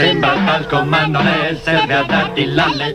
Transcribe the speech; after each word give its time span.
Sembra 0.00 0.32
talco 0.46 0.82
ma 0.82 1.04
non 1.04 1.26
è, 1.26 1.54
serve 1.62 1.94
a 1.94 2.02
darti 2.04 2.46
l'alle. 2.46 2.94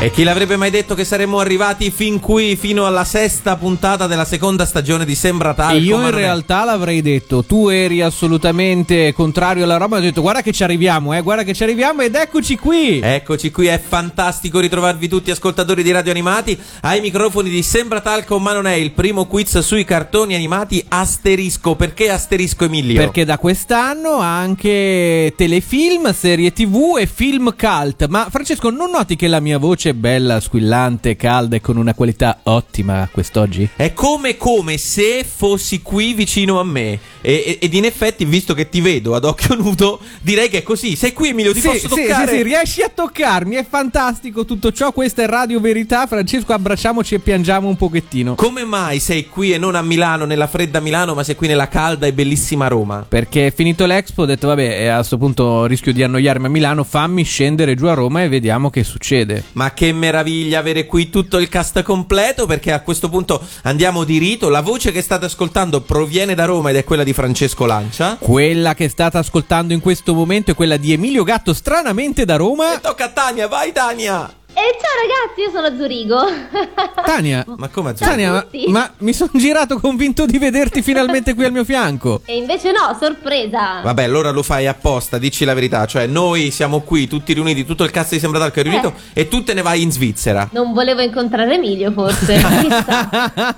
E 0.00 0.12
chi 0.12 0.22
l'avrebbe 0.22 0.54
mai 0.56 0.70
detto 0.70 0.94
che 0.94 1.02
saremmo 1.04 1.40
arrivati 1.40 1.90
fin 1.90 2.20
qui, 2.20 2.54
fino 2.54 2.86
alla 2.86 3.02
sesta 3.02 3.56
puntata 3.56 4.06
della 4.06 4.24
seconda 4.24 4.64
stagione 4.64 5.04
di 5.04 5.16
Sembra 5.16 5.54
Talco? 5.54 5.76
Io 5.76 5.96
in 5.96 6.02
non 6.02 6.10
è- 6.12 6.14
realtà 6.14 6.64
l'avrei 6.64 7.02
detto, 7.02 7.42
tu 7.42 7.66
eri 7.66 8.00
assolutamente 8.00 9.12
contrario 9.12 9.64
alla 9.64 9.76
roba, 9.76 9.96
ho 9.96 10.00
detto 10.00 10.20
guarda 10.20 10.40
che 10.40 10.52
ci 10.52 10.62
arriviamo, 10.62 11.14
eh, 11.14 11.20
guarda 11.20 11.42
che 11.42 11.52
ci 11.52 11.64
arriviamo 11.64 12.02
ed 12.02 12.14
eccoci 12.14 12.56
qui. 12.56 13.00
Eccoci 13.02 13.50
qui, 13.50 13.66
è 13.66 13.80
fantastico 13.84 14.60
ritrovarvi 14.60 15.08
tutti 15.08 15.32
ascoltatori 15.32 15.82
di 15.82 15.90
radio 15.90 16.12
animati 16.12 16.56
ai 16.82 17.00
microfoni 17.00 17.50
di 17.50 17.64
Sembra 17.64 18.00
Talco, 18.00 18.38
ma 18.38 18.52
non 18.52 18.68
è 18.68 18.74
il 18.74 18.92
primo 18.92 19.26
quiz 19.26 19.58
sui 19.58 19.82
cartoni 19.82 20.36
animati 20.36 20.82
asterisco. 20.86 21.74
Perché 21.74 22.08
asterisco 22.08 22.66
Emilio? 22.66 23.00
Perché 23.00 23.24
da 23.24 23.36
quest'anno 23.36 24.18
anche 24.18 25.34
telefilm, 25.36 26.14
serie 26.14 26.52
tv 26.52 26.98
e 27.00 27.06
film 27.12 27.52
cult. 27.56 28.06
Ma 28.06 28.28
Francesco, 28.30 28.70
non 28.70 28.92
noti 28.92 29.16
che 29.16 29.26
la 29.26 29.40
mia 29.40 29.58
voce 29.58 29.86
è 29.90 29.94
bella, 29.94 30.40
squillante, 30.40 31.16
calda 31.16 31.56
e 31.56 31.60
con 31.60 31.76
una 31.76 31.94
qualità 31.94 32.40
ottima 32.44 33.08
quest'oggi? 33.10 33.68
È 33.76 33.92
come 33.92 34.36
come 34.36 34.76
se 34.78 35.24
fossi 35.24 35.82
qui 35.82 36.12
vicino 36.14 36.60
a 36.60 36.64
me. 36.64 36.98
E- 37.20 37.58
ed 37.60 37.74
in 37.74 37.84
effetti, 37.84 38.24
visto 38.24 38.54
che 38.54 38.68
ti 38.68 38.80
vedo 38.80 39.14
ad 39.14 39.24
occhio 39.24 39.54
nudo, 39.56 40.00
direi 40.20 40.48
che 40.48 40.58
è 40.58 40.62
così. 40.62 40.96
Sei 40.96 41.12
qui, 41.12 41.30
Emilio, 41.30 41.52
ti 41.52 41.60
Sì, 41.60 41.66
posso 41.68 41.88
sì, 41.88 42.02
toccare? 42.02 42.30
sì, 42.30 42.36
sì, 42.36 42.42
riesci 42.42 42.82
a 42.82 42.90
toccarmi, 42.94 43.56
è 43.56 43.66
fantastico 43.68 44.44
tutto 44.44 44.72
ciò, 44.72 44.92
questa 44.92 45.22
è 45.22 45.26
Radio 45.26 45.60
Verità. 45.60 46.06
Francesco, 46.06 46.52
abbracciamoci 46.52 47.14
e 47.16 47.18
piangiamo 47.18 47.68
un 47.68 47.76
pochettino. 47.76 48.34
Come 48.34 48.64
mai 48.64 49.00
sei 49.00 49.26
qui 49.28 49.52
e 49.52 49.58
non 49.58 49.74
a 49.74 49.82
Milano, 49.82 50.24
nella 50.24 50.46
fredda 50.46 50.80
Milano, 50.80 51.14
ma 51.14 51.22
sei 51.24 51.34
qui 51.36 51.48
nella 51.48 51.68
calda 51.68 52.06
e 52.06 52.12
bellissima 52.12 52.68
Roma? 52.68 53.04
Perché 53.08 53.46
è 53.48 53.52
finito 53.52 53.84
l'Expo, 53.86 54.22
ho 54.22 54.26
detto 54.26 54.46
vabbè, 54.46 54.86
a 54.86 54.96
questo 54.96 55.18
punto 55.18 55.66
rischio 55.66 55.92
di 55.92 56.02
annoiarmi 56.02 56.46
a 56.46 56.50
Milano, 56.50 56.84
fammi 56.84 57.22
scendere 57.24 57.74
giù 57.74 57.86
a 57.86 57.94
Roma 57.94 58.22
e 58.22 58.28
vediamo 58.28 58.70
che 58.70 58.84
succede. 58.84 59.44
Ma 59.52 59.72
che 59.78 59.92
meraviglia 59.92 60.58
avere 60.58 60.86
qui 60.86 61.08
tutto 61.08 61.38
il 61.38 61.48
cast 61.48 61.82
completo 61.82 62.46
perché 62.46 62.72
a 62.72 62.80
questo 62.80 63.08
punto 63.08 63.40
andiamo 63.62 64.02
di 64.02 64.18
rito. 64.18 64.48
La 64.48 64.60
voce 64.60 64.90
che 64.90 65.02
state 65.02 65.26
ascoltando 65.26 65.82
proviene 65.82 66.34
da 66.34 66.46
Roma 66.46 66.70
ed 66.70 66.76
è 66.76 66.82
quella 66.82 67.04
di 67.04 67.12
Francesco 67.12 67.64
Lancia. 67.64 68.16
Quella 68.18 68.74
che 68.74 68.88
state 68.88 69.18
ascoltando 69.18 69.72
in 69.72 69.78
questo 69.78 70.14
momento 70.14 70.50
è 70.50 70.54
quella 70.56 70.78
di 70.78 70.92
Emilio 70.92 71.22
Gatto, 71.22 71.54
stranamente 71.54 72.24
da 72.24 72.34
Roma. 72.34 72.74
E 72.74 72.80
tocca 72.80 73.04
a 73.04 73.08
Tania, 73.10 73.46
vai 73.46 73.70
Tania! 73.70 74.37
E 74.50 74.76
ciao 74.80 74.96
ragazzi, 75.06 75.40
io 75.42 75.50
sono 75.50 75.76
Zurigo. 75.78 76.24
Tania, 77.04 77.44
Ma 77.56 77.68
come 77.68 77.90
Azzurro? 77.90 78.10
Tania, 78.10 78.32
ma, 78.32 78.46
ma 78.68 78.90
mi 78.98 79.12
sono 79.12 79.30
girato 79.34 79.78
convinto 79.78 80.26
di 80.26 80.38
vederti 80.38 80.82
finalmente 80.82 81.34
qui 81.34 81.44
al 81.44 81.52
mio 81.52 81.64
fianco. 81.64 82.22
e 82.24 82.36
invece 82.36 82.72
no, 82.72 82.96
sorpresa. 82.98 83.80
Vabbè, 83.82 84.02
allora 84.02 84.30
lo 84.30 84.42
fai 84.42 84.66
apposta, 84.66 85.18
dici 85.18 85.44
la 85.44 85.54
verità. 85.54 85.86
Cioè, 85.86 86.06
noi 86.06 86.50
siamo 86.50 86.80
qui 86.80 87.06
tutti 87.06 87.34
riuniti, 87.34 87.64
tutto 87.64 87.84
il 87.84 87.90
cast 87.90 88.12
di 88.12 88.18
Sembra 88.18 88.40
Talco 88.40 88.58
è 88.58 88.62
riunito 88.62 88.94
e 89.12 89.28
tu 89.28 89.44
te 89.44 89.54
ne 89.54 89.62
vai 89.62 89.82
in 89.82 89.92
Svizzera. 89.92 90.48
Non 90.52 90.72
volevo 90.72 91.02
incontrare 91.02 91.54
Emilio, 91.54 91.92
forse. 91.92 92.40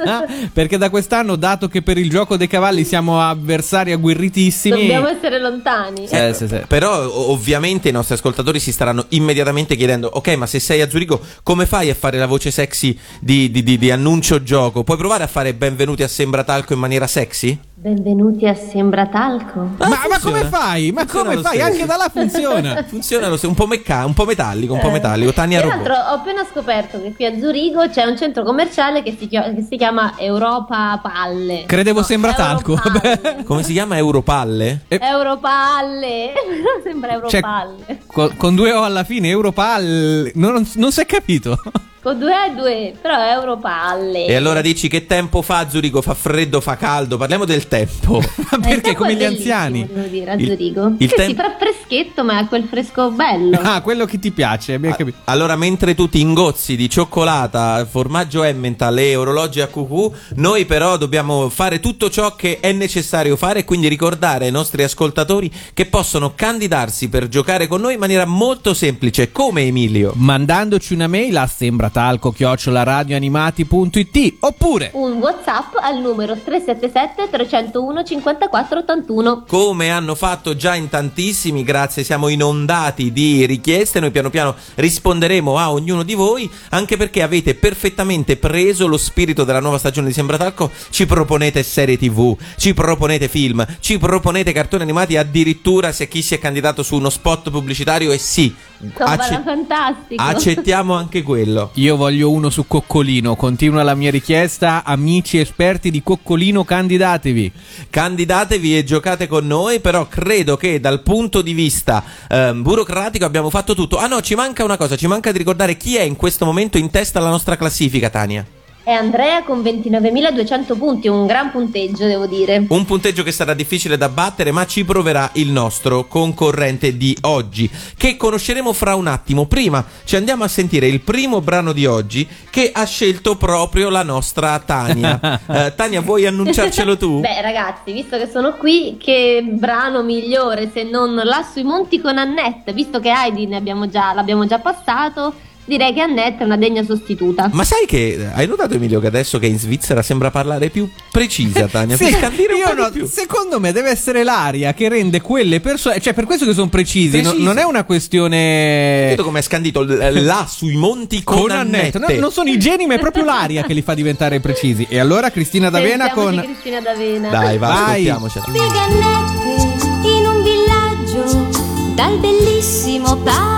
Perché 0.52 0.76
da 0.76 0.90
quest'anno, 0.90 1.36
dato 1.36 1.68
che 1.68 1.82
per 1.82 1.98
il 1.98 2.10
gioco 2.10 2.36
dei 2.36 2.48
cavalli 2.48 2.84
siamo 2.84 3.22
avversari 3.22 3.92
agguerritissimi. 3.92 4.80
Dobbiamo 4.80 5.08
essere 5.08 5.38
lontani. 5.40 6.06
Eh, 6.10 6.34
sì, 6.34 6.46
sì. 6.48 6.60
Però 6.66 7.30
ovviamente 7.30 7.88
i 7.88 7.92
nostri 7.92 8.14
ascoltatori 8.14 8.58
si 8.58 8.72
staranno 8.72 9.06
immediatamente 9.10 9.76
chiedendo 9.76 10.10
Ok 10.12 10.34
ma 10.34 10.46
se 10.46 10.58
sei 10.60 10.79
a 10.80 10.88
Zurigo 10.88 11.20
come 11.42 11.66
fai 11.66 11.90
a 11.90 11.94
fare 11.94 12.18
la 12.18 12.26
voce 12.26 12.50
sexy 12.50 12.98
di, 13.20 13.50
di- 13.50 13.62
di- 13.62 13.78
di 13.78 13.90
annuncio 13.90 14.42
gioco? 14.42 14.84
Puoi 14.84 14.96
provare 14.96 15.24
a 15.24 15.26
fare 15.28 15.54
benvenuti 15.54 16.02
a 16.02 16.08
Sembra 16.08 16.44
Talco 16.44 16.72
in 16.72 16.78
maniera 16.78 17.06
sexy? 17.06 17.58
Benvenuti 17.82 18.46
a 18.46 18.54
Sembra 18.54 19.06
Talco. 19.06 19.60
Ma, 19.78 19.88
ma 19.88 20.18
come 20.20 20.44
fai? 20.44 20.92
Ma 20.92 21.00
Funziona 21.00 21.30
come 21.30 21.40
fai? 21.40 21.54
stesso. 21.56 21.72
Anche 21.72 21.86
da 21.86 21.96
là 21.96 22.10
funziona. 22.12 22.84
Funziona 22.86 23.28
lo 23.28 23.36
stesso, 23.38 23.48
un 23.48 23.54
po' 23.54 23.66
mecca, 23.66 24.04
un 24.04 24.12
po' 24.12 24.26
metallico, 24.26 24.74
un 24.74 24.80
po' 24.80 24.90
metallico 24.90 25.32
Tania 25.32 25.60
Tra 25.62 25.68
l'altro 25.76 25.94
ho 25.94 26.14
appena 26.16 26.44
scoperto 26.44 27.00
che 27.00 27.14
qui 27.14 27.24
a 27.24 27.38
Zurigo 27.38 27.88
c'è 27.88 28.04
un 28.04 28.18
centro 28.18 28.42
commerciale 28.42 29.02
che 29.02 29.16
si, 29.18 29.26
chia- 29.28 29.54
che 29.54 29.62
si 29.62 29.78
chiama 29.78 30.12
Europa 30.18 31.00
Palle. 31.02 31.64
Credevo 31.66 32.02
Sembra 32.02 32.34
Talco. 32.34 32.72
Europalle. 32.76 33.44
Come 33.44 33.62
si 33.62 33.72
chiama? 33.72 33.96
Europalle? 33.96 34.80
Europalle. 34.88 36.32
Sembra 36.84 37.12
Cioè, 37.28 37.40
Europalle. 37.40 37.98
con, 38.08 38.36
con 38.36 38.54
due 38.56 38.74
O 38.74 38.82
alla 38.82 39.04
fine, 39.04 39.28
Europal. 39.28 40.30
Non, 40.34 40.52
non, 40.52 40.68
non 40.74 40.92
si 40.92 41.00
è 41.00 41.06
capito. 41.06 41.58
Con 42.02 42.18
due 42.18 42.32
e 42.46 42.54
due, 42.54 42.94
però 42.98 43.14
è 43.18 43.32
Europalle. 43.34 44.24
E 44.24 44.34
allora 44.34 44.62
dici 44.62 44.88
che 44.88 45.04
tempo 45.04 45.42
fa 45.42 45.58
a 45.58 45.68
Zurigo? 45.68 46.00
Fa 46.00 46.14
freddo, 46.14 46.62
fa 46.62 46.76
caldo? 46.78 47.18
Parliamo 47.18 47.44
del 47.44 47.68
tempo 47.68 48.14
Ma 48.36 48.46
Eh, 48.52 48.56
il 48.56 48.60
perché 48.60 48.80
tempo 48.80 48.98
come 49.00 49.14
gli 49.16 49.24
anziani? 49.24 49.86
Devo 49.86 50.06
dire, 50.08 50.30
a 50.30 50.34
Il- 50.34 50.46
Zurigo. 50.46 50.94
il 50.96 51.12
tem- 51.12 51.28
si 51.28 51.34
fa 51.34 51.56
freschetto, 51.58 52.24
ma 52.24 52.40
è 52.40 52.46
quel 52.46 52.64
fresco 52.70 53.10
bello. 53.10 53.58
Ah, 53.70 53.82
quello 53.82 54.06
che 54.06 54.18
ti 54.18 54.30
piace, 54.30 54.72
abbiamo 54.74 54.94
capito. 54.96 55.18
Allora, 55.24 55.54
mentre 55.56 55.94
tu 55.94 56.08
ti 56.08 56.20
ingozzi 56.20 56.74
di 56.74 56.88
cioccolata, 56.88 57.84
formaggio 57.88 58.42
Emmental 58.44 58.96
e 58.98 59.14
orologi 59.14 59.60
a 59.60 59.66
cucù, 59.68 60.10
noi 60.36 60.64
però 60.64 60.96
dobbiamo 60.96 61.50
fare 61.50 61.80
tutto 61.80 62.08
ciò 62.08 62.34
che 62.34 62.60
è 62.60 62.72
necessario 62.72 63.36
fare 63.36 63.58
e 63.60 63.64
quindi 63.64 63.88
ricordare 63.88 64.46
ai 64.46 64.50
nostri 64.50 64.82
ascoltatori 64.82 65.52
che 65.74 65.84
possono 65.84 66.32
candidarsi 66.34 67.10
per 67.10 67.28
giocare 67.28 67.66
con 67.66 67.82
noi 67.82 67.92
in 67.94 68.00
maniera 68.00 68.24
molto 68.24 68.72
semplice, 68.72 69.30
come 69.30 69.60
Emilio. 69.62 70.12
Mandandoci 70.16 70.94
una 70.94 71.06
mail 71.06 71.36
a 71.36 71.46
sembratalco-radioanimati.it 71.90 74.36
oppure 74.40 74.90
Un 74.94 75.18
WhatsApp 75.18 75.74
al 75.80 76.00
numero 76.00 76.36
377 76.36 77.28
301 77.30 78.04
54 78.04 78.78
81. 78.78 79.44
Come 79.46 79.90
hanno 79.90 80.14
fatto 80.14 80.56
già 80.56 80.76
in 80.76 80.88
tantissimi, 80.88 81.62
grazie, 81.64 82.04
siamo 82.04 82.28
inondati 82.28 83.12
di 83.12 83.44
richieste, 83.44 84.00
noi 84.00 84.10
piano 84.10 84.30
piano 84.30 84.54
risponderemo 84.76 85.58
a 85.58 85.70
ognuno 85.72 86.02
di 86.02 86.14
voi, 86.14 86.50
anche 86.70 86.96
perché 86.96 87.20
avete 87.22 87.54
perfettamente 87.54 88.36
preso 88.36 88.86
lo 88.86 88.96
spirito 88.96 89.44
della 89.44 89.60
nuova 89.60 89.76
stagione 89.78 90.06
di 90.08 90.14
Sembratalco, 90.14 90.70
ci 90.90 91.06
proponete 91.06 91.62
serie 91.62 91.98
tv, 91.98 92.36
ci 92.56 92.72
proponete 92.72 93.28
film, 93.28 93.66
ci 93.80 93.98
proponete 93.98 94.52
cartoni 94.52 94.82
animati, 94.82 95.16
addirittura 95.16 95.92
se 95.92 96.08
chi 96.08 96.22
si 96.22 96.34
è 96.34 96.38
candidato 96.38 96.82
su 96.82 96.96
uno 96.96 97.10
spot 97.10 97.50
pubblicitario 97.50 98.12
e 98.12 98.18
sì, 98.18 98.54
acce- 98.98 99.42
fantastico. 99.44 100.22
accettiamo 100.22 100.94
anche 100.94 101.22
quello. 101.22 101.70
io 101.74 101.96
voglio 101.96 102.30
uno 102.30 102.50
su 102.50 102.66
Coccolino. 102.66 103.36
Continua 103.36 103.82
la 103.82 103.94
mia 103.94 104.10
richiesta, 104.10 104.82
amici 104.84 105.38
esperti 105.38 105.90
di 105.90 106.02
Coccolino, 106.02 106.64
candidatevi. 106.64 107.52
Candidatevi 107.90 108.78
e 108.78 108.84
giocate 108.84 109.26
con 109.26 109.46
noi, 109.46 109.80
però 109.80 110.06
credo 110.08 110.56
che 110.56 110.80
dal 110.80 111.02
punto 111.02 111.42
di 111.42 111.52
vista 111.52 112.02
ehm, 112.28 112.62
burocratico 112.62 113.24
abbiamo 113.24 113.50
fatto 113.50 113.74
tutto. 113.74 113.98
Ah 113.98 114.06
no, 114.06 114.20
ci 114.20 114.34
manca 114.34 114.64
una 114.64 114.76
cosa, 114.76 114.96
ci 114.96 115.06
manca 115.06 115.32
di 115.32 115.38
ricordare 115.38 115.76
chi 115.76 115.96
è 115.96 116.02
in 116.02 116.16
questo 116.16 116.44
momento 116.44 116.78
in 116.78 116.90
testa 116.90 117.18
alla 117.18 117.30
nostra 117.30 117.56
classifica, 117.56 118.10
Tania. 118.10 118.44
È 118.82 118.92
Andrea 118.92 119.42
con 119.42 119.60
29.200 119.60 120.78
punti, 120.78 121.06
un 121.06 121.26
gran 121.26 121.50
punteggio, 121.50 122.06
devo 122.06 122.26
dire. 122.26 122.64
Un 122.66 122.86
punteggio 122.86 123.22
che 123.22 123.30
sarà 123.30 123.52
difficile 123.52 123.98
da 123.98 124.08
battere, 124.08 124.52
ma 124.52 124.66
ci 124.66 124.84
proverà 124.86 125.28
il 125.34 125.50
nostro 125.50 126.06
concorrente 126.06 126.96
di 126.96 127.14
oggi, 127.22 127.70
che 127.96 128.16
conosceremo 128.16 128.72
fra 128.72 128.94
un 128.94 129.06
attimo. 129.06 129.44
Prima 129.44 129.84
ci 130.04 130.16
andiamo 130.16 130.44
a 130.44 130.48
sentire 130.48 130.86
il 130.86 131.02
primo 131.02 131.42
brano 131.42 131.72
di 131.72 131.84
oggi 131.84 132.26
che 132.48 132.70
ha 132.72 132.84
scelto 132.86 133.36
proprio 133.36 133.90
la 133.90 134.02
nostra 134.02 134.58
Tania. 134.58 135.18
Eh, 135.50 135.74
Tania, 135.74 136.00
vuoi 136.00 136.26
annunciarcelo 136.26 136.96
tu? 136.96 137.20
Beh, 137.20 137.40
ragazzi, 137.40 137.92
visto 137.92 138.16
che 138.16 138.28
sono 138.28 138.54
qui, 138.54 138.96
che 138.98 139.44
brano 139.44 140.02
migliore 140.02 140.70
se 140.72 140.84
non 140.84 141.14
là 141.14 141.44
sui 141.50 141.64
monti 141.64 142.00
con 142.00 142.18
Annette? 142.18 142.72
Visto 142.72 143.00
che 143.00 143.10
Heidi 143.10 143.46
ne 143.46 143.56
abbiamo 143.56 143.88
già, 143.88 144.12
l'abbiamo 144.12 144.46
già 144.46 144.58
passato, 144.58 145.34
direi 145.64 145.92
che 145.94 146.00
Annette 146.00 146.42
è 146.42 146.44
una 146.44 146.56
degna 146.56 146.82
sostituta. 146.84 147.48
Ma 147.52 147.64
sai 147.64 147.86
che 147.86 148.28
hai 148.32 148.46
notato 148.46 148.74
Emilio 148.74 148.98
che 149.00 149.06
adesso 149.06 149.38
che 149.38 149.46
è 149.46 149.48
in 149.50 149.58
Svizzera 149.58 150.02
sembra 150.02 150.30
parlare 150.30 150.68
più 150.70 150.88
precisa 151.10 151.66
Tania, 151.68 151.96
Sì, 151.96 152.04
per 152.04 152.18
scandire 152.18 152.52
un 152.54 152.58
io 152.58 152.64
po' 152.66 152.74
di 152.74 152.80
no, 152.80 152.90
più. 152.90 153.06
secondo 153.06 153.60
me 153.60 153.72
deve 153.72 153.90
essere 153.90 154.24
l'aria 154.24 154.74
che 154.74 154.88
rende 154.88 155.20
quelle 155.20 155.60
persone, 155.60 156.00
cioè 156.00 156.12
per 156.14 156.24
questo 156.24 156.44
che 156.44 156.54
sono 156.54 156.68
precisi, 156.68 157.20
no- 157.22 157.34
non 157.36 157.58
è 157.58 157.62
una 157.62 157.84
questione 157.84 159.06
Vedo 159.10 159.24
come 159.24 159.38
è 159.38 159.42
scandito 159.42 159.82
l- 159.82 160.22
là 160.24 160.46
sui 160.50 160.76
monti 160.76 161.22
con, 161.22 161.38
con 161.38 161.50
Annette. 161.50 161.98
No, 161.98 162.06
non 162.18 162.32
sono 162.32 162.48
i 162.50 162.58
geni, 162.58 162.86
ma 162.86 162.94
è 162.94 162.98
proprio 162.98 163.24
l'aria 163.24 163.62
che 163.62 163.72
li 163.74 163.82
fa 163.82 163.94
diventare 163.94 164.40
precisi. 164.40 164.86
E 164.88 164.98
allora 164.98 165.30
Cristina 165.30 165.70
D'Avena 165.70 166.06
Sentiamoci 166.06 166.36
con 166.36 166.44
Cristina 166.44 166.80
D'Avena. 166.80 167.28
Dai, 167.30 167.58
va, 167.58 167.66
Vai. 167.68 168.08
ascoltiamocela. 168.08 168.44
Annette 168.80 170.08
in 170.08 170.26
un 170.26 170.42
villaggio 170.42 171.48
dal 171.94 172.18
bellissimo 172.18 173.16
paesaggio 173.16 173.49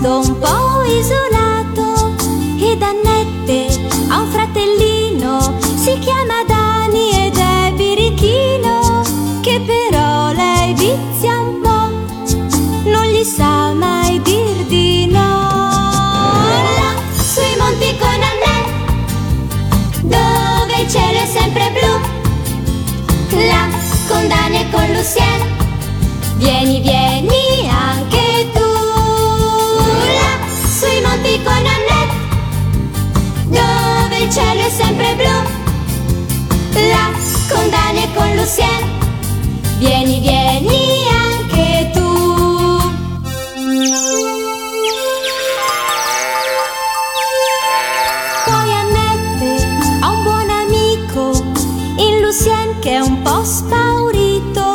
posto 0.00 0.30
un 0.30 0.38
po' 0.38 0.82
isolato 0.84 2.14
ed 2.60 2.82
Annette 2.82 3.66
ha 4.08 4.20
un 4.20 4.28
fratellino 4.30 5.54
si 5.76 5.98
chiama 5.98 6.44
Dani 6.46 7.26
ed 7.26 7.36
è 7.36 7.72
birichino 7.74 9.02
che 9.40 9.60
però 9.66 10.32
lei 10.32 10.74
vizia 10.74 11.40
un 11.40 11.60
po' 11.60 12.88
non 12.88 13.06
gli 13.06 13.24
sa 13.24 13.72
mai 13.72 14.20
dir 14.22 14.64
di 14.66 15.06
no. 15.06 15.18
Là 16.78 16.94
sui 17.20 17.56
monti 17.58 17.96
con 17.98 18.22
Annette 18.30 18.70
dove 20.02 20.82
il 20.82 20.90
cielo 20.90 21.18
è 21.18 21.26
sempre 21.26 21.72
blu 21.72 23.36
là 23.48 23.68
con 24.06 24.28
Dani 24.28 24.60
e 24.60 24.70
con 24.70 24.86
Lucien 24.92 25.56
vieni 26.36 26.80
vieni 26.80 27.37
con 37.48 37.70
Dani 37.70 38.02
e 38.02 38.08
con 38.14 38.36
Lucien 38.36 38.84
vieni 39.78 40.20
vieni 40.20 41.06
anche 41.08 41.90
tu. 41.94 42.80
Poi 48.44 48.72
Annette 48.72 49.66
ha 50.00 50.10
un 50.10 50.22
buon 50.22 50.50
amico 50.50 51.42
in 51.96 52.20
Lucien 52.20 52.78
che 52.80 52.92
è 52.92 53.00
un 53.00 53.22
po' 53.22 53.42
spaurito, 53.44 54.74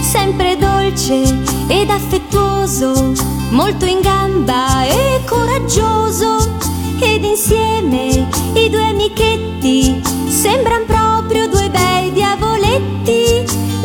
sempre 0.00 0.56
dolce 0.56 1.42
ed 1.66 1.90
affettuoso, 1.90 3.12
molto 3.50 3.84
in 3.84 4.00
gamba 4.00 4.84
e 4.86 5.20
coraggioso. 5.26 6.52
Ed 7.00 7.22
insieme 7.22 8.26
i 8.54 8.70
due 8.70 8.86
amichetti 8.86 10.00
sembran 10.28 10.84
proprio 10.86 11.03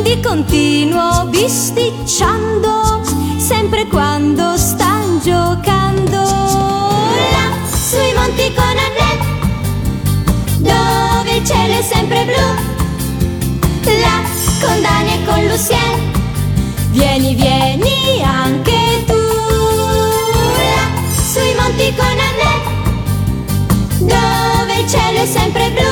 di 0.09 0.19
continuo 0.21 1.25
bisticciando, 1.27 2.99
sempre 3.37 3.85
quando 3.85 4.57
stan 4.57 5.19
giocando. 5.21 6.21
Là, 6.23 7.53
sui 7.69 8.11
monti 8.15 8.51
con 8.55 8.65
Annette 8.65 9.27
dove 10.57 11.35
il 11.35 11.45
cielo 11.45 11.73
è 11.73 11.81
sempre 11.83 12.25
blu. 12.25 12.47
Là 13.99 14.23
con 14.61 14.81
Dani 14.81 15.13
e 15.13 15.25
con 15.25 15.45
Lucien, 15.45 16.11
vieni, 16.89 17.35
vieni 17.35 18.23
anche 18.23 19.03
tu. 19.05 19.13
Là 20.73 20.89
sui 21.31 21.53
monti 21.55 21.93
con 21.95 22.17
Annette, 22.29 22.69
dove 23.99 24.73
il 24.79 24.89
cielo 24.89 25.19
è 25.19 25.27
sempre 25.27 25.69
blu. 25.69 25.91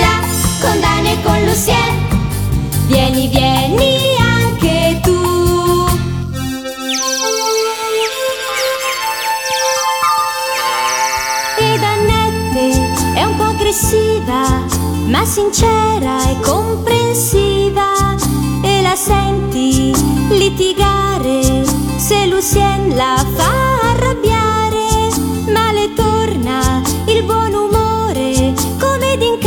Là 0.00 0.20
con 0.60 0.80
Dani 0.80 1.12
e 1.12 1.22
con 1.22 1.44
Lucien, 1.44 2.05
vieni, 2.86 3.28
vieni 3.28 4.16
anche 4.18 5.00
tu. 5.02 5.86
Ed 11.58 11.82
Annette 11.82 12.92
è 13.14 13.24
un 13.24 13.36
po' 13.36 13.44
aggressiva, 13.44 14.62
ma 15.06 15.24
sincera 15.24 16.30
e 16.30 16.40
comprensiva. 16.40 18.14
E 18.62 18.82
la 18.82 18.96
senti 18.96 19.94
litigare 20.30 21.64
se 21.96 22.26
Lucien 22.26 22.94
la 22.94 23.24
fa 23.34 23.90
arrabbiare, 23.90 25.10
ma 25.52 25.72
le 25.72 25.92
torna 25.94 26.82
il 27.06 27.22
buon 27.24 27.52
umore, 27.54 28.54
come 28.78 29.16
d'incanto 29.16 29.45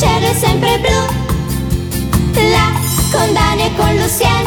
cielo 0.00 0.30
è 0.30 0.34
sempre 0.34 0.78
blu. 0.78 1.00
Là 2.50 2.72
con 3.12 3.34
Dani 3.34 3.64
e 3.64 3.74
con 3.76 3.94
Lucien, 3.96 4.46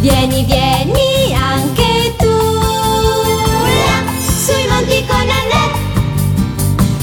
vieni, 0.00 0.44
vieni 0.44 1.34
anche 1.34 2.14
tu. 2.18 2.28
Là 3.86 4.04
sui 4.44 4.66
monti 4.68 5.02
con 5.06 5.26
Annette, 5.40 5.78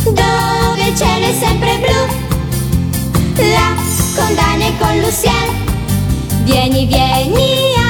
dove 0.04 0.88
il 0.88 0.95
cielo 0.95 1.25
è 1.25 1.33
sempre 1.33 1.80
blu. 1.80 2.00
Là 3.44 3.75
con 4.15 4.36
Dani 4.36 4.68
e 4.68 4.77
con 4.77 5.00
Lucien, 5.00 5.50
vieni, 6.44 6.86
vieni 6.86 7.74
anche 7.75 7.87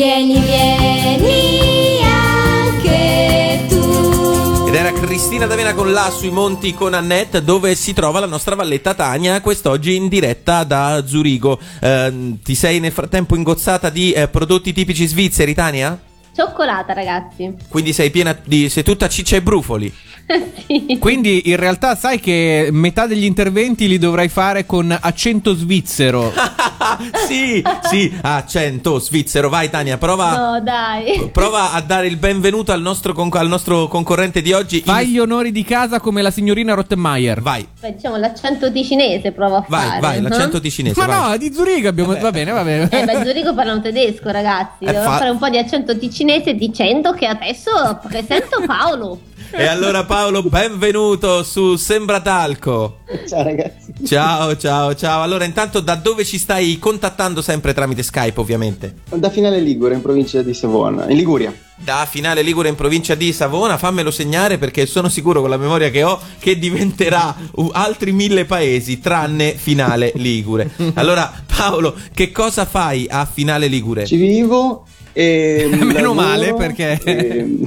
vieni, 0.00 0.40
vieni 0.40 1.98
anche 2.02 3.66
tu. 3.68 4.66
Ed 4.66 4.74
era 4.74 4.92
Cristina 4.92 5.44
D'Avena 5.44 5.74
con 5.74 5.92
là 5.92 6.10
sui 6.10 6.30
monti 6.30 6.72
con 6.72 6.94
Annette 6.94 7.44
dove 7.44 7.74
si 7.74 7.92
trova 7.92 8.18
la 8.18 8.26
nostra 8.26 8.54
valletta 8.54 8.94
Tania 8.94 9.42
quest'oggi 9.42 9.94
in 9.96 10.08
diretta 10.08 10.64
da 10.64 11.04
Zurigo. 11.04 11.60
Eh, 11.80 12.38
ti 12.42 12.54
sei 12.54 12.80
nel 12.80 12.92
frattempo 12.92 13.36
ingozzata 13.36 13.90
di 13.90 14.12
eh, 14.12 14.28
prodotti 14.28 14.72
tipici 14.72 15.06
svizzeri 15.06 15.52
Tania? 15.52 16.00
Cioccolata, 16.34 16.94
ragazzi. 16.94 17.54
Quindi 17.68 17.92
sei 17.92 18.10
piena 18.10 18.34
di... 18.42 18.70
sei 18.70 18.82
tutta 18.82 19.06
ciccia 19.06 19.36
e 19.36 19.42
brufoli. 19.42 19.92
sì. 20.66 20.96
Quindi 20.98 21.48
in 21.50 21.56
realtà 21.56 21.96
sai 21.96 22.20
che 22.20 22.68
metà 22.72 23.06
degli 23.06 23.24
interventi 23.24 23.88
li 23.88 23.98
dovrai 23.98 24.28
fare 24.28 24.66
con 24.66 24.96
accento 25.00 25.54
svizzero. 25.54 26.32
sì, 27.26 27.62
sì, 27.88 28.12
accento 28.20 28.98
svizzero. 28.98 29.48
Vai 29.48 29.70
Tania, 29.70 29.98
prova... 29.98 30.36
No, 30.36 30.60
dai. 30.60 31.30
Prova 31.32 31.72
a 31.72 31.80
dare 31.80 32.06
il 32.06 32.16
benvenuto 32.16 32.72
al 32.72 32.80
nostro, 32.80 33.12
con- 33.12 33.30
al 33.32 33.48
nostro 33.48 33.88
concorrente 33.88 34.42
di 34.42 34.52
oggi. 34.52 34.80
Fai 34.80 35.06
In- 35.06 35.12
gli 35.12 35.18
onori 35.18 35.52
di 35.52 35.64
casa 35.64 36.00
come 36.00 36.22
la 36.22 36.30
signorina 36.30 36.74
Rottenmeier. 36.74 37.40
Vai, 37.40 37.66
Beh, 37.80 37.94
diciamo 37.94 38.16
l'accento 38.16 38.70
ticinese 38.70 39.32
provo 39.32 39.56
a 39.56 39.64
vai, 39.68 39.86
fare. 39.88 40.00
vai, 40.00 40.20
no? 40.20 40.28
l'accento 40.28 40.60
ticinese. 40.60 41.00
Ma 41.00 41.06
vai. 41.06 41.30
no, 41.30 41.36
di 41.36 41.52
Zurigo 41.52 41.88
abbiamo... 41.88 42.16
Va 42.18 42.30
bene, 42.30 42.50
va 42.52 42.62
bene. 42.62 42.88
Eh, 42.90 43.04
beh, 43.04 43.24
Zurigo 43.26 43.54
parlano 43.54 43.80
tedesco, 43.80 44.30
ragazzi. 44.30 44.84
Eh, 44.84 44.92
Devo 44.92 45.04
fa- 45.04 45.18
fare 45.18 45.30
un 45.30 45.38
po' 45.38 45.48
di 45.48 45.58
accento 45.58 45.96
ticinese 45.98 46.54
dicendo 46.54 47.12
che 47.12 47.26
adesso 47.26 47.70
presento 48.06 48.62
Paolo. 48.66 49.20
E 49.52 49.66
allora 49.66 50.04
Paolo, 50.04 50.19
benvenuto 50.28 51.42
su 51.42 51.76
Sembratalco. 51.76 52.98
Ciao 53.26 53.42
ragazzi. 53.42 53.94
Ciao, 54.04 54.54
ciao, 54.54 54.94
ciao. 54.94 55.22
Allora, 55.22 55.44
intanto 55.44 55.80
da 55.80 55.94
dove 55.94 56.26
ci 56.26 56.36
stai 56.36 56.78
contattando 56.78 57.40
sempre 57.40 57.72
tramite 57.72 58.02
Skype, 58.02 58.38
ovviamente? 58.38 58.96
Da 59.14 59.30
Finale 59.30 59.60
Ligure 59.60 59.94
in 59.94 60.02
provincia 60.02 60.42
di 60.42 60.52
Savona, 60.52 61.08
in 61.08 61.16
Liguria. 61.16 61.54
Da 61.74 62.06
Finale 62.08 62.42
Ligure 62.42 62.68
in 62.68 62.74
provincia 62.74 63.14
di 63.14 63.32
Savona, 63.32 63.78
fammelo 63.78 64.10
segnare 64.10 64.58
perché 64.58 64.84
sono 64.84 65.08
sicuro 65.08 65.40
con 65.40 65.48
la 65.48 65.56
memoria 65.56 65.88
che 65.88 66.02
ho 66.02 66.20
che 66.38 66.58
diventerà 66.58 67.34
altri 67.72 68.12
mille 68.12 68.44
paesi 68.44 69.00
tranne 69.00 69.54
Finale 69.54 70.12
Ligure. 70.16 70.70
Allora, 70.94 71.32
Paolo, 71.46 71.94
che 72.12 72.30
cosa 72.30 72.66
fai 72.66 73.06
a 73.08 73.24
Finale 73.24 73.68
Ligure? 73.68 74.04
Ci 74.04 74.16
vivo 74.16 74.84
e 75.14 75.66
Meno 75.72 75.84
lavoro 75.92 76.12
male, 76.14 76.52
perché- 76.54 77.00
e- 77.02 77.58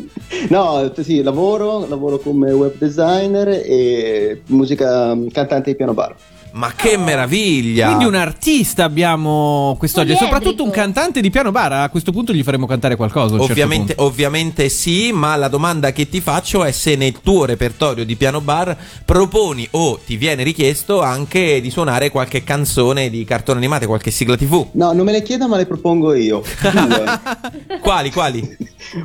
No, 0.49 0.91
sì, 0.97 1.21
lavoro, 1.21 1.87
lavoro 1.87 2.17
come 2.17 2.51
web 2.51 2.77
designer 2.77 3.49
e 3.49 4.41
musica 4.47 5.17
cantante 5.31 5.71
di 5.71 5.75
piano 5.75 5.93
bar. 5.93 6.15
Ma 6.53 6.73
che 6.75 6.97
meraviglia! 6.97 7.87
Quindi 7.87 8.05
un 8.05 8.15
artista 8.15 8.83
abbiamo 8.83 9.75
questoggi 9.79 10.11
e 10.11 10.15
soprattutto 10.15 10.63
un 10.63 10.69
cantante 10.69 11.21
di 11.21 11.29
piano 11.29 11.51
bar. 11.51 11.71
A 11.73 11.89
questo 11.89 12.11
punto 12.11 12.33
gli 12.33 12.43
faremo 12.43 12.65
cantare 12.65 12.95
qualcosa. 12.95 13.37
certo 13.37 13.43
Ovviamente, 13.51 13.95
punto. 13.95 14.09
ovviamente 14.11 14.67
sì, 14.69 15.11
ma 15.13 15.35
la 15.35 15.47
domanda 15.47 15.91
che 15.91 16.09
ti 16.09 16.19
faccio 16.21 16.63
è 16.63 16.71
se 16.71 16.95
nel 16.95 17.19
tuo 17.21 17.45
repertorio 17.45 18.03
di 18.03 18.15
piano 18.15 18.41
bar 18.41 18.75
proponi 19.05 19.67
o 19.71 19.99
ti 20.05 20.17
viene 20.17 20.43
richiesto 20.43 21.01
anche 21.01 21.61
di 21.61 21.69
suonare 21.69 22.09
qualche 22.09 22.43
canzone 22.43 23.09
di 23.09 23.23
cartone 23.23 23.57
animate, 23.59 23.85
qualche 23.85 24.11
sigla 24.11 24.35
TV. 24.35 24.67
No, 24.73 24.91
non 24.91 25.05
me 25.05 25.11
le 25.13 25.21
chiedo, 25.23 25.47
ma 25.47 25.55
le 25.57 25.65
propongo 25.65 26.13
io. 26.13 26.43
Quali, 27.81 28.11
quali? 28.11 28.57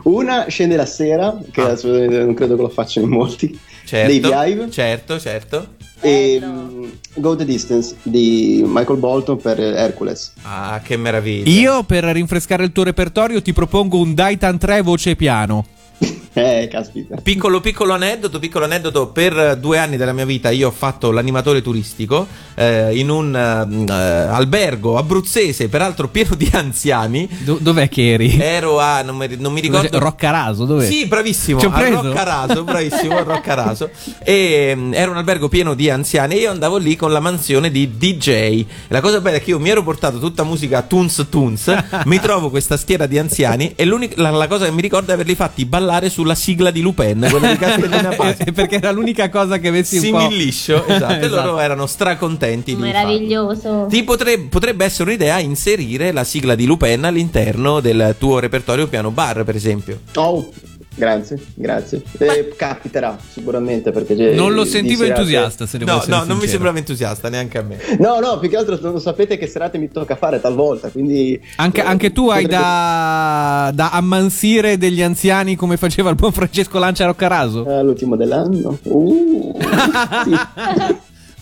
Una 0.04 0.46
scende 0.48 0.76
la 0.76 0.86
sera, 0.86 1.38
che 1.50 1.60
Ah. 1.60 1.70
assolutamente 1.70 2.18
non 2.18 2.34
credo 2.34 2.56
che 2.56 2.62
lo 2.62 2.68
facciano 2.68 3.06
in 3.06 3.12
molti. 3.12 3.58
Certo, 3.84 4.10
Dei 4.10 4.18
Vive. 4.20 4.70
certo, 4.70 5.18
certo. 5.20 5.68
E 6.00 6.40
mm, 6.42 6.84
Go 7.14 7.36
the 7.36 7.44
Distance 7.44 7.96
di 8.02 8.62
Michael 8.66 8.98
Bolton 8.98 9.38
per 9.38 9.58
Hercules. 9.58 10.32
Ah, 10.42 10.80
che 10.82 10.96
meraviglia. 10.96 11.48
Io, 11.48 11.82
per 11.84 12.04
rinfrescare 12.04 12.64
il 12.64 12.72
tuo 12.72 12.84
repertorio, 12.84 13.40
ti 13.40 13.52
propongo 13.52 13.98
un 13.98 14.14
Daitan 14.14 14.58
3 14.58 14.82
voce 14.82 15.16
piano. 15.16 15.64
Eh, 16.36 16.68
caspita. 16.70 17.16
Piccolo 17.22 17.62
piccolo 17.62 17.94
aneddoto, 17.94 18.38
piccolo 18.38 18.66
aneddoto, 18.66 19.06
per 19.06 19.56
due 19.56 19.78
anni 19.78 19.96
della 19.96 20.12
mia 20.12 20.26
vita 20.26 20.50
io 20.50 20.68
ho 20.68 20.70
fatto 20.70 21.10
l'animatore 21.10 21.62
turistico 21.62 22.26
eh, 22.54 22.94
in 22.94 23.08
un 23.08 23.34
eh, 23.34 23.92
albergo 23.94 24.98
abruzzese, 24.98 25.70
peraltro 25.70 26.08
pieno 26.08 26.34
di 26.34 26.50
anziani. 26.52 27.26
Do- 27.38 27.56
dov'è 27.58 27.88
che 27.88 28.12
eri? 28.12 28.38
Ero 28.38 28.78
a, 28.78 29.00
non 29.00 29.16
mi, 29.16 29.34
non 29.38 29.50
mi 29.54 29.62
ricordo... 29.62 29.98
Roccaraso, 29.98 30.66
dov'è? 30.66 30.84
Sì, 30.84 31.06
bravissimo, 31.06 31.58
Ci 31.58 31.64
ho 31.64 31.70
a 31.70 31.72
preso? 31.72 32.02
Roccaraso, 32.02 32.64
bravissimo, 32.64 33.16
a 33.16 33.22
Roccaraso. 33.22 33.88
E 34.22 34.74
mm, 34.76 34.92
era 34.92 35.10
un 35.10 35.16
albergo 35.16 35.48
pieno 35.48 35.72
di 35.72 35.88
anziani 35.88 36.34
e 36.34 36.40
io 36.40 36.50
andavo 36.50 36.76
lì 36.76 36.96
con 36.96 37.12
la 37.12 37.20
mansione 37.20 37.70
di 37.70 37.96
DJ. 37.96 38.62
La 38.88 39.00
cosa 39.00 39.22
bella 39.22 39.38
è 39.38 39.42
che 39.42 39.50
io 39.50 39.58
mi 39.58 39.70
ero 39.70 39.82
portato 39.82 40.18
tutta 40.18 40.44
musica 40.44 40.82
tunes 40.82 41.28
tunes, 41.30 41.74
mi 42.04 42.20
trovo 42.20 42.50
questa 42.50 42.76
schiera 42.76 43.06
di 43.06 43.18
anziani 43.18 43.72
e 43.74 43.86
l'unica, 43.86 44.20
la, 44.20 44.28
la 44.28 44.48
cosa 44.48 44.66
che 44.66 44.72
mi 44.72 44.82
ricordo 44.82 45.12
è 45.12 45.14
averli 45.14 45.34
fatti 45.34 45.64
ballare 45.64 45.85
sulla 46.08 46.34
sigla 46.34 46.70
di 46.70 46.80
Lupin, 46.80 47.26
quella 47.30 47.50
di 47.52 47.56
Castellina 47.58 48.08
Pazzi. 48.14 48.42
Eh, 48.42 48.52
Perché 48.52 48.76
era 48.76 48.90
l'unica 48.92 49.28
cosa 49.28 49.58
che 49.58 49.68
avessi 49.68 49.98
un 49.98 50.10
po'. 50.10 50.20
Similiscio, 50.20 50.84
esatto, 50.86 51.12
e 51.14 51.26
Esatto. 51.26 51.46
loro 51.46 51.58
erano 51.58 51.86
stracontenti 51.86 52.74
di. 52.74 52.80
Meraviglioso. 52.80 53.86
Ti 53.88 54.02
potrebbe, 54.04 54.48
potrebbe 54.48 54.84
essere 54.84 55.10
un'idea 55.10 55.38
inserire 55.38 56.12
la 56.12 56.24
sigla 56.24 56.54
di 56.54 56.66
Lupin 56.66 57.04
all'interno 57.04 57.80
del 57.80 58.14
tuo 58.18 58.38
repertorio 58.38 58.86
piano 58.86 59.10
bar, 59.10 59.44
per 59.44 59.54
esempio. 59.56 60.00
Oh, 60.14 60.48
grazie, 60.96 61.38
grazie. 61.54 62.02
Eh, 62.18 62.52
capiterà 62.56 63.16
sicuramente 63.30 63.92
perché 63.92 64.14
Non 64.34 64.52
lo 64.54 64.64
sentivo 64.64 65.02
serate- 65.04 65.20
entusiasta, 65.20 65.66
se 65.66 65.78
devo 65.78 65.90
No, 65.92 65.96
essere 65.98 66.10
no, 66.10 66.16
non 66.18 66.26
mi 66.26 66.32
sincero. 66.32 66.50
sembrava 66.52 66.78
entusiasta 66.78 67.28
neanche 67.28 67.58
a 67.58 67.62
me. 67.62 67.78
No, 68.00 68.18
no, 68.18 68.38
più 68.40 68.48
che 68.48 68.56
altro 68.56 68.78
non 68.80 69.00
sapete 69.00 69.38
che 69.38 69.46
serate 69.46 69.78
mi 69.78 69.88
tocca 69.90 70.16
fare 70.16 70.40
talvolta, 70.40 70.88
quindi... 70.88 71.40
Anche, 71.56 71.80
eh, 71.82 71.86
anche 71.86 72.12
tu 72.12 72.28
hai 72.28 72.42
potrebbe- 72.42 72.62
da, 72.62 73.70
da 73.74 73.90
ammansire 73.92 74.76
degli 74.78 75.02
anziani 75.02 75.54
come 75.54 75.76
faceva 75.76 76.10
il 76.10 76.16
buon 76.16 76.32
Francesco 76.32 76.78
Lancia 76.78 77.04
Roccaraso? 77.06 77.64
Ah, 77.66 77.82
l'ultimo 77.82 78.16
dell'anno. 78.16 78.78
Uh, 78.82 79.56
sì. 80.24 80.36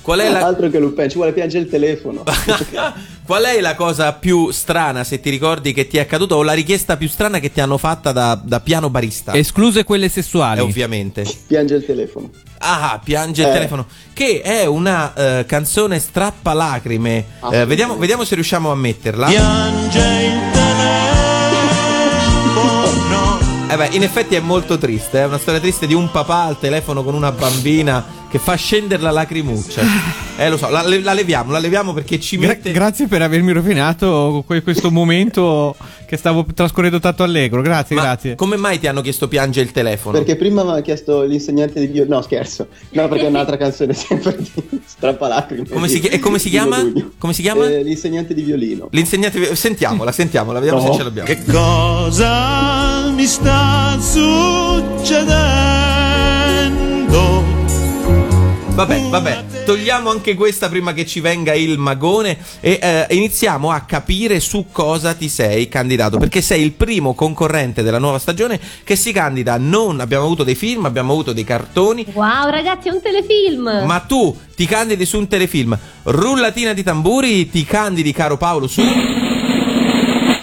Qual 0.02 0.18
è, 0.18 0.30
la, 0.30 0.44
Altro 0.44 0.68
che 0.68 0.78
Lupin, 0.78 1.08
ci 1.08 1.16
vuole 1.16 1.32
piangere 1.32 1.64
il 1.64 1.70
telefono. 1.70 2.24
qual 3.26 3.44
è 3.44 3.60
la 3.60 3.74
cosa 3.74 4.12
più 4.12 4.50
strana, 4.50 5.02
se 5.04 5.20
ti 5.20 5.30
ricordi, 5.30 5.72
che 5.72 5.86
ti 5.86 5.96
è 5.96 6.00
accaduta 6.00 6.36
o 6.36 6.42
la 6.42 6.52
richiesta 6.52 6.96
più 6.96 7.08
strana 7.08 7.38
che 7.38 7.52
ti 7.52 7.60
hanno 7.60 7.78
fatta 7.78 8.12
da, 8.12 8.38
da 8.42 8.60
piano 8.60 8.90
barista? 8.90 9.32
Escluse 9.34 9.84
quelle 9.84 10.06
Eh, 10.06 10.10
sessuali. 10.10 10.60
ovviamente. 10.60 11.24
Piange 11.46 11.76
il 11.76 11.86
telefono. 11.86 12.30
Ah, 12.58 13.00
piange 13.02 13.42
il 13.42 13.48
Eh. 13.48 13.52
telefono. 13.52 13.86
Che 14.12 14.42
è 14.42 14.64
una 14.66 15.12
eh, 15.14 15.44
canzone 15.46 15.98
strappalacrime. 15.98 17.16
Eh, 17.16 17.24
Assolutamente. 17.38 17.66
vediamo, 17.68 17.96
vediamo 17.96 18.24
se 18.24 18.34
riusciamo 18.34 18.70
a 18.70 18.74
metterla. 18.74 19.26
Piange 19.26 19.98
il 19.98 20.52
telefono. 20.52 21.02
Eh 23.68 23.76
beh, 23.76 23.88
in 23.92 24.02
effetti 24.02 24.34
è 24.34 24.40
molto 24.40 24.78
triste. 24.78 25.20
È 25.20 25.24
una 25.24 25.38
storia 25.38 25.60
triste 25.60 25.86
di 25.86 25.94
un 25.94 26.10
papà 26.10 26.42
al 26.44 26.58
telefono 26.58 27.02
con 27.02 27.14
una 27.14 27.32
bambina 27.32 28.04
che 28.34 28.40
fa 28.40 28.56
scendere 28.56 29.00
la 29.00 29.12
lacrimuccia. 29.12 29.80
Eh, 30.38 30.48
lo 30.50 30.56
so, 30.56 30.68
la, 30.68 30.82
la 30.82 31.12
leviamo, 31.12 31.52
la 31.52 31.60
leviamo 31.60 31.92
perché 31.92 32.18
ci 32.18 32.36
Gra- 32.36 32.48
mette. 32.48 32.72
grazie 32.72 33.06
per 33.06 33.22
avermi 33.22 33.52
rovinato 33.52 34.42
que- 34.44 34.60
questo 34.64 34.90
momento 34.90 35.76
che 36.04 36.16
stavo 36.16 36.44
trascorrendo 36.52 36.98
tanto 36.98 37.22
allegro. 37.22 37.62
Grazie, 37.62 37.94
Ma 37.94 38.02
grazie. 38.02 38.34
come 38.34 38.56
mai 38.56 38.80
ti 38.80 38.88
hanno 38.88 39.02
chiesto 39.02 39.28
piange 39.28 39.60
il 39.60 39.70
telefono? 39.70 40.16
Perché 40.18 40.34
prima 40.34 40.64
mi 40.64 40.72
ha 40.76 40.80
chiesto 40.80 41.22
l'insegnante 41.22 41.78
di 41.78 41.86
violino. 41.86 42.16
No, 42.16 42.22
scherzo. 42.22 42.66
No, 42.90 43.06
perché 43.06 43.26
è 43.26 43.28
un'altra 43.28 43.56
canzone 43.56 43.92
sempre 43.94 44.34
di 44.36 44.50
Strappalacrime. 44.84 45.68
Come 45.68 45.86
si 45.86 46.00
chi- 46.00 46.08
e 46.08 46.18
come 46.18 46.40
si 46.40 46.46
Di 46.46 46.56
chiama? 46.56 46.84
Come 47.16 47.32
si 47.32 47.42
chiama? 47.42 47.68
Eh, 47.68 47.84
l'insegnante 47.84 48.34
di 48.34 48.42
violino. 48.42 48.88
L'insegnante. 48.90 49.54
Sentiamola, 49.54 50.10
sentiamola, 50.10 50.58
vediamo 50.58 50.82
No. 50.84 50.90
se 50.90 50.98
ce 50.98 51.04
l'abbiamo. 51.04 51.28
Che 51.28 51.44
cosa 51.44 53.08
mi 53.14 53.26
sta 53.26 53.96
succedendo? 54.00 55.73
Vabbè, 58.74 59.02
vabbè, 59.08 59.44
togliamo 59.64 60.10
anche 60.10 60.34
questa 60.34 60.68
prima 60.68 60.92
che 60.92 61.06
ci 61.06 61.20
venga 61.20 61.54
il 61.54 61.78
magone 61.78 62.36
e 62.58 62.80
eh, 62.82 63.06
iniziamo 63.14 63.70
a 63.70 63.80
capire 63.82 64.40
su 64.40 64.66
cosa 64.72 65.14
ti 65.14 65.28
sei 65.28 65.68
candidato, 65.68 66.18
perché 66.18 66.42
sei 66.42 66.62
il 66.64 66.72
primo 66.72 67.14
concorrente 67.14 67.84
della 67.84 67.98
nuova 68.00 68.18
stagione 68.18 68.58
che 68.82 68.96
si 68.96 69.12
candida. 69.12 69.58
Non 69.58 70.00
abbiamo 70.00 70.24
avuto 70.24 70.42
dei 70.42 70.56
film, 70.56 70.86
abbiamo 70.86 71.12
avuto 71.12 71.32
dei 71.32 71.44
cartoni, 71.44 72.04
Wow, 72.14 72.50
ragazzi, 72.50 72.88
è 72.88 72.90
un 72.90 73.00
telefilm. 73.00 73.84
ma 73.86 74.00
tu 74.00 74.36
ti 74.56 74.66
candidi 74.66 75.06
su 75.06 75.18
un 75.18 75.28
telefilm. 75.28 75.78
Rullatina 76.02 76.72
di 76.72 76.82
tamburi, 76.82 77.48
ti 77.48 77.64
candidi, 77.64 78.12
caro 78.12 78.36
Paolo, 78.36 78.66
su 78.66 78.82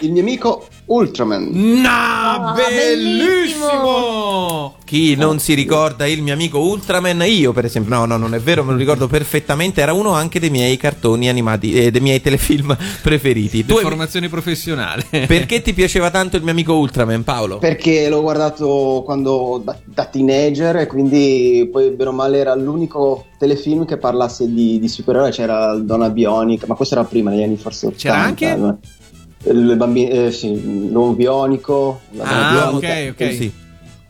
Il 0.01 0.11
mio 0.11 0.21
amico 0.21 0.67
Ultraman. 0.85 1.49
No, 1.51 1.87
Ah, 1.89 2.53
bellissimo! 2.55 4.75
chi 4.85 5.15
non 5.15 5.39
si 5.39 5.53
ricorda 5.53 6.05
il 6.05 6.21
mio 6.21 6.33
amico 6.33 6.59
Ultraman, 6.59 7.23
io 7.25 7.53
per 7.53 7.65
esempio, 7.65 7.95
no, 7.95 8.05
no, 8.05 8.17
non 8.17 8.33
è 8.33 8.39
vero, 8.39 8.63
me 8.63 8.71
lo 8.73 8.77
ricordo 8.77 9.07
perfettamente, 9.07 9.79
era 9.81 9.93
uno 9.93 10.11
anche 10.11 10.39
dei 10.39 10.49
miei 10.49 10.75
cartoni 10.77 11.29
animati, 11.29 11.73
eh, 11.73 11.91
dei 11.91 12.01
miei 12.01 12.21
telefilm 12.21 12.75
preferiti. 13.01 13.65
Tu 13.65 13.75
hai- 13.75 13.81
Formazione 13.83 14.27
professionale. 14.27 15.05
Perché 15.27 15.61
ti 15.61 15.73
piaceva 15.73 16.09
tanto 16.09 16.35
il 16.35 16.43
mio 16.43 16.51
amico 16.51 16.73
Ultraman, 16.73 17.23
Paolo? 17.23 17.57
Perché 17.59 18.09
l'ho 18.09 18.21
guardato 18.21 19.01
quando 19.05 19.61
da, 19.63 19.77
da 19.83 20.05
teenager 20.05 20.75
e 20.77 20.87
quindi 20.87 21.69
poi 21.71 21.91
bene 21.91 22.09
o 22.09 22.13
male 22.13 22.37
era 22.39 22.53
l'unico 22.55 23.27
telefilm 23.37 23.85
che 23.85 23.97
parlasse 23.97 24.51
di, 24.51 24.79
di 24.79 24.87
supereroi, 24.89 25.31
c'era 25.31 25.73
Donna 25.75 26.09
Bionica, 26.09 26.65
ma 26.67 26.75
questo 26.75 26.95
era 26.95 27.03
prima 27.05 27.31
negli 27.31 27.43
anni 27.43 27.57
forse 27.57 27.87
80. 27.87 28.01
C'era 28.01 28.17
anche? 28.17 28.77
Il 29.43 29.75
bambino, 29.75 30.09
eh, 30.11 30.31
sì, 30.31 30.89
l'uomo 30.91 31.13
bionico, 31.13 32.01
Ah, 32.19 32.51
bionica, 32.51 32.93
ok, 32.93 33.09
ok. 33.11 33.19
e 33.21 33.31
Sì. 33.33 33.51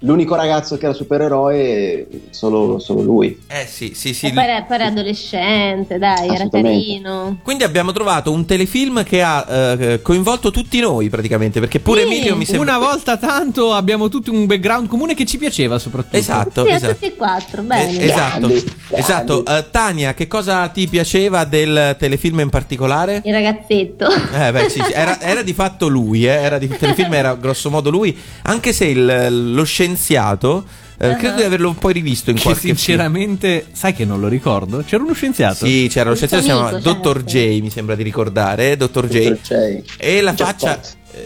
L'unico 0.04 0.34
ragazzo 0.36 0.78
che 0.78 0.86
era 0.86 0.94
supereroe, 0.96 2.08
solo, 2.32 2.80
solo 2.80 3.02
lui. 3.02 3.40
Eh 3.48 3.68
sì, 3.70 3.92
sì, 3.94 4.14
sì. 4.16 4.28
E 4.28 4.34
poi 4.34 4.44
era, 4.44 4.64
poi 4.64 4.76
era 4.78 4.86
adolescente, 4.88 6.00
dai, 6.00 6.28
era 6.30 6.50
carino. 6.50 7.38
Quindi 7.44 7.64
abbiamo 7.64 7.92
trovato 7.92 8.32
un 8.32 8.46
telefilm 8.46 9.04
che 9.04 9.22
ha 9.22 9.46
eh, 9.48 10.02
coinvolto 10.02 10.50
tutti 10.50 10.80
noi 10.80 11.10
praticamente, 11.10 11.60
perché 11.60 11.80
pure 11.80 12.02
Sì. 12.02 12.08
Emilio 12.08 12.36
mi 12.36 12.46
sembra... 12.46 12.78
Una 12.78 12.86
volta 12.88 13.18
tanto 13.18 13.74
abbiamo 13.74 14.10
tutti 14.10 14.30
un 14.32 14.48
background 14.48 14.88
comune 14.88 15.14
che 15.14 15.26
ci 15.26 15.38
piaceva 15.38 15.78
soprattutto. 15.78 16.18
Esatto, 16.18 16.66
Sì, 16.66 16.72
a 16.72 16.76
esatto. 16.76 16.94
tutti 16.94 17.06
e 17.06 17.16
quattro, 17.16 17.62
bene. 17.62 18.00
Eh, 18.00 18.06
esatto, 18.06 18.48
Grandi, 18.48 18.72
esatto. 18.90 19.44
grandi. 19.44 19.68
Eh, 19.68 19.72
Tania, 19.72 20.14
che 20.16 20.28
cosa 20.28 20.68
ti 20.70 20.88
piaceva 20.88 21.44
del 21.44 21.96
telefilm 22.00 22.40
in 22.40 22.50
particolare? 22.50 23.22
Il 23.24 23.34
ragazzetto. 23.34 24.08
Eh 24.10 24.52
beh, 24.52 24.70
sì, 24.70 24.82
sì, 24.84 24.92
era, 24.94 25.20
era 25.22 25.44
di 25.44 25.54
fatto 25.54 25.88
lui, 25.88 26.26
eh, 26.26 26.30
era 26.30 26.58
di, 26.58 26.66
il 26.66 26.76
telefilm 26.78 27.14
era 27.14 27.36
grosso 27.36 27.70
modo 27.70 27.92
lui, 27.92 28.18
anche 28.44 28.74
se 28.74 28.86
il- 28.86 29.54
lo 29.54 29.64
scienziato, 29.96 30.66
eh, 30.98 31.08
Ah. 31.10 31.16
credo 31.16 31.36
di 31.38 31.44
averlo 31.44 31.74
poi 31.74 31.94
rivisto 31.94 32.30
in 32.30 32.36
Che 32.38 32.44
qualche 32.44 32.62
film. 32.62 32.76
sinceramente, 32.76 33.68
sai 33.72 33.94
che 33.94 34.06
non 34.06 34.20
lo 34.20 34.28
ricordo? 34.28 34.84
C'era 34.86 35.04
uno 35.04 35.14
scienziato? 35.14 35.66
Sì, 35.66 35.88
c'era 35.90 36.06
lo 36.06 36.12
Un 36.12 36.16
scienziato, 36.18 36.44
si 36.44 36.50
chiama 36.50 36.68
amico, 36.70 36.82
Dottor 36.90 37.24
certo. 37.24 37.32
J, 37.32 37.60
mi 37.62 37.70
sembra 37.70 37.96
di 37.96 38.04
ricordare, 38.04 38.78
Dottor 38.78 39.08
J. 39.08 39.32
J. 39.42 39.82
E 39.98 40.22
la 40.22 40.34
Jackpot. 40.34 40.70
faccia, 40.70 40.80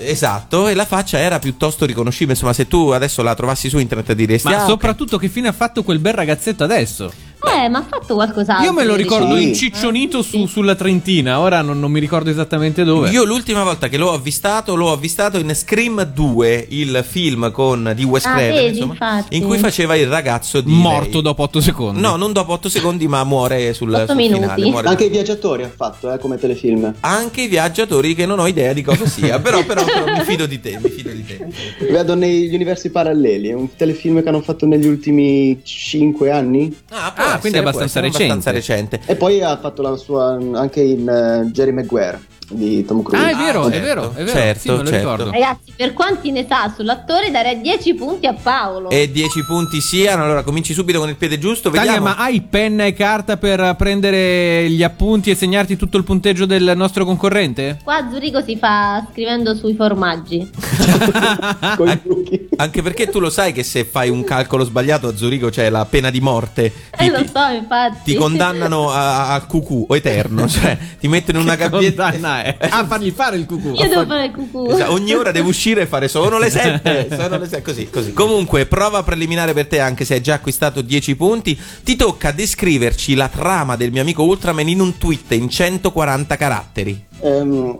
esatto, 0.03 0.67
e 0.67 0.73
la 0.73 0.85
faccia 0.85 1.19
era 1.19 1.39
piuttosto 1.39 1.85
riconoscibile. 1.85 2.33
Insomma, 2.33 2.53
se 2.53 2.67
tu 2.67 2.89
adesso 2.89 3.21
la 3.21 3.35
trovassi 3.35 3.69
su 3.69 3.77
internet 3.77 4.13
diresti. 4.13 4.47
Ma 4.47 4.57
"Ah, 4.57 4.63
ok". 4.63 4.69
soprattutto 4.69 5.17
che 5.17 5.27
fine 5.29 5.47
ha 5.49 5.53
fatto 5.53 5.83
quel 5.83 5.99
bel 5.99 6.13
ragazzetto 6.13 6.63
adesso? 6.63 7.11
Eh, 7.53 7.69
ma 7.69 7.79
ha 7.79 7.85
fatto 7.87 8.15
qualcos'altro. 8.15 8.65
Io 8.65 8.73
me 8.73 8.83
lo 8.83 8.95
ricordo 8.95 9.35
Sì. 9.35 9.43
inciccionito 9.43 10.21
su- 10.21 10.45
Sì. 10.45 10.47
sulla 10.47 10.75
Trentina, 10.75 11.39
ora 11.39 11.61
non, 11.61 11.79
non 11.79 11.91
mi 11.91 11.99
ricordo 11.99 12.29
esattamente 12.29 12.83
dove. 12.83 13.09
Io 13.09 13.23
l'ultima 13.23 13.63
volta 13.63 13.87
che 13.87 13.97
l'ho 13.97 14.11
avvistato, 14.13 14.75
l'ho 14.75 14.91
avvistato 14.91 15.37
in 15.37 15.53
Scream 15.55 16.03
2, 16.03 16.65
il 16.69 17.03
film 17.07 17.51
con, 17.51 17.91
di 17.95 18.03
Wes 18.03 18.25
Ah, 18.25 18.31
Craven, 18.33 18.53
vedi, 18.53 18.77
insomma, 18.79 19.25
in 19.29 19.43
cui 19.43 19.57
faceva 19.57 19.95
il 19.95 20.07
ragazzo 20.07 20.61
di 20.61 20.71
Morto 20.71 21.11
lei. 21.13 21.21
dopo 21.21 21.43
8 21.43 21.61
secondi. 21.61 22.01
No, 22.01 22.15
non 22.15 22.33
dopo 22.33 22.51
8 22.53 22.69
secondi, 22.69 23.07
ma 23.07 23.23
muore 23.23 23.73
sul, 23.73 23.93
Otto 23.93 24.07
sul 24.07 24.15
minuti. 24.15 24.41
finale. 24.41 24.65
muore- 24.69 24.87
Anche 24.87 25.05
i 25.05 25.09
viaggiatori 25.09 25.63
ha 25.63 25.71
fatto, 25.73 26.11
eh, 26.11 26.19
come 26.19 26.37
telefilm. 26.37 26.93
Anche 27.01 27.41
i 27.41 27.47
viaggiatori 27.47 28.15
che 28.15 28.25
non 28.25 28.39
ho 28.39 28.47
idea 28.47 28.73
di 28.73 28.81
cosa 28.81 29.05
sia, 29.07 29.39
però, 29.39 29.63
però, 29.63 29.83
però 29.83 30.05
mi 30.11 30.23
fido 30.23 30.45
di 30.45 30.59
te, 30.59 30.79
mi 30.81 30.89
fido 30.89 31.04
di 31.25 31.37
te. 31.37 31.91
Vedo 31.91 32.15
negli 32.15 32.53
universi 32.53 32.89
paralleli, 32.89 33.49
è 33.49 33.53
un 33.53 33.75
telefilm 33.75 34.21
che 34.21 34.29
hanno 34.29 34.41
fatto 34.41 34.65
negli 34.65 34.87
ultimi 34.87 35.59
5 35.63 36.31
anni. 36.31 36.75
Ah, 36.89 37.13
Ah, 37.15 37.23
essere, 37.35 37.39
quindi 37.39 37.59
può 37.59 37.69
abbastanza 37.69 37.99
essere 38.05 38.07
abbastanza 38.07 38.51
recente. 38.51 38.95
recente. 38.97 39.11
E 39.11 39.15
poi 39.15 39.41
ha 39.41 39.57
fatto 39.57 39.81
la 39.81 39.95
sua 39.95 40.37
anche 40.53 40.81
in 40.81 41.07
eh, 41.07 41.49
Jerry 41.51 41.71
Maguire 41.71 42.33
di 42.49 42.85
Tom 42.85 43.01
Cruise. 43.03 43.23
Ah, 43.25 43.29
è 43.29 43.35
vero, 43.35 43.63
Ah, 43.65 43.69
è 43.69 43.81
vero, 43.81 44.01
certo, 44.03 44.19
è 44.19 44.23
vero. 44.23 44.37
certo, 44.37 44.59
sì, 44.61 44.69
me 44.69 44.75
lo 44.77 44.83
certo. 44.85 44.97
ricordo. 44.97 45.31
Ragazzi, 45.31 45.73
per 45.75 45.93
quanti 45.93 46.31
ne 46.31 46.45
sa 46.47 46.71
sull'attore, 46.75 47.31
darei 47.31 47.59
10 47.61 47.93
punti 47.95 48.27
a 48.27 48.33
Paolo. 48.33 48.89
E 48.89 49.09
10 49.11 49.43
punti 49.45 49.81
siano. 49.81 50.23
Allora 50.23 50.43
cominci 50.43 50.73
subito 50.73 50.99
con 50.99 51.09
il 51.09 51.15
piede 51.15 51.37
giusto. 51.39 51.69
Tania, 51.69 51.91
Vediamo. 51.93 52.07
ma 52.15 52.15
hai 52.23 52.41
penna 52.41 52.85
e 52.85 52.93
carta 52.93 53.37
per 53.37 53.75
prendere 53.77 54.69
gli 54.69 54.83
appunti 54.83 55.31
e 55.31 55.35
segnarti 55.35 55.75
tutto 55.75 55.97
il 55.97 56.03
punteggio 56.03 56.45
del 56.45 56.73
nostro 56.75 57.03
concorrente? 57.05 57.79
Qua 57.83 57.97
a 57.97 58.09
Zurigo 58.11 58.41
si 58.43 58.57
fa 58.57 59.05
scrivendo 59.11 59.55
sui 59.55 59.73
formaggi. 59.75 60.47
Con 61.75 61.89
i 61.89 62.01
trucchi. 62.01 62.47
Anche 62.57 62.81
perché 62.81 63.09
tu 63.09 63.19
lo 63.19 63.29
sai 63.29 63.51
che 63.53 63.63
se 63.63 63.83
fai 63.85 64.09
un 64.09 64.23
calcolo 64.23 64.63
sbagliato 64.63 65.07
a 65.07 65.15
Zurigo 65.15 65.49
c'è 65.49 65.69
la 65.69 65.85
pena 65.85 66.09
di 66.09 66.19
morte. 66.21 66.71
Eh, 66.97 67.09
lo 67.09 67.17
so, 67.25 67.45
infatti. 67.53 68.11
Ti 68.11 68.15
condannano 68.15 68.89
a- 68.91 69.33
al 69.33 69.45
cucù 69.47 69.85
o 69.89 69.95
eterno, 69.95 70.47
cioè 70.49 70.77
ti 70.99 71.07
mettono 71.07 71.39
in 71.39 71.45
una 71.45 71.55
gabbietta. 71.55 72.13
Ah, 72.43 72.85
fargli 72.85 73.11
fare 73.11 73.37
il 73.37 73.45
cucù. 73.45 73.73
Io 73.73 73.87
devo 73.87 74.05
fare 74.05 74.25
il 74.25 74.31
cucù. 74.31 74.69
Esatto, 74.69 74.91
ogni 74.91 75.13
ora 75.13 75.31
devo 75.31 75.49
uscire 75.49 75.81
e 75.81 75.85
fare 75.85 76.07
sono 76.07 76.37
le 76.37 76.49
7, 76.49 77.07
sono 77.15 77.37
le 77.37 77.47
7, 77.47 77.61
così, 77.61 77.89
così. 77.89 78.13
Comunque, 78.13 78.65
prova 78.65 79.03
preliminare 79.03 79.53
per 79.53 79.67
te, 79.67 79.79
anche 79.79 80.05
se 80.05 80.15
hai 80.15 80.21
già 80.21 80.35
acquistato 80.35 80.81
10 80.81 81.15
punti. 81.15 81.59
Ti 81.83 81.95
tocca 81.95 82.31
descriverci 82.31 83.15
la 83.15 83.27
trama 83.27 83.75
del 83.75 83.91
mio 83.91 84.01
amico 84.01 84.23
Ultraman 84.23 84.67
in 84.67 84.79
un 84.79 84.97
tweet 84.97 85.31
in 85.31 85.49
140 85.49 86.35
caratteri. 86.35 87.05
Ehm, 87.21 87.77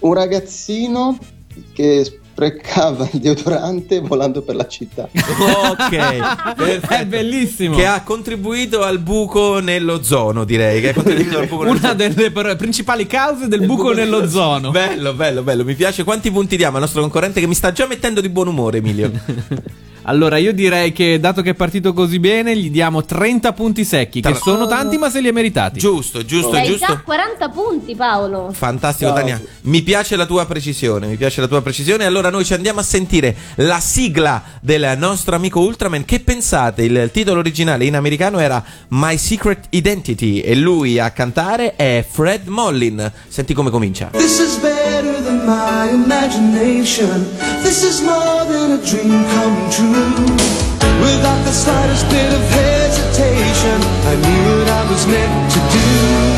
un 0.00 0.14
ragazzino 0.14 1.18
che 1.72 2.20
sprecava 2.38 3.08
il 3.12 3.18
deodorante 3.18 3.98
volando 3.98 4.42
per 4.42 4.54
la 4.54 4.66
città. 4.68 5.08
Ok, 5.68 6.54
perfetto. 6.54 6.94
È 6.94 7.06
bellissimo. 7.06 7.76
Che 7.76 7.86
ha 7.86 8.02
contribuito 8.02 8.82
al 8.82 8.98
buco 8.98 9.58
nell'ozono, 9.60 10.44
direi. 10.44 10.80
Che 10.80 10.90
ha 10.90 10.94
contribuito 10.94 11.38
al 11.38 11.46
buco 11.46 11.64
Una 11.68 11.92
delle 11.94 12.30
per- 12.30 12.56
principali 12.56 13.06
cause 13.06 13.48
del 13.48 13.66
buco 13.66 13.92
nell'ozono. 13.92 14.70
Bello, 14.70 15.14
bello, 15.14 15.42
bello. 15.42 15.64
Mi 15.64 15.74
piace. 15.74 16.04
Quanti 16.04 16.30
punti 16.30 16.56
diamo 16.56 16.76
al 16.76 16.82
nostro 16.82 17.00
concorrente 17.00 17.40
che 17.40 17.46
mi 17.46 17.54
sta 17.54 17.72
già 17.72 17.86
mettendo 17.86 18.20
di 18.20 18.28
buon 18.28 18.48
umore, 18.48 18.78
Emilio? 18.78 19.10
Allora, 20.08 20.38
io 20.38 20.54
direi 20.54 20.90
che 20.92 21.20
dato 21.20 21.42
che 21.42 21.50
è 21.50 21.54
partito 21.54 21.92
così 21.92 22.18
bene, 22.18 22.56
gli 22.56 22.70
diamo 22.70 23.04
30 23.04 23.52
punti 23.52 23.84
secchi, 23.84 24.22
che 24.22 24.30
Tra- 24.30 24.38
sono 24.38 24.66
tanti, 24.66 24.96
ma 24.96 25.10
se 25.10 25.20
li 25.20 25.28
ha 25.28 25.32
meritati. 25.34 25.78
giusto, 25.78 26.24
giusto, 26.24 26.56
Hai 26.56 26.66
giusto. 26.66 26.86
già 26.86 26.98
40 27.04 27.48
punti, 27.50 27.94
Paolo. 27.94 28.48
Fantastico, 28.50 29.10
Ciao. 29.10 29.18
Tania. 29.18 29.38
Mi 29.62 29.82
piace 29.82 30.16
la 30.16 30.24
tua 30.24 30.46
precisione. 30.46 31.08
Mi 31.08 31.16
piace 31.16 31.42
la 31.42 31.46
tua 31.46 31.60
precisione. 31.60 32.06
Allora, 32.06 32.30
noi 32.30 32.46
ci 32.46 32.54
andiamo 32.54 32.80
a 32.80 32.82
sentire 32.82 33.36
la 33.56 33.80
sigla 33.80 34.42
del 34.62 34.94
nostro 34.96 35.36
amico 35.36 35.60
Ultraman. 35.60 36.06
Che 36.06 36.20
pensate? 36.20 36.84
Il 36.84 37.10
titolo 37.12 37.40
originale 37.40 37.84
in 37.84 37.94
americano 37.94 38.38
era 38.38 38.64
My 38.88 39.18
Secret 39.18 39.66
Identity. 39.70 40.38
E 40.40 40.54
lui 40.54 40.98
a 40.98 41.10
cantare 41.10 41.76
è 41.76 42.02
Fred 42.10 42.46
Mollin. 42.46 43.12
Senti 43.28 43.52
come 43.52 43.68
comincia. 43.68 44.06
This 44.12 44.38
is 44.38 44.56
better 44.56 45.22
than 45.22 45.44
my 45.44 45.90
imagination. 45.92 47.26
This 47.60 47.82
is 47.82 48.00
more 48.00 48.46
than 48.48 48.70
a 48.72 48.76
dream 48.78 49.22
come 49.34 49.68
true. 49.68 49.97
Without 51.00 51.40
the 51.44 51.52
slightest 51.52 52.08
bit 52.08 52.32
of 52.32 52.42
hesitation, 52.50 53.78
I 54.10 54.14
knew 54.24 54.58
what 54.58 54.68
I 54.68 54.90
was 54.90 55.06
meant 55.06 55.52
to 55.52 55.60
do. 55.72 56.37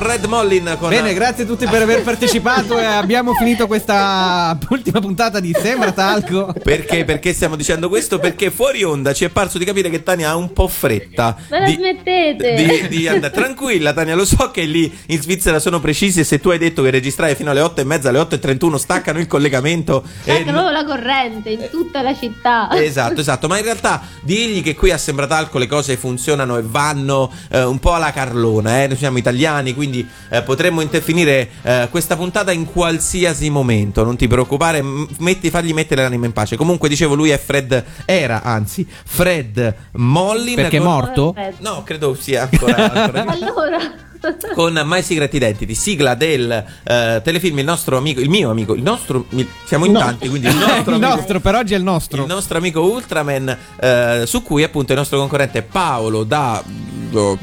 Fred 0.00 0.24
Mollin 0.24 0.76
con 0.78 0.88
Bene, 0.88 1.12
grazie 1.12 1.44
a 1.44 1.46
tutti 1.46 1.66
per 1.66 1.82
aver 1.82 2.00
partecipato 2.02 2.78
e 2.78 2.84
abbiamo 2.86 3.34
finito 3.34 3.66
questa 3.66 4.58
ultima 4.70 4.98
puntata 4.98 5.40
di 5.40 5.54
Sembra 5.60 5.92
Talco. 5.92 6.54
Perché? 6.64 7.04
Perché 7.04 7.34
stiamo 7.34 7.54
dicendo 7.54 7.90
questo? 7.90 8.18
Perché 8.18 8.50
fuori 8.50 8.82
onda 8.82 9.12
ci 9.12 9.26
è 9.26 9.28
parso 9.28 9.58
di 9.58 9.66
capire 9.66 9.90
che 9.90 10.02
Tania 10.02 10.30
ha 10.30 10.36
un 10.36 10.54
po' 10.54 10.68
fretta. 10.68 11.36
Ma 11.50 11.58
la 11.58 11.66
di- 11.66 11.74
smettete? 11.74 12.54
Di, 12.54 12.96
di 12.96 13.08
andare 13.08 13.32
tranquilla, 13.32 13.92
Tania. 13.92 14.14
Lo 14.14 14.24
so 14.24 14.50
che 14.50 14.62
lì 14.62 14.90
in 15.08 15.20
Svizzera 15.20 15.58
sono 15.58 15.80
precisi. 15.80 16.20
E 16.20 16.24
se 16.24 16.40
tu 16.40 16.48
hai 16.48 16.58
detto 16.58 16.82
che 16.82 16.90
registrai 16.90 17.34
fino 17.34 17.50
alle 17.50 17.60
8 17.60 17.82
e 17.82 17.84
mezza, 17.84 18.08
alle 18.08 18.20
8 18.20 18.36
e 18.36 18.38
31 18.38 18.78
staccano 18.78 19.18
il 19.18 19.26
collegamento. 19.26 20.02
e 20.24 20.32
Stacca 20.32 20.50
proprio 20.50 20.70
la 20.70 20.84
corrente 20.86 21.50
in 21.50 21.68
tutta 21.70 22.00
la 22.00 22.14
città. 22.16 22.68
Esatto, 22.72 23.20
esatto, 23.20 23.48
ma 23.48 23.58
in 23.58 23.64
realtà 23.64 24.00
digli 24.22 24.62
che 24.62 24.74
qui 24.74 24.90
a 24.92 24.98
Sembratalco 24.98 25.58
le 25.58 25.66
cose 25.66 25.98
funzionano 25.98 26.56
e 26.56 26.62
vanno 26.64 27.30
eh, 27.50 27.62
un 27.62 27.78
po' 27.78 27.92
alla 27.92 28.12
Carlona, 28.12 28.82
eh? 28.82 28.86
noi 28.86 28.96
siamo 28.96 29.18
italiani, 29.18 29.74
quindi 29.74 29.89
eh, 29.98 30.42
potremmo 30.42 30.80
interfinire 30.80 31.48
eh, 31.62 31.88
questa 31.90 32.16
puntata 32.16 32.52
in 32.52 32.64
qualsiasi 32.64 33.50
momento, 33.50 34.04
non 34.04 34.16
ti 34.16 34.26
preoccupare, 34.26 34.82
metti, 35.18 35.50
fagli 35.50 35.72
mettere 35.72 36.02
l'anima 36.02 36.26
in 36.26 36.32
pace. 36.32 36.56
Comunque 36.56 36.88
dicevo, 36.88 37.14
lui 37.14 37.30
è 37.30 37.38
Fred, 37.38 37.84
era 38.04 38.42
anzi 38.42 38.86
Fred 39.04 39.74
Mollin. 39.92 40.54
Perché 40.54 40.76
è 40.76 40.80
con- 40.80 40.88
morto? 40.88 41.32
Perfetto. 41.32 41.68
No, 41.68 41.82
credo 41.82 42.14
sia 42.14 42.48
ancora... 42.50 42.92
ancora 42.92 43.24
Allora, 43.30 43.78
con 44.54 44.80
My 44.84 45.02
Secret 45.02 45.32
Identity, 45.32 45.74
sigla 45.74 46.14
del 46.14 46.50
eh, 46.84 47.20
telefilm 47.24 47.58
Il 47.58 47.64
nostro 47.64 47.96
amico, 47.96 48.20
il 48.20 48.28
mio 48.28 48.50
amico, 48.50 48.74
il 48.74 48.82
nostro, 48.82 49.26
il- 49.30 49.46
siamo 49.64 49.84
in 49.86 49.92
No. 49.92 49.98
tanti, 49.98 50.28
quindi 50.28 50.46
il 50.48 50.54
nostro 50.56 50.94
il 50.96 51.02
amico, 51.02 51.16
nostro, 51.16 51.40
per 51.40 51.54
oggi 51.54 51.74
è 51.74 51.76
il 51.76 51.82
nostro. 51.82 52.22
il 52.22 52.28
nostro 52.28 52.58
amico 52.58 52.80
Ultraman, 52.82 53.56
eh, 53.80 54.22
su 54.26 54.42
cui 54.42 54.62
appunto 54.62 54.92
il 54.92 54.98
nostro 54.98 55.18
concorrente 55.18 55.62
Paolo 55.62 56.24
da 56.24 56.62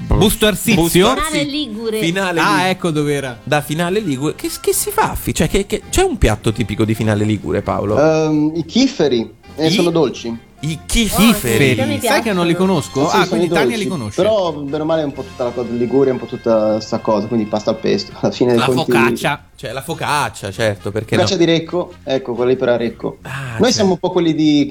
Busto 0.08 0.46
Arsizio? 0.48 1.10
Finale 1.14 1.44
Ligure. 1.44 2.00
Finale 2.00 2.40
Ah, 2.40 2.50
Ligure. 2.52 2.70
ecco 2.70 2.92
dov'era. 2.92 3.40
Da 3.44 3.62
finale 3.62 4.00
Ligure, 4.00 4.36
che, 4.36 4.50
che 4.62 4.74
si 4.74 4.92
fa? 4.92 5.16
Cioè, 5.32 5.50
che, 5.50 5.66
che- 5.66 5.82
c'è 5.90 6.04
un 6.04 6.18
piatto 6.18 6.54
tipico 6.54 6.86
di 6.86 6.94
finale 6.96 7.26
Ligure, 7.26 7.62
Paolo? 7.62 8.00
Ehm, 8.00 8.52
I 8.56 8.66
chifferi 8.66 9.30
eh, 9.56 9.68
I- 9.68 9.72
sono 9.72 9.90
dolci. 9.90 10.46
I 10.60 10.80
chiferi. 10.86 11.76
mi 11.86 12.00
Sai 12.02 12.22
che 12.22 12.34
non 12.34 12.48
li 12.48 12.56
conosco? 12.56 13.08
Sì, 13.10 13.16
ah, 13.16 13.28
quindi 13.28 13.48
Tania 13.48 13.66
dolci. 13.66 13.84
li 13.84 13.88
conosce. 13.88 14.22
Però, 14.22 14.52
bene 14.54 14.84
o 14.84 14.86
male, 14.86 15.02
è 15.02 15.06
un 15.06 15.14
po' 15.14 15.22
tutta 15.22 15.44
la 15.44 15.50
cosa 15.52 15.70
Liguria, 15.72 16.12
un 16.14 16.20
po' 16.20 16.26
tutta 16.26 16.80
sta 16.80 16.98
cosa. 16.98 17.28
Quindi 17.28 17.46
pasta 17.46 17.70
al 17.70 17.78
pesto. 17.78 18.12
Alla 18.20 18.32
fine 18.32 18.56
La 18.56 18.66
conti- 18.66 18.92
focaccia. 18.92 19.42
Cioè, 19.56 19.72
la 19.72 19.82
focaccia, 19.82 20.52
certo, 20.52 20.92
perché 20.92 21.16
no? 21.16 21.22
Focaccia 21.24 21.40
di 21.40 21.46
Recco, 21.46 21.94
ecco, 22.04 22.34
quella 22.34 22.52
lì 22.52 22.58
per 22.58 22.70
Recco. 22.70 23.18
Ah, 23.24 23.30
Noi 23.30 23.56
certo. 23.58 23.72
siamo 23.72 23.92
un 23.94 23.98
po' 23.98 24.12
quelli 24.12 24.36
di, 24.36 24.70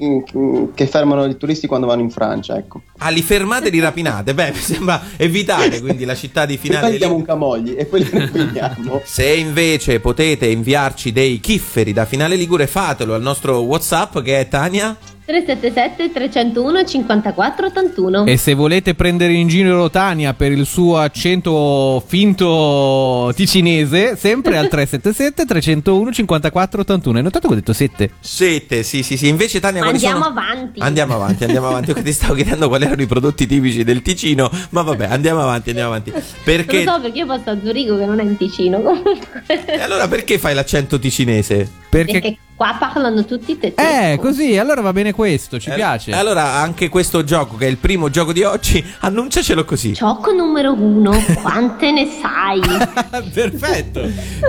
che 0.74 0.86
fermano 0.86 1.24
i 1.24 1.36
turisti 1.36 1.66
quando 1.66 1.86
vanno 1.88 2.02
in 2.02 2.10
Francia, 2.10 2.56
ecco. 2.56 2.82
Ah, 2.98 3.08
li 3.08 3.22
fermate 3.22 3.66
e 3.66 3.70
li 3.70 3.80
rapinate? 3.80 4.32
Beh, 4.32 4.52
mi 4.52 4.58
sembra 4.58 5.02
evitare 5.16 5.80
quindi 5.80 6.04
la 6.04 6.14
città 6.14 6.46
di 6.46 6.56
poi 6.56 6.68
finale 6.68 6.92
gli 6.94 6.98
diamo 6.98 7.16
un 7.16 7.24
camogli 7.24 7.74
e 7.76 7.84
poi 7.86 8.04
li 8.04 8.10
rapiniamo. 8.16 9.00
Se 9.06 9.26
invece 9.34 9.98
potete 9.98 10.46
inviarci 10.46 11.10
dei 11.10 11.40
chifferi 11.40 11.92
da 11.92 12.04
finale 12.04 12.36
Ligure, 12.36 12.68
fatelo 12.68 13.14
al 13.14 13.22
nostro 13.22 13.58
WhatsApp 13.60 14.20
che 14.20 14.38
è 14.38 14.48
Tania. 14.48 14.96
377 15.26 16.12
301 16.12 16.84
54 16.84 17.66
81. 17.66 18.26
E 18.26 18.36
se 18.36 18.54
volete 18.54 18.94
prendere 18.94 19.32
in 19.32 19.48
giro 19.48 19.90
Tania 19.90 20.34
per 20.34 20.52
il 20.52 20.64
suo 20.66 20.98
accento 20.98 22.00
finto 22.06 23.32
ticinese, 23.34 24.14
sempre 24.14 24.56
al 24.56 24.68
377 24.68 25.44
301 25.44 26.12
54 26.12 26.80
81. 26.82 27.16
Hai 27.16 27.22
notato 27.24 27.48
che 27.48 27.54
ho 27.54 27.56
detto 27.56 27.72
7? 27.72 28.10
Sette, 28.20 28.84
sì, 28.84 29.02
sì, 29.02 29.16
sì. 29.16 29.26
Invece 29.26 29.58
Tania 29.58 29.80
quali 29.82 29.96
Andiamo 29.96 30.22
sono? 30.22 30.38
avanti. 30.38 30.78
Andiamo 30.80 31.14
avanti, 31.14 31.42
andiamo 31.42 31.66
avanti. 31.66 31.88
Io 31.90 31.94
che 31.96 32.02
ti 32.04 32.12
stavo 32.12 32.34
chiedendo 32.34 32.68
quali 32.68 32.84
erano 32.84 33.02
i 33.02 33.06
prodotti 33.06 33.48
tipici 33.48 33.82
del 33.82 34.02
Ticino, 34.02 34.48
ma 34.70 34.82
vabbè, 34.82 35.06
andiamo 35.06 35.42
avanti, 35.42 35.70
andiamo 35.70 35.90
avanti. 35.90 36.12
Perché 36.44 36.84
Lo 36.84 36.92
so 36.92 37.00
perché 37.00 37.18
io 37.18 37.26
posso 37.26 37.50
a 37.50 37.58
Zurigo 37.60 37.98
che 37.98 38.06
non 38.06 38.20
è 38.20 38.22
in 38.22 38.36
Ticino 38.36 38.80
comunque. 38.80 39.42
E 39.46 39.80
allora 39.80 40.06
perché 40.06 40.38
fai 40.38 40.54
l'accento 40.54 41.00
ticinese? 41.00 41.68
Perché 41.90 42.12
Perché 42.12 42.36
Qua 42.56 42.74
parlano 42.78 43.22
tutti 43.26 43.58
tedesco. 43.58 43.82
Eh, 43.86 44.18
così, 44.18 44.56
allora 44.56 44.80
va 44.80 44.94
bene 44.94 45.12
questo, 45.12 45.58
ci 45.60 45.68
Eh, 45.68 45.74
piace. 45.74 46.12
Allora, 46.12 46.54
anche 46.54 46.88
questo 46.88 47.22
gioco, 47.22 47.56
che 47.56 47.66
è 47.66 47.68
il 47.68 47.76
primo 47.76 48.08
gioco 48.08 48.32
di 48.32 48.44
oggi, 48.44 48.82
annunciacelo 49.00 49.62
così. 49.66 49.92
Gioco 49.92 50.32
numero 50.32 50.72
uno, 50.72 51.10
quante 51.42 51.92
ne 51.92 52.08
sai? 52.18 52.60
Perfetto. 53.30 54.00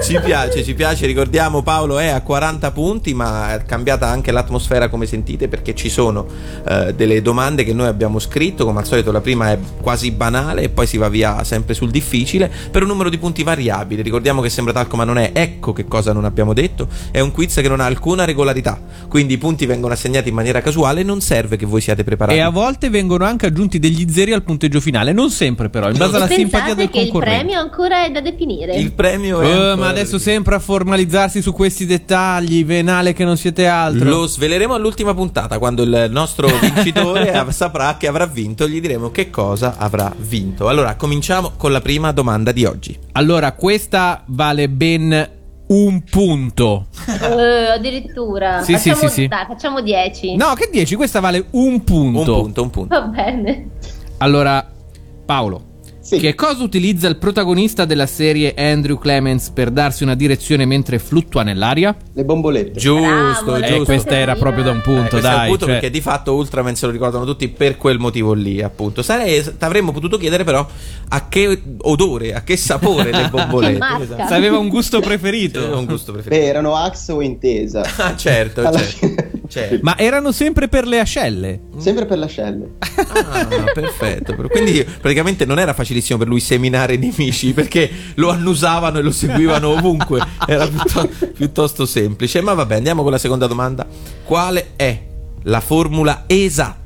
Ci 0.02 0.18
piace, 0.24 0.64
ci 0.64 0.74
piace. 0.74 1.06
Ricordiamo, 1.06 1.64
Paolo 1.64 2.00
è 2.00 2.08
a 2.08 2.22
40 2.22 2.72
punti, 2.72 3.14
ma 3.14 3.56
è 3.56 3.66
cambiata 3.66 4.08
anche 4.08 4.32
l'atmosfera, 4.32 4.88
come 4.88 5.06
sentite, 5.06 5.50
perché 5.50 5.76
ci 5.76 5.90
sono 5.90 6.26
eh, 6.66 6.94
delle 6.96 7.22
domande 7.22 7.66
che 7.66 7.74
noi 7.74 7.88
abbiamo 7.88 8.20
scritto. 8.20 8.64
Come 8.64 8.80
al 8.80 8.86
solito, 8.86 9.12
la 9.12 9.20
prima 9.20 9.52
è 9.52 9.60
quasi 9.82 10.12
banale 10.12 10.62
e 10.62 10.70
poi 10.70 10.88
si 10.88 10.96
va 10.96 11.10
via 11.10 11.44
sempre 11.44 11.74
sul 11.74 11.92
difficile, 11.92 12.50
per 12.72 12.84
un 12.84 12.88
numero 12.88 13.10
di 13.10 13.18
punti 13.18 13.44
variabile. 13.44 14.02
Ricordiamo 14.02 14.42
che 14.42 14.50
sembra 14.50 14.72
talco, 14.72 14.96
ma 14.96 15.04
non 15.04 15.18
è. 15.18 15.32
Ecco 15.34 15.74
che 15.74 15.84
cosa 15.90 16.14
non 16.14 16.24
abbiamo 16.24 16.54
detto. 16.54 16.88
È 17.12 17.20
un 17.20 17.34
quiz 17.34 17.56
che 17.56 17.68
non 17.68 17.82
ha 17.82 17.96
alcuna 17.98 18.26
regolarità. 18.26 18.80
Quindi 19.10 19.34
i 19.34 19.38
punti 19.38 19.66
vengono 19.66 19.94
assegnati 19.94 20.30
in 20.30 20.36
maniera 20.36 20.62
casuale 20.62 21.02
non 21.04 21.20
serve 21.20 21.58
che 21.58 21.66
voi 21.66 21.82
siate 21.82 22.04
preparati. 22.04 22.38
E 22.38 22.42
a 22.42 22.50
volte 22.50 22.90
vengono 22.90 23.26
anche 23.26 23.48
aggiunti 23.48 23.80
degli 23.80 24.08
zeri 24.10 24.34
al 24.34 24.44
punteggio 24.44 24.80
finale, 24.80 25.12
non 25.12 25.32
sempre 25.32 25.70
però, 25.70 25.90
in 25.90 25.98
base 25.98 26.16
alla 26.16 26.28
simpatia 26.28 26.76
Pensate 26.76 26.76
del 26.76 26.90
che 26.90 27.00
il 27.00 27.12
concorrente. 27.12 27.40
premio 27.40 27.60
ancora 27.60 28.06
è 28.06 28.12
da 28.12 28.22
definire. 28.22 28.76
Il 28.76 28.94
premio 28.94 29.42
è. 29.42 29.50
Ancora- 29.52 29.76
ma 29.76 29.88
adesso 29.88 30.20
sempre 30.20 30.56
a 30.56 30.60
formalizzarsi 30.60 31.42
su 31.42 31.52
questi 31.52 31.86
dettagli, 31.86 32.64
venale 32.64 33.14
che 33.14 33.24
non 33.26 33.38
siete 33.38 33.66
altro. 33.66 34.08
Lo 34.08 34.28
sveleremo 34.28 34.74
all'ultima 34.74 35.14
puntata 35.14 35.58
quando 35.58 35.84
il 35.84 36.08
nostro 36.10 36.48
vincitore 36.62 37.46
saprà 37.50 37.98
che 37.98 38.08
avrà 38.08 38.26
vinto, 38.26 38.68
gli 38.68 38.80
diremo 38.80 39.10
che 39.10 39.30
cosa 39.30 39.76
avrà 39.78 40.14
vinto. 40.18 40.68
Allora, 40.68 40.96
cominciamo 40.96 41.54
con 41.58 41.72
la 41.72 41.82
prima 41.82 42.12
domanda 42.12 42.52
di 42.52 42.66
oggi. 42.66 42.98
Allora, 43.14 43.54
questa 43.54 44.22
vale 44.28 44.70
ben 44.70 45.36
un 45.68 46.04
punto. 46.04 46.88
Eh, 47.08 47.72
addirittura. 47.72 48.62
Sì, 48.62 48.78
sì, 48.78 48.90
facciamo, 48.90 49.10
sì, 49.10 49.22
sì. 49.22 49.28
Dai, 49.28 49.46
facciamo 49.46 49.82
10. 49.82 50.36
No, 50.36 50.54
che 50.54 50.70
10? 50.72 50.96
Questa 50.96 51.20
vale 51.20 51.46
un 51.52 51.84
punto. 51.84 52.20
Un 52.20 52.42
punto, 52.42 52.62
un 52.62 52.70
punto. 52.70 53.00
Va 53.00 53.06
bene. 53.08 53.70
Allora, 54.18 54.66
Paolo, 55.26 55.67
Sì. 56.08 56.20
che 56.20 56.36
cosa 56.36 56.64
utilizza 56.64 57.08
il 57.10 57.18
protagonista 57.18 57.84
della 57.84 58.06
serie 58.06 58.54
Andrew 58.56 58.98
Clements 58.98 59.50
per 59.50 59.72
darsi 59.72 60.04
una 60.04 60.16
direzione 60.16 60.66
mentre 60.66 61.00
fluttua 61.00 61.44
nell'aria? 61.44 61.94
Le 62.14 62.24
bombolette. 62.24 62.80
Giusto, 62.80 63.02
Bravo, 63.06 63.60
giusto. 63.60 63.82
Eh, 63.82 63.84
questa 63.84 64.16
era 64.16 64.36
proprio 64.36 64.64
da 64.64 64.72
un 64.72 64.78
Eh, 64.78 64.82
punto, 64.82 65.10
questo 65.10 65.28
è 65.28 65.32
un 65.32 65.36
dai. 65.38 65.48
punto 65.50 65.66
cioè- 65.66 65.74
perché 65.74 65.90
di 65.90 66.00
fatto 66.00 66.34
Ultraman 66.36 66.76
se 66.76 66.86
lo 66.86 66.92
ricordano 66.94 67.26
tutti 67.26 67.50
per 67.50 67.76
quel 67.76 68.00
motivo 68.00 68.32
lì, 68.32 68.62
appunto. 68.62 69.02
Sarei, 69.02 69.44
avremmo 69.60 69.92
potuto 69.92 70.18
chiedere 70.18 70.46
però 70.46 70.66
a 71.10 71.28
che 71.28 71.62
odore, 71.80 72.34
a 72.34 72.42
che 72.44 72.56
sapore 72.56 73.12
le 73.12 73.28
bombolette. 73.32 74.04
Esatto. 74.04 74.28
Se 74.28 74.34
aveva 74.34 74.58
un 74.58 74.70
gusto 74.70 75.02
preferito. 75.02 75.78
un 75.78 75.86
gusto 75.86 76.14
preferito. 76.14 76.42
Beh, 76.42 76.48
erano 76.48 76.76
Axe 76.78 77.12
o 77.12 77.22
Intesa. 77.22 77.84
Ah, 77.98 78.16
certo, 78.16 78.62
Alla 78.62 78.78
certo. 78.78 79.06
fine. 79.08 79.32
certo. 79.50 79.80
Ma 79.82 79.98
erano 79.98 80.32
sempre 80.32 80.70
per 80.70 80.88
le 80.88 81.00
ascelle. 81.00 81.60
Sempre 81.78 82.06
per 82.06 82.18
l'ascelle. 82.18 82.76
Ah, 82.80 83.46
perfetto. 83.74 84.36
Quindi 84.50 84.84
praticamente 85.02 85.44
non 85.46 85.60
era 85.60 85.74
facilissimo 85.98 86.20
per 86.20 86.28
lui 86.28 86.40
seminare 86.40 86.94
i 86.94 86.98
nemici 86.98 87.54
perché 87.54 87.90
lo 88.16 88.30
annusavano 88.30 89.00
e 89.00 89.02
lo 89.02 89.12
seguivano 89.12 89.70
ovunque. 89.70 90.26
Era 90.46 90.68
piuttosto, 90.68 91.10
piuttosto 91.34 91.86
semplice. 91.86 92.42
Ma 92.42 92.54
vabbè, 92.54 92.76
andiamo 92.76 93.04
con 93.04 93.12
la 93.12 93.18
seconda 93.18 93.48
domanda. 93.48 93.86
Quale 94.24 94.74
è 94.76 95.02
la 95.44 95.60
formula 95.60 96.24
esatta 96.28 96.86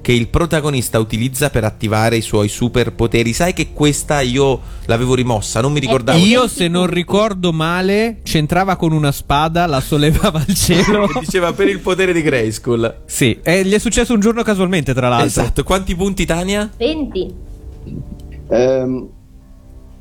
che 0.00 0.12
il 0.12 0.28
protagonista 0.28 0.98
utilizza 0.98 1.48
per 1.48 1.64
attivare 1.64 2.16
i 2.16 2.20
suoi 2.20 2.48
superpoteri? 2.48 3.32
Sai 3.32 3.54
che 3.54 3.72
questa 3.72 4.20
io 4.20 4.60
l'avevo 4.84 5.14
rimossa, 5.14 5.60
non 5.60 5.72
mi 5.72 5.80
ricordavo. 5.80 6.18
Io, 6.18 6.46
se 6.46 6.68
non 6.68 6.86
ricordo 6.86 7.52
male, 7.52 8.18
c'entrava 8.22 8.76
con 8.76 8.92
una 8.92 9.12
spada, 9.12 9.66
la 9.66 9.80
sollevava 9.80 10.44
al 10.46 10.54
cielo. 10.54 11.08
Diceva 11.20 11.52
per 11.52 11.68
il 11.68 11.80
potere 11.80 12.12
di 12.12 12.20
Grayskull. 12.20 13.02
sì, 13.06 13.38
e 13.42 13.64
gli 13.64 13.72
è 13.72 13.78
successo 13.78 14.12
un 14.12 14.20
giorno 14.20 14.42
casualmente, 14.42 14.92
tra 14.92 15.08
l'altro. 15.08 15.26
Esatto. 15.26 15.62
Quanti 15.62 15.94
punti, 15.94 16.26
Tania? 16.26 16.70
20. 16.76 17.52
Ehm, 18.56 19.08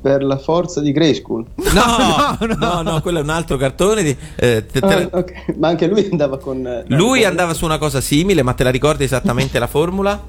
per 0.01 0.21
la 0.23 0.37
forza 0.37 0.81
di 0.81 0.91
Grayskull. 0.91 1.45
No, 1.73 2.55
no, 2.57 2.81
no, 2.81 3.01
quello 3.01 3.19
è 3.19 3.21
un 3.21 3.29
altro 3.29 3.57
cartone. 3.57 4.03
Di, 4.03 4.15
eh, 4.35 4.65
te- 4.65 4.79
te- 4.81 5.09
Ah, 5.11 5.17
ok. 5.17 5.55
Ma 5.57 5.69
anche 5.69 5.87
lui 5.87 6.07
andava 6.11 6.37
con. 6.37 6.65
eh, 6.67 6.83
no, 6.87 6.95
Lui 6.97 7.23
andava 7.23 7.53
su 7.53 7.65
una 7.65 7.77
cosa 7.77 8.01
simile, 8.01 8.43
ma 8.43 8.53
te 8.53 8.63
la 8.63 8.69
ricordi 8.69 9.03
esattamente 9.05 9.59
la 9.59 9.67
formula? 9.67 10.21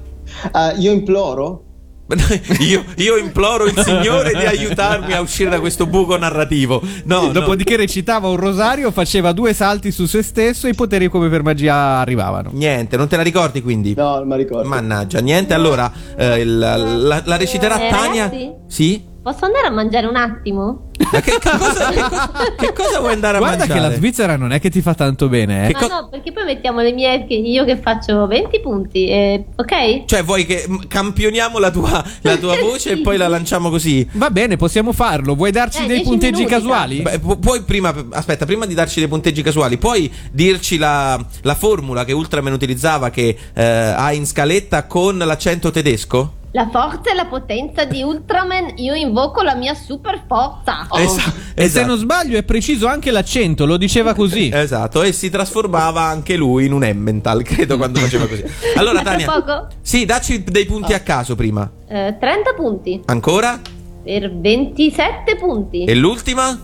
Ah, 0.51 0.71
io 0.73 0.91
imploro. 0.91 1.63
io, 2.59 2.83
io 2.97 3.17
imploro 3.17 3.65
il 3.65 3.73
Signore 3.79 4.29
di 4.33 4.45
aiutarmi 4.45 5.13
a 5.13 5.21
uscire 5.21 5.49
da 5.49 5.59
questo 5.59 5.87
buco 5.87 6.15
narrativo. 6.17 6.81
No, 7.05 7.31
Dopodiché 7.31 7.75
recitava 7.75 8.27
un 8.27 8.35
rosario, 8.35 8.91
faceva 8.91 9.31
due 9.31 9.53
salti 9.53 9.91
su 9.91 10.05
se 10.05 10.21
stesso 10.21 10.67
e 10.67 10.71
i 10.71 10.75
poteri 10.75 11.07
come 11.09 11.29
per 11.29 11.41
magia 11.41 11.73
arrivavano. 11.99 12.49
no. 12.51 12.57
niente, 12.57 12.95
non 12.97 13.07
te 13.07 13.15
la 13.15 13.23
ricordi 13.23 13.61
quindi? 13.61 13.95
No, 13.95 14.17
non 14.19 14.27
mi 14.27 14.37
ricordo. 14.37 14.67
Mannaggia, 14.67 15.19
niente. 15.19 15.53
Allora, 15.55 15.91
eh, 16.15 16.39
il- 16.41 16.57
la, 16.57 17.21
la 17.25 17.37
reciterà 17.37 17.87
Eh, 17.87 17.89
Tania. 17.89 18.23
ragazzi? 18.25 18.51
Sì? 18.67 19.13
Posso 19.23 19.45
andare 19.45 19.65
a 19.65 19.71
mangiare 19.71 20.05
un 20.05 20.15
attimo? 20.17 20.91
Ma 21.15 21.21
che, 21.21 21.31
che 21.39 21.49
cosa, 21.57 21.89
che, 21.89 22.55
che 22.57 22.73
cosa 22.73 22.99
vuoi 22.99 23.13
andare 23.13 23.37
a 23.37 23.39
Guarda 23.39 23.57
mangiare? 23.59 23.79
che 23.79 23.87
la 23.87 23.93
Svizzera 23.95 24.35
non 24.37 24.51
è 24.51 24.59
che 24.59 24.69
ti 24.69 24.81
fa 24.81 24.93
tanto 24.93 25.27
bene, 25.29 25.67
eh. 25.69 25.71
Ma 25.73 25.79
co- 25.79 25.87
no, 25.87 26.07
perché 26.09 26.31
poi 26.31 26.43
mettiamo 26.45 26.81
le 26.81 26.91
mie. 26.91 27.25
io 27.29 27.65
che 27.65 27.77
faccio 27.77 28.27
20 28.27 28.59
punti. 28.61 29.07
eh, 29.07 29.45
ok? 29.55 30.05
Cioè, 30.05 30.23
vuoi 30.23 30.45
che 30.45 30.65
campioniamo 30.87 31.59
la 31.59 31.71
tua, 31.71 32.03
la 32.21 32.37
tua 32.37 32.57
voce 32.61 32.91
e 32.91 32.97
poi 32.97 33.17
la 33.17 33.27
lanciamo 33.27 33.69
così? 33.69 34.07
Va 34.13 34.29
bene, 34.29 34.57
possiamo 34.57 34.91
farlo. 34.91 35.35
Vuoi 35.35 35.51
darci 35.51 35.83
Eh, 35.83 35.87
dei 35.87 35.95
10 35.97 36.09
punteggi 36.09 36.33
minuti, 36.43 36.53
casuali? 36.53 37.01
Beh, 37.01 37.19
pu- 37.19 37.39
puoi 37.39 37.61
prima, 37.61 37.93
aspetta, 38.11 38.45
prima 38.45 38.65
di 38.65 38.73
darci 38.73 38.99
dei 38.99 39.07
punteggi 39.09 39.41
casuali, 39.41 39.77
puoi 39.77 40.11
dirci 40.31 40.77
la, 40.77 41.23
la 41.41 41.55
formula 41.55 42.03
che 42.05 42.13
Ultraman 42.13 42.53
utilizzava 42.53 43.09
che 43.09 43.35
eh, 43.53 43.63
ha 43.63 44.11
in 44.13 44.25
scaletta 44.25 44.85
con 44.85 45.17
l'accento 45.17 45.71
tedesco? 45.71 46.33
La 46.55 46.69
forza 46.71 47.11
e 47.11 47.13
la 47.15 47.25
potenza 47.25 47.83
di 47.83 48.01
Ultraman. 48.01 48.75
Io 48.77 48.93
invoco 48.93 49.41
la 49.43 49.55
mia 49.55 49.73
super 49.73 50.23
forza. 50.25 50.87
Esa- 50.97 51.33
E 51.53 51.67
se 51.67 51.83
non 51.83 51.97
sbaglio 51.97 52.37
è 52.37 52.43
preciso 52.43 52.87
anche 52.87 53.11
l'accento, 53.11 53.65
lo 53.65 53.75
diceva 53.75 54.13
così. 54.13 54.49
Esatto, 54.53 55.03
e 55.03 55.11
si 55.11 55.29
trasformava 55.29 56.03
anche 56.03 56.37
lui 56.37 56.65
in 56.65 56.71
un 56.71 56.85
Emmental, 56.85 57.43
credo, 57.43 57.75
quando 57.75 57.99
faceva 57.99 58.25
così. 58.25 58.41
Allora, 58.77 59.01
Tania, 59.01 59.29
poco? 59.29 59.67
sì, 59.81 60.05
dacci 60.05 60.45
dei 60.45 60.65
punti 60.65 60.93
a 60.93 61.01
caso 61.01 61.35
prima. 61.35 61.69
Eh, 61.89 62.15
30 62.17 62.53
punti. 62.55 63.01
Ancora? 63.03 63.59
Per 64.01 64.33
27 64.33 65.35
punti. 65.35 65.83
E 65.83 65.93
l'ultima? 65.93 66.57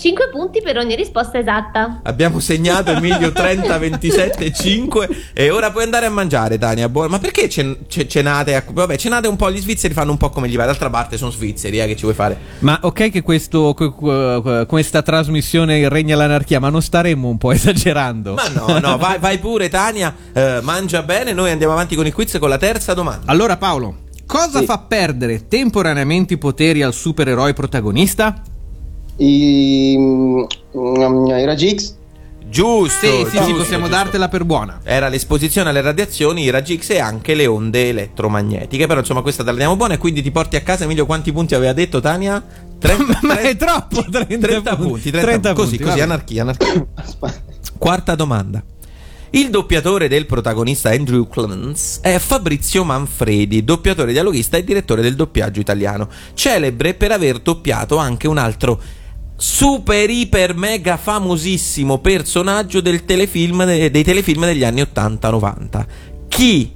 5 0.00 0.28
punti 0.32 0.62
per 0.62 0.78
ogni 0.78 0.94
risposta 0.96 1.38
esatta. 1.38 2.00
Abbiamo 2.04 2.38
segnato 2.40 2.90
Emilio 2.90 3.32
30, 3.32 3.76
27, 3.76 4.50
5 4.52 5.08
e 5.34 5.50
ora 5.50 5.70
puoi 5.70 5.84
andare 5.84 6.06
a 6.06 6.10
mangiare 6.10 6.56
Tania. 6.56 6.88
Buona. 6.88 7.08
Ma 7.10 7.18
perché 7.18 7.48
cen- 7.50 7.76
ce- 7.86 8.08
cenate? 8.08 8.54
a- 8.54 8.64
Vabbè, 8.66 8.96
cenate 8.96 9.28
un 9.28 9.36
po', 9.36 9.50
gli 9.50 9.60
svizzeri 9.60 9.92
fanno 9.92 10.10
un 10.12 10.16
po' 10.16 10.30
come 10.30 10.48
gli 10.48 10.56
va. 10.56 10.64
D'altra 10.64 10.88
parte 10.88 11.18
sono 11.18 11.30
svizzeri, 11.30 11.80
eh, 11.80 11.86
che 11.86 11.96
ci 11.96 12.02
vuoi 12.02 12.14
fare? 12.14 12.38
Ma 12.60 12.78
ok 12.82 13.10
che 13.10 13.20
questo, 13.22 13.74
que- 13.74 13.92
que- 13.92 14.64
questa 14.66 15.02
trasmissione 15.02 15.86
regna 15.90 16.16
l'anarchia, 16.16 16.60
ma 16.60 16.70
non 16.70 16.80
staremmo 16.80 17.28
un 17.28 17.36
po' 17.36 17.52
esagerando? 17.52 18.34
Ma 18.34 18.48
no, 18.48 18.78
no, 18.78 18.96
vai, 18.96 19.18
vai 19.18 19.38
pure 19.38 19.68
Tania, 19.68 20.14
eh, 20.32 20.60
mangia 20.62 21.02
bene, 21.02 21.32
noi 21.34 21.50
andiamo 21.50 21.74
avanti 21.74 21.94
con 21.94 22.06
il 22.06 22.14
quiz 22.14 22.38
con 22.38 22.48
la 22.48 22.58
terza 22.58 22.94
domanda. 22.94 23.30
Allora 23.30 23.56
Paolo, 23.58 23.96
cosa 24.24 24.60
Sì. 24.60 24.64
fa 24.64 24.78
perdere 24.78 25.46
temporaneamente 25.46 26.34
i 26.34 26.38
poteri 26.38 26.82
al 26.82 26.94
supereroe 26.94 27.52
protagonista? 27.52 28.42
I. 29.16 29.96
mm, 29.98 30.44
I 31.26 31.44
raggi 31.44 31.76
X. 31.78 31.98
Giusto. 32.50 33.06
Sì, 33.06 33.06
sì, 33.06 33.30
sì, 33.30 33.36
giusto, 33.36 33.56
possiamo 33.58 33.86
giusto. 33.86 34.02
dartela 34.02 34.28
per 34.28 34.44
buona. 34.44 34.80
Era 34.82 35.08
l'esposizione 35.08 35.70
alle 35.70 35.82
radiazioni, 35.82 36.42
i 36.42 36.50
raggi 36.50 36.78
X 36.78 36.90
e 36.90 36.98
anche 36.98 37.34
le 37.34 37.46
onde 37.46 37.90
elettromagnetiche. 37.90 38.86
Però 38.88 38.98
insomma 38.98 39.22
questa 39.22 39.44
te 39.44 39.52
la 39.52 39.56
diamo 39.56 39.76
buona 39.76 39.94
e 39.94 39.98
quindi 39.98 40.20
ti 40.20 40.32
porti 40.32 40.56
a 40.56 40.60
casa 40.62 40.84
Emilio 40.84 41.06
quanti 41.06 41.32
punti 41.32 41.54
aveva 41.54 41.72
detto 41.72 42.00
Tania? 42.00 42.44
30, 42.78 43.20
Ma 43.22 43.38
è 43.38 43.56
troppo, 43.56 44.04
30, 44.10 44.46
30 44.46 44.76
punti, 44.76 45.10
30 45.10 45.28
30 45.28 45.52
così, 45.52 45.68
punti, 45.68 45.84
così, 45.84 45.98
vabbè. 45.98 46.00
anarchia, 46.00 46.42
anarchia. 46.42 46.86
Quarta 47.78 48.14
domanda. 48.16 48.64
Il 49.32 49.50
doppiatore 49.50 50.08
del 50.08 50.26
protagonista 50.26 50.90
Andrew 50.90 51.28
Clements 51.28 52.00
è 52.02 52.18
Fabrizio 52.18 52.82
Manfredi, 52.82 53.62
doppiatore 53.62 54.10
dialoghista 54.10 54.56
e 54.56 54.64
direttore 54.64 55.02
del 55.02 55.14
doppiaggio 55.14 55.60
italiano, 55.60 56.08
celebre 56.34 56.94
per 56.94 57.12
aver 57.12 57.38
doppiato 57.38 57.96
anche 57.96 58.26
un 58.26 58.38
altro 58.38 58.80
super 59.40 60.10
iper 60.10 60.54
mega 60.54 60.98
famosissimo 60.98 61.98
personaggio 61.98 62.80
telefilm 63.06 63.64
de- 63.64 63.90
dei 63.90 64.04
telefilm 64.04 64.44
degli 64.44 64.64
anni 64.64 64.82
80-90. 64.82 65.86
Chi? 66.28 66.72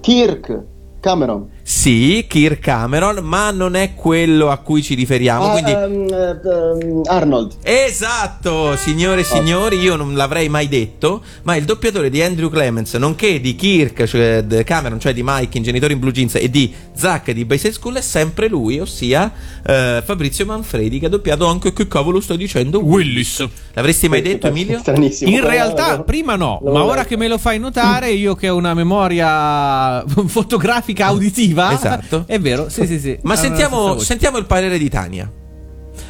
Kirk. 0.00 0.64
Cameron. 1.00 1.48
Sì, 1.72 2.24
Kirk 2.28 2.58
Cameron, 2.58 3.18
ma 3.24 3.52
non 3.52 3.76
è 3.76 3.94
quello 3.94 4.50
a 4.50 4.56
cui 4.56 4.82
ci 4.82 4.94
riferiamo. 4.94 5.44
Ah, 5.44 5.50
quindi... 5.52 5.70
ehm, 5.70 7.02
Arnold. 7.06 7.52
Esatto, 7.62 8.74
signore 8.76 9.20
e 9.20 9.24
signori, 9.24 9.78
io 9.78 9.94
non 9.94 10.14
l'avrei 10.16 10.48
mai 10.48 10.66
detto, 10.66 11.22
ma 11.44 11.54
il 11.54 11.64
doppiatore 11.64 12.10
di 12.10 12.20
Andrew 12.22 12.50
Clemens, 12.50 12.94
nonché 12.94 13.40
di 13.40 13.54
Kirk, 13.54 14.04
cioè 14.04 14.42
di 14.42 14.64
Cameron, 14.64 14.98
cioè 14.98 15.14
di 15.14 15.22
Mike 15.24 15.56
in 15.58 15.62
Genitori 15.62 15.92
in 15.92 16.00
Blue 16.00 16.10
Jeans 16.10 16.34
e 16.34 16.50
di 16.50 16.74
Zack 16.92 17.30
di 17.30 17.44
Basic 17.44 17.72
School 17.72 17.94
è 17.94 18.00
sempre 18.02 18.48
lui, 18.48 18.80
ossia 18.80 19.32
eh, 19.64 20.02
Fabrizio 20.04 20.44
Manfredi 20.46 20.98
che 20.98 21.06
ha 21.06 21.08
doppiato 21.08 21.46
anche 21.46 21.72
che 21.72 21.86
cavolo 21.86 22.20
sto 22.20 22.34
dicendo 22.34 22.80
Willis. 22.80 23.46
L'avresti 23.74 24.08
mai 24.08 24.22
detto 24.22 24.48
Emilio? 24.48 24.80
Stranissimo. 24.80 25.30
In 25.30 25.46
realtà, 25.46 25.96
lo- 25.98 26.02
prima 26.02 26.34
no, 26.34 26.58
lo 26.62 26.72
ma 26.72 26.80
volevo- 26.80 26.90
ora 26.90 27.04
che 27.04 27.16
me 27.16 27.28
lo 27.28 27.38
fai 27.38 27.60
notare, 27.60 28.10
io 28.10 28.34
che 28.34 28.48
ho 28.48 28.56
una 28.56 28.74
memoria 28.74 30.04
fotografica 30.26 31.06
auditiva, 31.06 31.58
Esatto. 31.72 32.24
è 32.26 32.38
vero, 32.38 32.68
sì, 32.68 32.86
sì, 32.86 32.98
sì. 32.98 33.18
Ma 33.22 33.36
sentiamo, 33.36 33.98
sentiamo 33.98 34.38
il 34.38 34.46
parere 34.46 34.78
di 34.78 34.88
Tania. 34.88 35.30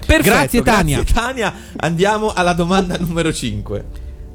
Perfetto, 0.06 0.30
Grazie, 0.30 0.62
Tania. 0.62 0.96
Grazie 0.96 1.14
Tania, 1.20 1.54
andiamo 1.76 2.32
alla 2.32 2.52
domanda 2.52 2.96
numero 3.00 3.32
5. 3.32 3.84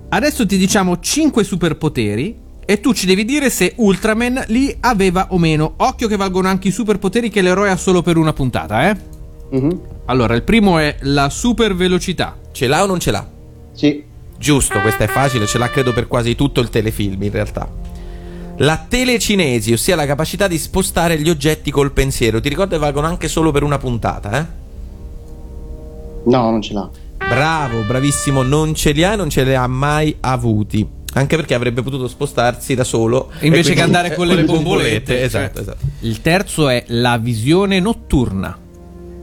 Adesso 0.10 0.46
ti 0.46 0.58
diciamo 0.58 1.00
5 1.00 1.44
superpoteri 1.44 2.44
e 2.66 2.80
tu 2.80 2.94
ci 2.94 3.06
devi 3.06 3.26
dire 3.26 3.50
se 3.50 3.74
Ultraman 3.76 4.44
li 4.48 4.76
aveva 4.80 5.28
o 5.32 5.38
meno. 5.38 5.74
Occhio 5.78 6.08
che 6.08 6.16
valgono 6.16 6.48
anche 6.48 6.70
i 6.70 6.72
superpoteri 6.72 7.30
che 7.30 7.42
l'eroe 7.42 7.70
ha 7.70 7.78
solo 7.78 8.02
per 8.02 8.18
una 8.18 8.34
puntata, 8.34 8.90
eh? 8.90 8.96
Mhm. 9.52 9.82
Allora, 10.06 10.34
il 10.36 10.44
primo 10.44 10.78
è 10.80 10.96
la 11.02 11.30
super 11.30 11.76
velocità. 11.76 12.38
Ce 12.52 12.68
l'ha 12.68 12.84
o 12.84 12.86
non 12.86 13.00
ce 13.00 13.12
l'ha? 13.12 13.28
Sì. 13.74 14.04
Giusto, 14.38 14.80
questa 14.82 15.04
è 15.06 15.08
facile, 15.08 15.46
ce 15.48 15.58
l'ha 15.58 15.70
credo 15.70 15.94
per 15.94 16.08
quasi 16.08 16.36
tutto 16.36 16.60
il 16.62 16.70
telefilm 16.70 17.22
in 17.24 17.32
realtà. 17.32 17.70
La 18.60 18.86
telecinesi, 18.88 19.74
ossia 19.74 19.96
la 19.96 20.06
capacità 20.06 20.48
di 20.48 20.58
spostare 20.58 21.20
gli 21.20 21.30
oggetti 21.30 21.72
col 21.72 21.92
pensiero. 21.92 22.40
Ti 22.40 22.48
ricordo 22.50 22.76
che 22.76 22.82
valgono 22.82 23.08
anche 23.08 23.28
solo 23.28 23.52
per 23.52 23.64
una 23.64 23.78
puntata, 23.78 24.40
eh? 24.40 24.46
No, 26.26 26.50
non 26.52 26.62
ce 26.62 26.74
l'ha. 26.74 26.90
Bravo, 27.18 27.82
bravissimo, 27.82 28.44
non 28.44 28.74
ce 28.74 28.92
li 28.92 29.04
ha 29.04 29.14
e 29.14 29.16
non 29.16 29.30
ce 29.30 29.44
li 29.44 29.54
ha 29.56 29.68
mai 29.68 30.16
avuti. 30.22 30.88
Anche 31.14 31.36
perché 31.36 31.54
avrebbe 31.54 31.82
potuto 31.82 32.08
spostarsi 32.08 32.76
da 32.76 32.84
solo. 32.84 33.30
Invece 33.42 33.74
quindi- 33.74 33.74
che 33.74 33.82
andare 33.82 34.16
con 34.16 34.28
le 34.28 34.44
bombolette, 34.44 35.22
Esatto, 35.24 35.54
cioè. 35.56 35.62
esatto. 35.62 35.86
Il 36.02 36.22
terzo 36.22 36.70
è 36.70 36.84
la 36.88 37.18
visione 37.18 37.80
notturna. 37.80 38.58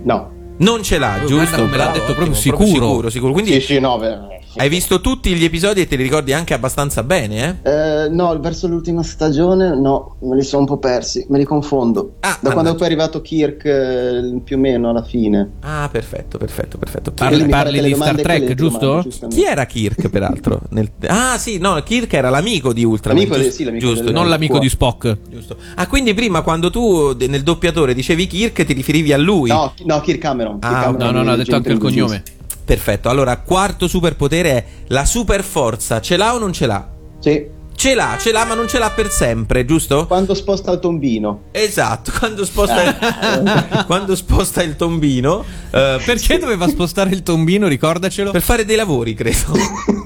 No. 0.05 0.31
Non 0.59 0.83
ce 0.83 0.99
l'ha, 0.99 1.21
Oh, 1.23 1.27
giusto? 1.27 1.57
come 1.57 1.77
l'ha 1.77 1.87
detto 1.91 2.15
proprio 2.15 2.35
ottimo, 2.37 2.37
sicuro. 2.37 2.67
sicuro, 2.67 3.11
sicuro. 3.11 3.33
Quindi 3.33 3.53
Sì, 3.53 3.61
sì, 3.61 3.79
no. 3.81 3.99
beh, 3.99 4.17
sì. 4.41 4.42
Hai 4.57 4.69
visto 4.69 5.01
tutti 5.01 5.35
gli 5.35 5.45
episodi 5.45 5.81
e 5.81 5.87
te 5.87 5.97
li 5.97 6.03
ricordi 6.03 6.33
anche 6.33 6.55
abbastanza 6.55 7.03
bene, 7.03 7.61
eh? 7.63 7.71
Eh, 7.71 8.09
no, 8.11 8.39
verso 8.41 8.67
l'ultima 8.69 9.03
stagione 9.03 9.75
no, 9.77 10.17
me 10.21 10.37
li 10.37 10.43
sono 10.43 10.61
un 10.63 10.67
po' 10.69 10.79
persi, 10.79 11.25
me 11.29 11.39
li 11.39 11.45
confondo. 11.45 12.15
Ah, 12.21 12.39
da 12.41 12.53
quando 12.53 12.73
poi 12.75 12.83
è 12.83 12.87
arrivato 12.87 13.21
Kirk 13.23 13.65
eh, 13.65 14.41
più 14.45 14.57
o 14.57 14.59
meno 14.59 14.91
alla 14.91 15.03
fine. 15.03 15.51
Ah, 15.61 15.89
perfetto, 15.91 16.39
perfetto, 16.39 16.79
perfetto. 16.79 17.13
Parli- 17.13 17.47
parli 17.47 17.81
di 17.83 17.95
Star 17.95 18.21
Trek, 18.21 18.55
giusto? 18.55 18.87
domande. 18.87 19.29
Chi 19.29 19.45
era 19.45 19.65
Kirk, 19.67 20.09
peraltro? 20.09 20.61
Nel- 20.71 20.91
Ah, 21.07 21.39
sì, 21.39 21.59
no, 21.59 21.81
Kirk 21.83 22.13
era 22.13 22.31
l'amico 22.31 22.73
di 22.73 22.85
Ultraman. 22.85 23.21
Amico 23.21 23.37
di- 23.37 23.43
giusto? 23.45 23.57
sì, 23.57 23.65
l'amico 23.65 23.87
giusto, 23.87 24.05
del- 24.05 24.15
Non 24.15 24.29
l'amico 24.29 24.59
di 24.59 24.69
Spock. 24.69 25.17
giusto. 25.31 25.57
Ah, 25.77 25.87
quindi 25.87 26.15
prima 26.15 26.43
quando 26.43 26.71
tu 26.71 27.15
nel 27.17 27.43
doppiatore 27.43 27.95
dicevi 27.95 28.27
Kirk 28.27 28.65
ti 28.65 28.73
riferivi 28.73 29.13
a 29.13 29.17
lui? 29.19 29.49
No, 29.49 29.73
no, 29.85 30.01
Kirk 30.01 30.19
Cameron. 30.19 30.59
Kirk 30.61 30.73
Ah, 30.75 30.83
Cameron 30.85 30.99
No, 30.99 31.11
no, 31.19 31.23
no, 31.23 31.31
ha 31.31 31.37
di 31.37 31.43
detto 31.45 31.57
anche 31.57 31.73
il 31.73 31.79
cognome. 31.79 32.23
Perfetto. 32.65 33.09
Allora, 33.09 33.37
quarto 33.39 33.89
superpotere 33.89 34.51
è 34.51 34.65
la 34.89 35.05
super 35.05 35.43
forza. 35.43 36.01
Ce 36.01 36.17
l'ha 36.17 36.35
o 36.35 36.39
non 36.39 36.53
ce 36.53 36.67
l'ha? 36.67 36.89
Sì. 37.19 37.61
Ce 37.75 37.95
l'ha, 37.95 38.17
ce 38.21 38.31
l'ha, 38.33 38.45
ma 38.45 38.55
non 38.55 38.69
ce 38.69 38.79
l'ha 38.79 38.91
per 38.91 39.11
sempre, 39.11 39.65
giusto? 39.65 40.07
Quando 40.07 40.35
sposta 40.35 40.71
il 40.73 40.79
tombino. 40.79 41.45
Esatto, 41.53 42.13
quando 42.19 42.45
sposta, 42.45 42.95
quando 43.87 44.15
sposta 44.15 44.63
il 44.63 44.77
tombino 44.77 45.43
eh, 45.71 45.99
Perché 46.05 46.39
doveva 46.39 46.69
spostare 46.69 47.11
il 47.11 47.23
tombino, 47.23 47.67
ricordacelo? 47.67 48.31
per 48.31 48.43
fare 48.43 48.65
dei 48.65 48.77
lavori, 48.77 49.15
credo. 49.15 49.39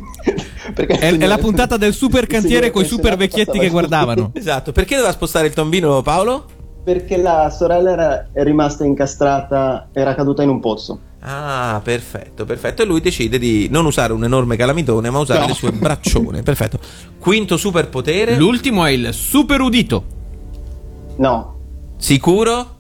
Perché 0.75 0.99
È, 0.99 1.17
è 1.17 1.27
la 1.27 1.39
puntata 1.39 1.77
del 1.77 1.93
super 1.95 2.27
cantiere 2.27 2.71
con 2.71 2.83
i 2.83 2.87
super 2.87 3.17
vecchietti 3.17 3.59
che 3.59 3.69
guardavano. 3.69 4.31
esatto, 4.35 4.73
perché 4.73 4.95
doveva 4.97 5.13
spostare 5.13 5.47
il 5.47 5.53
tombino 5.55 6.03
Paolo? 6.03 6.47
Perché 6.85 7.17
la 7.17 7.51
sorella 7.51 7.91
era, 7.91 8.29
è 8.33 8.43
rimasta 8.45 8.85
incastrata, 8.85 9.89
era 9.93 10.15
caduta 10.15 10.43
in 10.43 10.51
un 10.51 10.61
pozzo. 10.61 11.01
Ah, 11.29 11.81
perfetto, 11.83 12.45
perfetto. 12.45 12.83
E 12.83 12.85
lui 12.85 13.01
decide 13.01 13.39
di 13.39 13.67
non 13.69 13.85
usare 13.85 14.13
un 14.13 14.23
enorme 14.23 14.55
calamitone, 14.57 15.11
ma 15.11 15.19
usare 15.19 15.41
No. 15.41 15.47
le 15.49 15.55
sue 15.55 15.73
braccione. 15.73 16.43
Perfetto. 16.43 16.79
Quinto 17.19 17.57
superpotere. 17.57 18.37
L'ultimo 18.37 18.85
è 18.85 18.91
il 18.91 19.13
super 19.13 19.61
udito. 19.61 20.05
No, 21.17 21.55
Sicuro? 21.97 22.75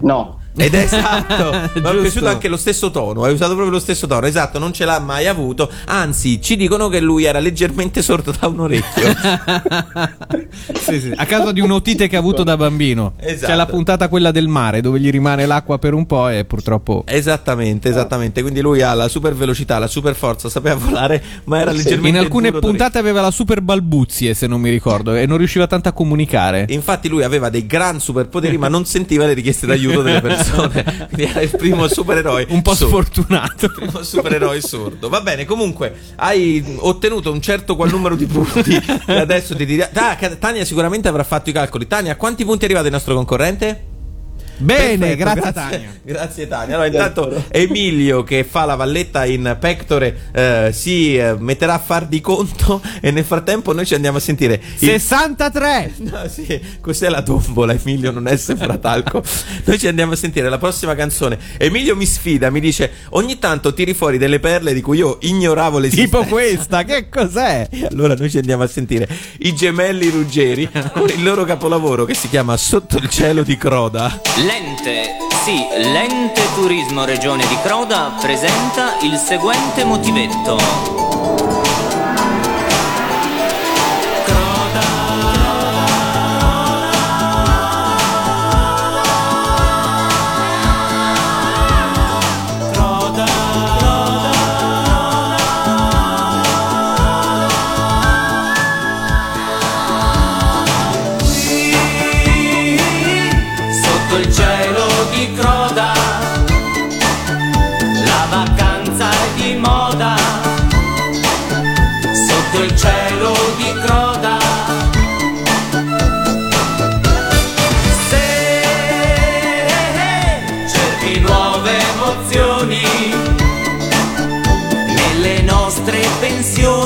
no. 0.00 0.38
Ed 0.56 0.74
è 0.74 0.78
esatto, 0.78 1.50
mi 1.80 1.98
è 1.98 2.00
piaciuto 2.00 2.28
anche 2.28 2.48
lo 2.48 2.56
stesso 2.56 2.90
tono, 2.90 3.24
hai 3.24 3.32
usato 3.32 3.52
proprio 3.52 3.72
lo 3.72 3.80
stesso 3.80 4.06
tono, 4.06 4.26
esatto, 4.26 4.58
non 4.58 4.72
ce 4.72 4.84
l'ha 4.84 4.98
mai 5.00 5.26
avuto, 5.26 5.70
anzi 5.86 6.40
ci 6.40 6.56
dicono 6.56 6.88
che 6.88 7.00
lui 7.00 7.24
era 7.24 7.38
leggermente 7.38 8.02
sordo 8.02 8.32
da 8.38 8.46
un 8.48 8.60
orecchio. 8.60 9.02
Sì, 10.74 11.00
sì, 11.00 11.12
a 11.14 11.24
causa 11.24 11.52
di 11.52 11.60
un'otite 11.60 12.08
che 12.08 12.16
ha 12.16 12.18
avuto 12.18 12.42
da 12.42 12.56
bambino. 12.56 13.14
Esatto. 13.18 13.46
C'è 13.50 13.56
la 13.56 13.66
puntata 13.66 14.08
quella 14.08 14.30
del 14.30 14.48
mare 14.48 14.80
dove 14.80 15.00
gli 15.00 15.10
rimane 15.10 15.46
l'acqua 15.46 15.78
per 15.78 15.94
un 15.94 16.06
po' 16.06 16.28
e 16.28 16.44
purtroppo 16.44 17.04
esattamente, 17.06 17.88
esattamente, 17.88 18.42
quindi 18.42 18.60
lui 18.60 18.82
ha 18.82 18.92
la 18.94 19.08
super 19.08 19.34
velocità, 19.34 19.78
la 19.78 19.86
super 19.86 20.14
forza, 20.14 20.48
sapeva 20.48 20.74
volare, 20.76 21.22
ma 21.44 21.60
era 21.60 21.70
Sì, 21.70 21.78
leggermente 21.78 22.08
in 22.08 22.16
alcune 22.16 22.52
puntate 22.52 22.98
aveva 22.98 23.20
la 23.20 23.30
super 23.30 23.60
balbuzie, 23.62 24.34
se 24.34 24.46
non 24.46 24.60
mi 24.60 24.70
ricordo, 24.70 25.14
e 25.14 25.26
non 25.26 25.38
riusciva 25.38 25.66
tanto 25.66 25.88
a 25.88 25.92
comunicare. 25.92 26.64
d'orecchio. 26.64 26.74
Infatti 26.74 27.08
lui 27.08 27.22
aveva 27.22 27.48
dei 27.48 27.66
gran 27.66 28.00
superpoteri 28.00 28.58
ma 28.58 28.68
non 28.68 28.84
sentiva 28.84 29.26
le 29.26 29.34
richieste 29.34 29.66
d'aiuto 29.66 30.02
delle 30.02 30.20
persone, 30.22 30.43
quindi 31.08 31.24
era 31.24 31.40
il 31.40 31.50
primo 31.50 31.86
supereroe. 31.88 32.46
Un 32.50 32.62
po' 32.62 32.74
sordo. 32.74 33.02
sfortunato. 33.02 33.68
primo 33.68 34.02
supereroe 34.02 34.60
sordo. 34.60 35.08
Va 35.08 35.20
bene, 35.20 35.44
comunque 35.44 35.94
hai 36.16 36.76
ottenuto 36.78 37.32
un 37.32 37.40
certo 37.40 37.76
qual 37.76 37.90
numero 37.90 38.16
di 38.16 38.26
punti. 38.26 38.74
e 39.06 39.18
adesso 39.18 39.54
ti 39.54 39.64
dirà. 39.64 39.90
Ah, 39.92 40.16
Tania 40.16 40.64
sicuramente 40.64 41.08
avrà 41.08 41.24
fatto 41.24 41.50
i 41.50 41.52
calcoli. 41.52 41.86
Tania, 41.86 42.12
a 42.12 42.16
quanti 42.16 42.44
punti 42.44 42.62
è 42.62 42.64
arrivato 42.64 42.86
il 42.86 42.92
nostro 42.92 43.14
concorrente? 43.14 43.92
Bene, 44.56 45.16
Perfetto, 45.16 45.40
grazie, 45.40 45.52
Tania. 45.52 45.88
Grazie 46.02 46.48
Tania. 46.48 46.74
Allora, 46.74 46.86
intanto 46.90 47.44
Emilio 47.48 48.22
che 48.22 48.44
fa 48.44 48.64
la 48.64 48.76
valletta 48.76 49.24
in 49.24 49.56
Pectore 49.58 50.30
eh, 50.32 50.70
si 50.72 51.16
eh, 51.16 51.34
metterà 51.38 51.74
a 51.74 51.78
far 51.78 52.06
di 52.06 52.20
conto 52.20 52.80
e 53.00 53.10
nel 53.10 53.24
frattempo 53.24 53.72
noi 53.72 53.86
ci 53.86 53.94
andiamo 53.94 54.18
a 54.18 54.20
sentire 54.20 54.60
il 54.78 54.88
63! 54.88 55.92
No, 56.14 56.28
sì, 56.28 56.60
cos'è 56.80 57.08
la 57.08 57.22
tombola, 57.22 57.72
Emilio? 57.72 58.10
Non 58.10 58.28
è 58.28 58.36
talco. 58.80 59.22
Noi 59.64 59.78
ci 59.78 59.86
andiamo 59.86 60.12
a 60.12 60.16
sentire 60.16 60.48
la 60.48 60.58
prossima 60.58 60.94
canzone. 60.94 61.38
Emilio 61.56 61.96
mi 61.96 62.06
sfida, 62.06 62.50
mi 62.50 62.60
dice: 62.60 62.90
Ogni 63.10 63.38
tanto 63.38 63.72
tiri 63.72 63.94
fuori 63.94 64.18
delle 64.18 64.38
perle 64.38 64.74
di 64.74 64.80
cui 64.80 64.98
io 64.98 65.18
ignoravo 65.22 65.78
l'esistenza. 65.78 66.18
Tipo 66.18 66.28
questa, 66.28 66.84
che 66.84 67.08
cos'è? 67.08 67.68
Allora 67.90 68.14
noi 68.14 68.30
ci 68.30 68.36
andiamo 68.38 68.62
a 68.62 68.66
sentire 68.66 69.08
i 69.38 69.54
gemelli 69.54 70.10
Ruggeri 70.10 70.68
con 70.92 71.08
il 71.08 71.22
loro 71.22 71.44
capolavoro 71.44 72.04
che 72.04 72.14
si 72.14 72.28
chiama 72.28 72.56
Sotto 72.56 72.98
il 72.98 73.08
cielo 73.08 73.42
di 73.42 73.56
Croda. 73.56 74.20
L'ente, 74.44 75.16
sì, 75.42 75.66
l'ente 75.74 76.42
turismo 76.54 77.06
regione 77.06 77.46
di 77.46 77.56
Croda 77.62 78.14
presenta 78.20 78.98
il 79.00 79.16
seguente 79.16 79.84
motivetto. 79.84 81.03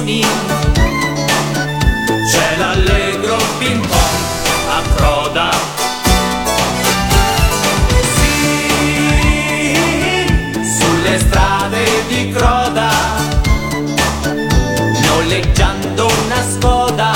Pensioni, 0.08 0.22
c'è 2.30 2.56
l'allegro 2.56 3.36
ping 3.58 3.86
pong 3.86 4.00
a 4.70 4.82
Croda. 4.94 5.50
sulle 10.62 11.18
strade 11.18 11.84
di 12.08 12.30
Croda, 12.30 12.90
noleggiando 15.06 16.06
una 16.06 16.42
Skoda, 16.48 17.12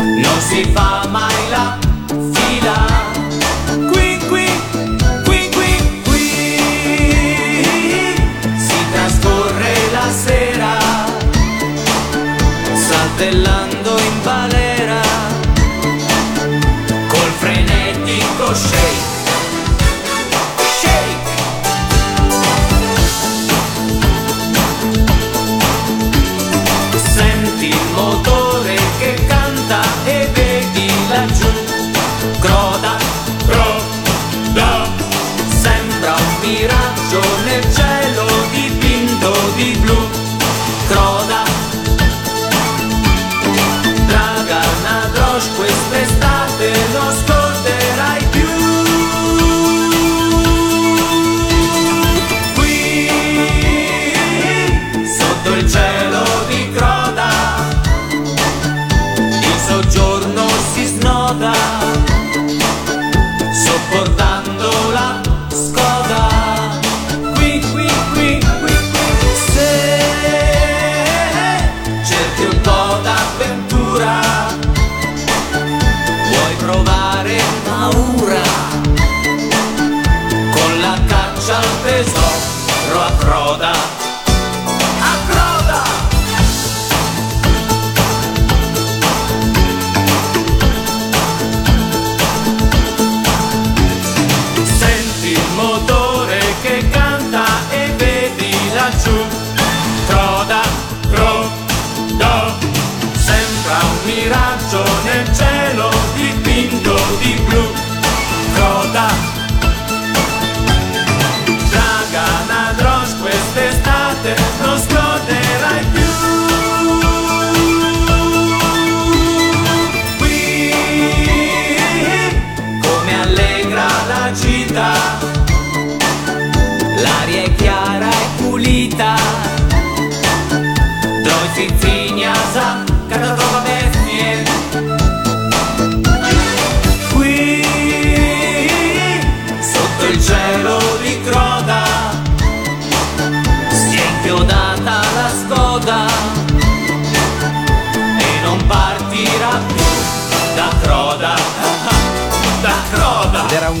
non 0.00 0.40
si 0.40 0.64
fa 0.72 1.06
mai 1.08 1.45
saltellando 13.16 13.55
in 13.55 13.55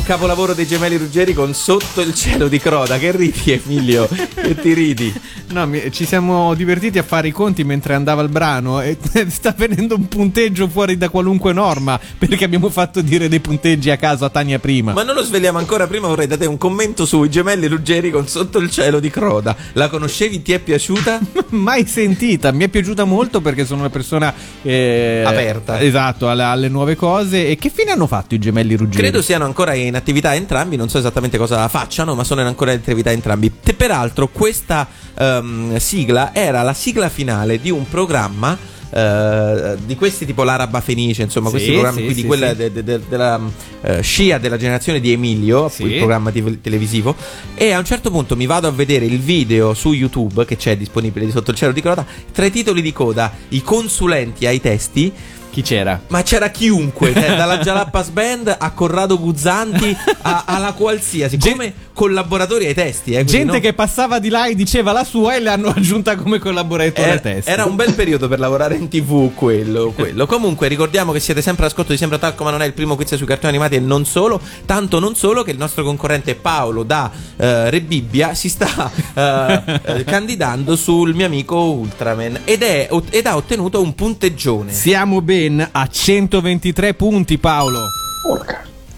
capolavoro 0.06 0.54
dei 0.54 0.68
gemelli 0.68 0.96
Ruggeri 0.98 1.34
con 1.34 1.52
Sotto 1.52 2.00
il 2.00 2.14
cielo 2.14 2.46
di 2.46 2.60
Croda. 2.60 2.96
Che 2.96 3.10
ridi, 3.10 3.50
Emilio? 3.50 4.08
che 4.08 4.54
ti 4.54 4.72
ridi? 4.72 5.12
No, 5.48 5.66
mi- 5.66 5.90
ci 5.90 6.06
siamo 6.06 6.54
divertiti 6.54 6.98
a 6.98 7.02
fare 7.02 7.26
i 7.26 7.32
conti 7.32 7.64
mentre 7.64 7.94
andava 7.94 8.22
il 8.22 8.28
brano 8.28 8.80
e 8.80 8.96
sta 9.28 9.52
venendo 9.56 9.96
un 9.96 10.06
punteggio 10.06 10.68
fuori 10.68 10.96
da 10.96 11.08
qualunque 11.08 11.52
norma 11.52 11.98
perché 12.18 12.44
abbiamo 12.44 12.70
fatto 12.70 13.00
dire 13.00 13.28
dei 13.28 13.40
punteggi 13.40 13.90
a 13.90 13.96
caso 13.96 14.24
a 14.24 14.30
Tania 14.30 14.60
prima. 14.60 14.92
Ma 14.92 15.02
non 15.02 15.16
lo 15.16 15.24
svegliamo 15.24 15.58
ancora. 15.58 15.88
Prima 15.88 16.06
vorrei 16.06 16.28
da 16.28 16.36
te 16.36 16.46
un 16.46 16.56
commento 16.56 17.04
sui 17.04 17.28
gemelli 17.28 17.66
Ruggeri 17.66 18.12
con 18.12 18.28
Sotto 18.28 18.58
il 18.58 18.70
cielo 18.70 19.00
di 19.00 19.10
Croda. 19.10 19.56
La 19.72 19.88
conoscevi? 19.88 20.40
Ti 20.40 20.52
è 20.52 20.60
piaciuta? 20.60 21.18
Mai 21.50 21.84
sentita, 21.84 22.52
mi 22.52 22.62
è 22.62 22.68
piaciuta 22.68 23.02
molto 23.02 23.40
perché 23.40 23.64
sono 23.66 23.80
una 23.80 23.90
persona 23.90 24.32
eh, 24.62 25.24
Aperta. 25.26 25.80
Esatto, 25.80 26.28
alle, 26.30 26.44
alle 26.44 26.68
nuove 26.68 26.94
cose. 26.94 27.48
E 27.48 27.56
che 27.56 27.70
fine 27.70 27.90
hanno 27.90 28.06
fatto 28.06 28.36
i 28.36 28.38
gemelli 28.38 28.76
Ruggeri? 28.76 29.02
Credo 29.02 29.20
siano 29.20 29.44
ancora 29.44 29.74
in 29.74 29.94
attività 29.96 30.34
entrambi, 30.34 30.76
non 30.76 30.88
so 30.88 30.98
esattamente 30.98 31.36
cosa 31.38 31.66
facciano, 31.68 32.14
ma 32.14 32.24
sono 32.24 32.40
in 32.42 32.46
ancora 32.46 32.72
in 32.72 32.78
attività 32.78 33.10
entrambi. 33.10 33.52
Te, 33.62 33.74
peraltro, 33.74 34.28
questa 34.28 34.86
ehm, 35.18 35.76
sigla 35.78 36.32
era 36.34 36.62
la 36.62 36.74
sigla 36.74 37.08
finale 37.08 37.60
di 37.60 37.70
un 37.70 37.88
programma. 37.88 38.74
eh, 38.88 39.76
di 39.84 39.96
questi 39.96 40.24
tipo 40.24 40.44
l'Araba 40.44 40.80
Fenice, 40.80 41.22
insomma, 41.22 41.48
Sì, 41.48 41.54
questi 41.54 41.72
programmi 41.72 41.98
sì, 41.98 42.04
qui 42.04 42.14
di 42.14 42.20
sì, 42.20 42.26
quella 42.26 42.54
de- 42.54 42.72
de- 42.72 42.84
de- 42.84 43.00
della 43.08 43.40
eh, 43.82 44.00
scia 44.00 44.38
della 44.38 44.56
generazione 44.56 45.00
di 45.00 45.10
Emilio, 45.12 45.70
il 45.78 45.96
programma 45.98 46.30
te- 46.30 46.60
televisivo. 46.60 47.14
E 47.56 47.72
a 47.72 47.78
un 47.78 47.84
certo 47.84 48.10
punto 48.12 48.36
mi 48.36 48.46
vado 48.46 48.68
a 48.68 48.70
vedere 48.70 49.04
il 49.04 49.18
video 49.18 49.74
su 49.74 49.92
YouTube 49.92 50.44
che 50.46 50.56
c'è 50.56 50.76
disponibile 50.76 51.26
di 51.26 51.32
sotto 51.32 51.50
il 51.50 51.56
cielo 51.56 51.72
di 51.72 51.82
coda. 51.82 52.06
Tra 52.32 52.44
i 52.46 52.50
titoli 52.50 52.80
di 52.80 52.92
coda, 52.92 53.32
i 53.48 53.60
consulenti 53.62 54.46
ai 54.46 54.60
testi. 54.60 55.12
Chi 55.56 55.62
c'era? 55.62 55.98
Ma 56.08 56.22
c'era 56.22 56.50
chiunque, 56.50 57.14
cioè, 57.14 57.34
dalla 57.34 57.56
Jalappas 57.56 58.10
Band 58.10 58.54
a 58.58 58.70
Corrado 58.72 59.18
Guzzanti 59.18 59.96
a- 60.20 60.42
alla 60.44 60.74
qualsiasi, 60.74 61.38
come 61.38 61.72
collaboratori 61.94 62.66
ai 62.66 62.74
testi. 62.74 63.14
Eh, 63.14 63.24
Gente 63.24 63.54
no- 63.54 63.60
che 63.60 63.72
passava 63.72 64.18
di 64.18 64.28
là 64.28 64.48
e 64.48 64.54
diceva 64.54 64.92
la 64.92 65.02
sua 65.02 65.34
e 65.34 65.40
l'hanno 65.40 65.68
aggiunta 65.74 66.14
come 66.14 66.38
collaboratore 66.38 67.08
era, 67.08 67.18
test. 67.18 67.48
era 67.48 67.64
un 67.64 67.74
bel 67.74 67.94
periodo 67.94 68.28
per 68.28 68.38
lavorare 68.38 68.74
in 68.76 68.88
tv 68.88 69.32
quello, 69.32 69.92
quello. 69.96 70.26
Comunque 70.26 70.68
ricordiamo 70.68 71.12
che 71.12 71.20
siete 71.20 71.40
sempre 71.40 71.64
all'ascolto 71.64 71.92
di 71.92 71.96
Sembra 71.96 72.18
Talco 72.18 72.44
ma 72.44 72.50
non 72.50 72.60
è 72.60 72.66
il 72.66 72.74
primo 72.74 72.94
quiz 72.94 73.14
sui 73.14 73.24
cartoni 73.24 73.48
animati 73.48 73.76
e 73.76 73.80
non 73.80 74.04
solo 74.04 74.38
Tanto 74.66 74.98
non 74.98 75.14
solo 75.14 75.42
che 75.42 75.52
il 75.52 75.56
nostro 75.56 75.84
concorrente 75.84 76.34
Paolo 76.34 76.82
da 76.82 77.10
eh, 77.34 77.70
Re 77.70 77.80
Bibbia 77.80 78.34
si 78.34 78.50
sta 78.50 78.90
eh, 79.14 79.62
eh, 79.82 80.04
candidando 80.04 80.76
sul 80.76 81.14
mio 81.14 81.24
amico 81.24 81.56
Ultraman 81.56 82.40
ed, 82.44 82.62
è, 82.62 82.90
ed 83.08 83.24
ha 83.24 83.36
ottenuto 83.36 83.80
un 83.80 83.94
punteggione 83.94 84.70
Siamo 84.70 85.22
ben 85.48 85.68
a 85.70 85.86
123 85.88 86.94
punti, 86.94 87.38
Paolo. 87.38 87.86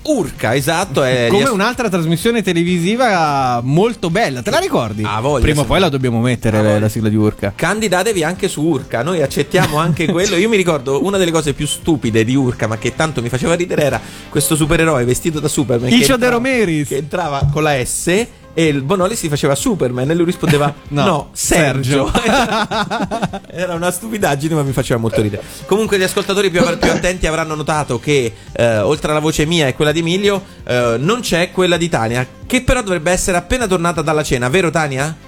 Urca, 0.00 0.54
esatto 0.54 1.02
è 1.02 1.26
Come 1.28 1.44
un'altra 1.50 1.90
trasmissione 1.90 2.42
televisiva 2.42 3.61
molto 3.62 4.08
bella, 4.08 4.40
te 4.40 4.48
la 4.50 4.58
ricordi? 4.58 5.02
Ah, 5.04 5.20
voglia, 5.20 5.42
Prima 5.44 5.61
o 5.61 5.64
poi 5.64 5.80
la 5.80 5.90
dobbiamo 5.90 6.18
mettere 6.20 6.56
Ah, 6.56 6.62
la- 6.62 6.78
la 6.78 6.88
sigla 6.88 7.11
di 7.11 7.16
Urca. 7.16 7.52
Candidatevi 7.54 8.24
anche 8.24 8.48
su 8.48 8.62
Urca, 8.62 9.02
noi 9.02 9.20
accettiamo 9.20 9.76
anche 9.76 10.06
quello. 10.11 10.37
Io 10.37 10.48
mi 10.48 10.56
ricordo 10.56 11.04
una 11.04 11.18
delle 11.18 11.30
cose 11.30 11.52
più 11.52 11.66
stupide 11.66 12.24
di 12.24 12.34
Urca, 12.34 12.66
ma 12.66 12.78
che 12.78 12.94
tanto 12.96 13.20
mi 13.20 13.28
faceva 13.28 13.52
ridere, 13.54 13.82
era 13.82 14.00
questo 14.30 14.56
supereroe 14.56 15.04
vestito 15.04 15.40
da 15.40 15.48
Superman. 15.48 15.92
Icio 15.92 16.16
de 16.16 16.30
Romeris. 16.30 16.88
Che 16.88 16.96
entrava 16.96 17.46
con 17.52 17.62
la 17.62 17.84
S 17.84 18.26
e 18.58 18.66
il 18.66 18.82
Bonoli 18.82 19.14
si 19.14 19.28
faceva 19.28 19.54
Superman 19.54 20.10
e 20.10 20.14
lui 20.14 20.24
rispondeva 20.24 20.74
no, 20.88 21.04
No, 21.04 21.28
Sergio. 21.30 22.10
era 23.46 23.74
una 23.74 23.92
stupidaggine, 23.92 24.56
ma 24.56 24.64
mi 24.64 24.72
faceva 24.72 24.98
molto 24.98 25.22
ridere. 25.22 25.44
Comunque, 25.66 25.96
gli 25.96 26.02
ascoltatori 26.02 26.50
più, 26.50 26.60
più 26.76 26.90
attenti 26.90 27.28
avranno 27.28 27.54
notato 27.54 28.00
che 28.00 28.34
eh, 28.50 28.78
oltre 28.78 29.12
alla 29.12 29.20
voce 29.20 29.46
mia 29.46 29.68
e 29.68 29.74
quella 29.74 29.92
di 29.92 30.00
Emilio, 30.00 30.42
eh, 30.64 30.96
non 30.98 31.20
c'è 31.20 31.52
quella 31.52 31.76
di 31.76 31.88
Tania, 31.88 32.26
che 32.46 32.62
però 32.62 32.82
dovrebbe 32.82 33.12
essere 33.12 33.36
appena 33.36 33.68
tornata 33.68 34.02
dalla 34.02 34.24
cena, 34.24 34.48
vero 34.48 34.70
Tania? 34.70 35.27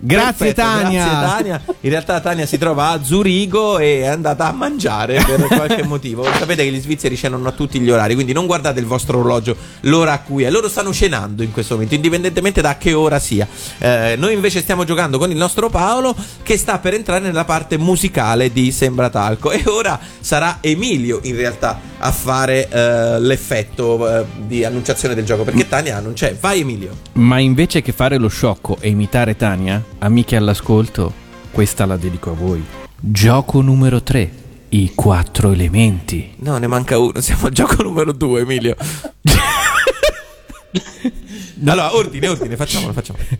Grazie, 0.00 0.52
Perfetto, 0.52 0.60
Tania. 0.60 1.04
Grazie 1.04 1.28
Tania. 1.28 1.62
In 1.80 1.90
realtà 1.90 2.20
Tania 2.20 2.46
si 2.46 2.58
trova 2.58 2.90
a 2.90 3.02
Zurigo 3.02 3.78
e 3.78 4.02
è 4.02 4.06
andata 4.06 4.48
a 4.48 4.52
mangiare 4.52 5.22
per 5.24 5.46
qualche 5.48 5.84
motivo. 5.84 6.24
Sapete 6.24 6.64
che 6.64 6.70
gli 6.70 6.80
svizzeri 6.80 7.16
cenano 7.16 7.48
a 7.48 7.52
tutti 7.52 7.80
gli 7.80 7.90
orari, 7.90 8.14
quindi 8.14 8.32
non 8.32 8.46
guardate 8.46 8.80
il 8.80 8.86
vostro 8.86 9.18
orologio, 9.18 9.56
l'ora 9.82 10.12
a 10.12 10.20
cui 10.20 10.44
è. 10.44 10.50
Loro 10.50 10.68
stanno 10.68 10.92
cenando 10.92 11.42
in 11.42 11.52
questo 11.52 11.74
momento, 11.74 11.94
indipendentemente 11.94 12.60
da 12.60 12.76
che 12.76 12.92
ora 12.92 13.18
sia. 13.18 13.46
Eh, 13.78 14.14
noi 14.16 14.34
invece 14.34 14.60
stiamo 14.60 14.84
giocando 14.84 15.18
con 15.18 15.30
il 15.30 15.36
nostro 15.36 15.68
Paolo 15.68 16.14
che 16.42 16.56
sta 16.56 16.78
per 16.78 16.94
entrare 16.94 17.24
nella 17.24 17.44
parte 17.44 17.76
musicale 17.76 18.52
di 18.52 18.70
Sembra 18.72 19.10
Talco 19.10 19.50
e 19.50 19.62
ora 19.66 19.98
sarà 20.20 20.58
Emilio 20.60 21.20
in 21.22 21.36
realtà 21.36 21.80
a 21.98 22.12
fare 22.12 22.68
eh, 22.68 23.20
l'effetto 23.20 24.20
eh, 24.20 24.24
di 24.46 24.64
annunciazione 24.64 25.14
del 25.14 25.24
gioco 25.24 25.44
perché 25.44 25.66
Tania 25.66 26.00
non 26.00 26.12
c'è. 26.12 26.36
Vai 26.38 26.60
Emilio. 26.60 26.96
Ma 27.14 27.38
invece 27.38 27.82
che 27.82 27.92
fare 27.92 28.18
lo 28.18 28.28
sciocco 28.28 28.76
e 28.80 28.88
imitare 28.88 29.36
Tania, 29.36 29.82
amiche 29.98 30.36
all'ascolto, 30.36 31.12
questa 31.50 31.86
la 31.86 31.96
dedico 31.96 32.30
a 32.30 32.34
voi. 32.34 32.64
Gioco 33.00 33.60
numero 33.60 34.02
3. 34.02 34.46
I 34.70 34.92
quattro 34.94 35.52
elementi. 35.52 36.34
No, 36.38 36.58
ne 36.58 36.66
manca 36.66 36.98
uno, 36.98 37.20
siamo 37.20 37.46
al 37.46 37.52
gioco 37.52 37.82
numero 37.82 38.12
due, 38.12 38.42
Emilio. 38.42 38.76
allora, 41.64 41.94
ordine, 41.94 42.28
ordine, 42.28 42.56
facciamolo, 42.56 42.92
facciamolo. 42.92 43.24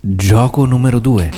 Gioco 0.00 0.64
numero 0.64 1.00
2. 1.00 1.30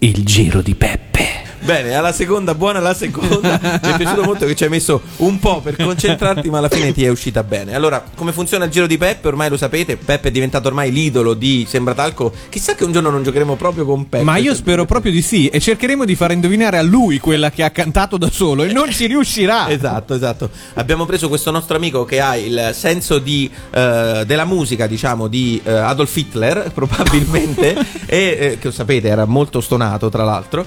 Il 0.00 0.24
giro 0.24 0.60
di 0.60 0.74
Peppe. 0.74 1.31
Bene, 1.64 1.94
alla 1.94 2.12
seconda, 2.12 2.56
buona 2.56 2.80
la 2.80 2.92
seconda. 2.92 3.58
Mi 3.62 3.92
è 3.92 3.96
piaciuto 3.96 4.24
molto 4.24 4.46
che 4.46 4.56
ci 4.56 4.64
hai 4.64 4.70
messo 4.70 5.00
un 5.18 5.38
po' 5.38 5.60
per 5.60 5.76
concentrarti, 5.76 6.50
ma 6.50 6.58
alla 6.58 6.68
fine 6.68 6.92
ti 6.92 7.04
è 7.04 7.08
uscita 7.08 7.44
bene. 7.44 7.74
Allora, 7.74 8.02
come 8.16 8.32
funziona 8.32 8.64
il 8.64 8.70
giro 8.72 8.88
di 8.88 8.98
Peppe? 8.98 9.28
Ormai 9.28 9.48
lo 9.48 9.56
sapete, 9.56 9.96
Peppe 9.96 10.28
è 10.28 10.30
diventato 10.32 10.66
ormai 10.66 10.90
l'idolo 10.90 11.34
di 11.34 11.64
Sembratalco. 11.68 12.32
Chissà 12.48 12.74
che 12.74 12.84
un 12.84 12.90
giorno 12.90 13.10
non 13.10 13.22
giocheremo 13.22 13.54
proprio 13.54 13.84
con 13.84 14.08
Peppe. 14.08 14.24
Ma 14.24 14.38
io 14.38 14.54
spero 14.54 14.86
proprio 14.86 15.12
di 15.12 15.22
sì 15.22 15.46
e 15.48 15.60
cercheremo 15.60 16.04
di 16.04 16.16
far 16.16 16.32
indovinare 16.32 16.78
a 16.78 16.82
lui 16.82 17.20
quella 17.20 17.50
che 17.50 17.62
ha 17.62 17.70
cantato 17.70 18.16
da 18.16 18.28
solo 18.28 18.64
e 18.64 18.72
non 18.72 18.90
ci 18.90 19.06
riuscirà. 19.06 19.70
Esatto, 19.82 20.14
esatto. 20.14 20.50
Abbiamo 20.74 21.06
preso 21.06 21.28
questo 21.28 21.50
nostro 21.50 21.76
amico 21.76 22.04
che 22.04 22.20
ha 22.20 22.36
il 22.36 22.70
senso 22.74 23.18
di, 23.18 23.50
eh, 23.70 24.22
della 24.26 24.44
musica, 24.44 24.86
diciamo, 24.86 25.28
di 25.28 25.60
eh, 25.64 25.72
Adolf 25.72 26.14
Hitler, 26.14 26.70
probabilmente, 26.74 27.74
e 28.06 28.38
eh, 28.38 28.58
che 28.58 28.66
lo 28.66 28.70
sapete, 28.70 29.08
era 29.08 29.24
molto 29.24 29.60
stonato, 29.60 30.08
tra 30.08 30.24
l'altro. 30.24 30.64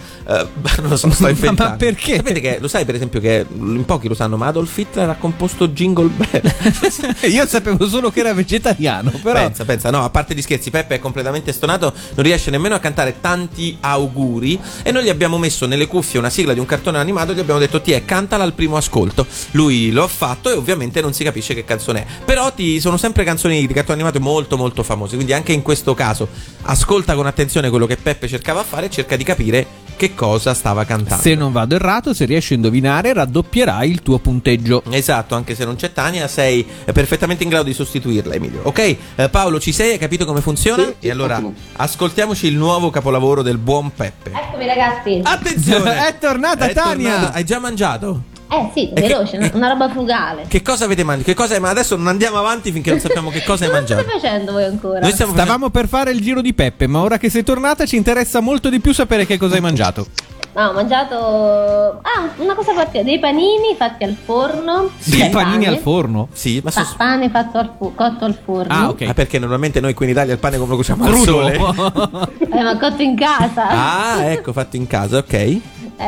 Non 0.85 0.91
lo 0.93 0.97
so, 0.97 1.09
sto 1.11 1.23
Ma- 1.23 1.29
inventando. 1.29 1.71
ma 1.71 1.77
perché? 1.77 2.15
Sapete 2.17 2.39
che, 2.39 2.57
lo 2.59 2.67
sai 2.67 2.85
per 2.85 2.95
esempio 2.95 3.19
che 3.19 3.45
in 3.51 3.83
pochi 3.85 4.07
lo 4.07 4.13
sanno, 4.13 4.37
ma 4.37 4.47
Adolf 4.47 4.77
Hitler 4.77 5.09
ha 5.09 5.15
composto 5.15 5.67
Jingle 5.69 6.09
Bell. 6.09 6.53
Io 7.31 7.45
sapevo 7.47 7.87
solo 7.87 8.11
che 8.11 8.19
era 8.19 8.33
vegetariano, 8.33 9.11
però 9.21 9.39
Pensa, 9.39 9.65
pensa, 9.65 9.89
no, 9.89 10.03
a 10.03 10.09
parte 10.09 10.33
gli 10.35 10.41
scherzi, 10.41 10.69
Peppe 10.69 10.95
è 10.95 10.99
completamente 10.99 11.51
stonato, 11.51 11.93
non 12.13 12.23
riesce 12.23 12.51
nemmeno 12.51 12.75
a 12.75 12.79
cantare 12.79 13.15
tanti 13.19 13.77
auguri 13.79 14.59
e 14.83 14.91
noi 14.91 15.03
gli 15.03 15.09
abbiamo 15.09 15.37
messo 15.37 15.65
nelle 15.65 15.87
cuffie 15.87 16.19
una 16.19 16.29
sigla 16.29 16.53
di 16.53 16.59
un 16.59 16.65
cartone 16.65 16.97
animato 16.97 17.31
e 17.31 17.35
gli 17.35 17.39
abbiamo 17.39 17.59
detto 17.59 17.81
ti 17.81 17.91
è 17.91 18.05
cantala 18.05 18.43
al 18.43 18.53
primo 18.53 18.77
ascolto. 18.77 19.25
Lui 19.51 19.91
lo 19.91 20.03
ha 20.03 20.07
fatto 20.07 20.49
e 20.51 20.53
ovviamente 20.53 21.01
non 21.01 21.13
si 21.13 21.23
capisce 21.23 21.53
che 21.53 21.65
canzone 21.65 22.01
è. 22.01 22.05
Però 22.25 22.51
ti 22.53 22.79
sono 22.79 22.97
sempre 22.97 23.23
canzoni 23.23 23.65
di 23.65 23.73
cartone 23.73 24.01
animato 24.01 24.19
molto 24.19 24.57
molto 24.57 24.83
famose, 24.83 25.15
quindi 25.15 25.33
anche 25.33 25.51
in 25.53 25.61
questo 25.61 25.93
caso 25.93 26.27
ascolta 26.63 27.15
con 27.15 27.25
attenzione 27.25 27.69
quello 27.69 27.85
che 27.85 27.97
Peppe 27.97 28.27
cercava 28.27 28.61
a 28.61 28.63
fare 28.63 28.87
e 28.87 28.89
cerca 28.89 29.15
di 29.15 29.23
capire 29.23 29.83
che 29.95 30.13
cosa 30.13 30.53
stava 30.53 30.85
cantando. 30.85 31.21
se 31.21 31.35
non 31.35 31.51
vado 31.51 31.75
errato, 31.75 32.13
se 32.13 32.25
riesci 32.25 32.53
a 32.53 32.55
indovinare, 32.57 33.13
raddoppierai 33.13 33.89
il 33.89 34.01
tuo 34.01 34.19
punteggio. 34.19 34.83
Esatto, 34.89 35.35
anche 35.35 35.55
se 35.55 35.65
non 35.65 35.75
c'è 35.75 35.91
Tania, 35.93 36.27
sei 36.27 36.65
eh, 36.85 36.91
perfettamente 36.91 37.43
in 37.43 37.49
grado 37.49 37.65
di 37.65 37.73
sostituirla, 37.73 38.33
Emilio. 38.33 38.61
Ok, 38.63 38.97
eh, 39.15 39.29
Paolo, 39.29 39.59
ci 39.59 39.71
sei? 39.71 39.91
Hai 39.91 39.97
capito 39.97 40.25
come 40.25 40.41
funziona? 40.41 40.83
Sì, 40.83 41.07
e 41.07 41.11
allora 41.11 41.35
ottimo. 41.35 41.53
ascoltiamoci 41.77 42.47
il 42.47 42.55
nuovo 42.55 42.89
capolavoro 42.89 43.41
del 43.41 43.57
buon 43.57 43.91
Peppe. 43.93 44.31
Eccomi 44.31 44.65
ragazzi. 44.67 45.19
Attenzione! 45.23 46.07
È 46.07 46.17
tornata 46.17 46.67
Tania! 46.69 47.11
tornato. 47.11 47.37
Hai 47.37 47.43
già 47.43 47.59
mangiato? 47.59 48.33
Eh 48.47 48.69
sì, 48.73 48.89
E 48.91 48.93
che- 48.93 49.01
veloce, 49.07 49.37
una- 49.37 49.51
una 49.53 49.67
roba 49.69 49.89
frugale. 49.89 50.45
Che 50.47 50.61
cosa 50.61 50.85
avete 50.85 51.03
mangiato? 51.03 51.29
Che 51.29 51.35
cosa 51.35 51.55
hai 51.55 51.59
Ma 51.59 51.69
adesso 51.69 51.95
non 51.95 52.07
andiamo 52.07 52.37
avanti 52.37 52.71
finché 52.71 52.91
non 52.91 52.99
sappiamo 52.99 53.29
che 53.31 53.43
cosa 53.43 53.65
hai 53.65 53.69
Cosa 53.71 53.83
state 53.85 53.95
mangiato. 54.03 54.19
facendo 54.19 54.51
voi 54.51 54.63
ancora? 54.65 54.99
Noi 54.99 55.11
Stavamo 55.11 55.69
per 55.69 55.87
fare 55.87 56.11
il 56.11 56.21
giro 56.21 56.41
di 56.41 56.53
Peppe, 56.53 56.87
ma 56.87 57.01
ora 57.01 57.17
che 57.17 57.29
sei 57.29 57.43
tornata 57.43 57.85
ci 57.85 57.95
interessa 57.95 58.39
molto 58.41 58.69
di 58.69 58.79
più 58.79 58.93
sapere 58.93 59.25
che 59.25 59.37
cosa 59.37 59.55
hai 59.55 59.61
mangiato. 59.61 60.05
No, 60.53 60.67
ho 60.67 60.73
mangiato. 60.73 61.99
Ah, 62.01 62.29
una 62.37 62.53
cosa 62.53 62.73
fatta. 62.73 63.01
Dei 63.01 63.19
panini 63.19 63.75
fatti 63.77 64.05
al 64.05 64.15
forno. 64.23 64.89
Sì, 64.97 65.17
Cioè, 65.17 65.29
Panini 65.29 65.65
pane. 65.65 65.75
al 65.75 65.81
forno? 65.81 66.29
Sì, 66.31 66.61
ma 66.63 66.71
Pa- 66.71 66.81
sos- 66.83 66.93
pane 66.95 67.29
fatto 67.29 67.57
al 67.57 67.71
fu- 67.77 67.93
cotto 67.93 68.23
al 68.23 68.37
forno. 68.41 68.73
Ah, 68.73 68.87
ok. 68.87 69.01
Ah, 69.09 69.13
perché 69.13 69.37
normalmente 69.37 69.81
noi 69.81 69.93
qui 69.93 70.05
in 70.05 70.11
Italia 70.11 70.31
il 70.31 70.39
pane 70.39 70.55
come 70.57 70.69
lo 70.69 70.75
cuociamo 70.75 71.03
al 71.03 71.11
Crudo. 71.11 71.25
sole. 71.25 71.55
Eh, 71.57 72.63
ma 72.63 72.77
cotto 72.77 73.01
in 73.01 73.15
casa. 73.17 73.67
Ah, 73.67 74.23
ecco, 74.31 74.53
fatto 74.53 74.77
in 74.77 74.87
casa, 74.87 75.17
ok. 75.17 75.33
Eh, 75.33 75.61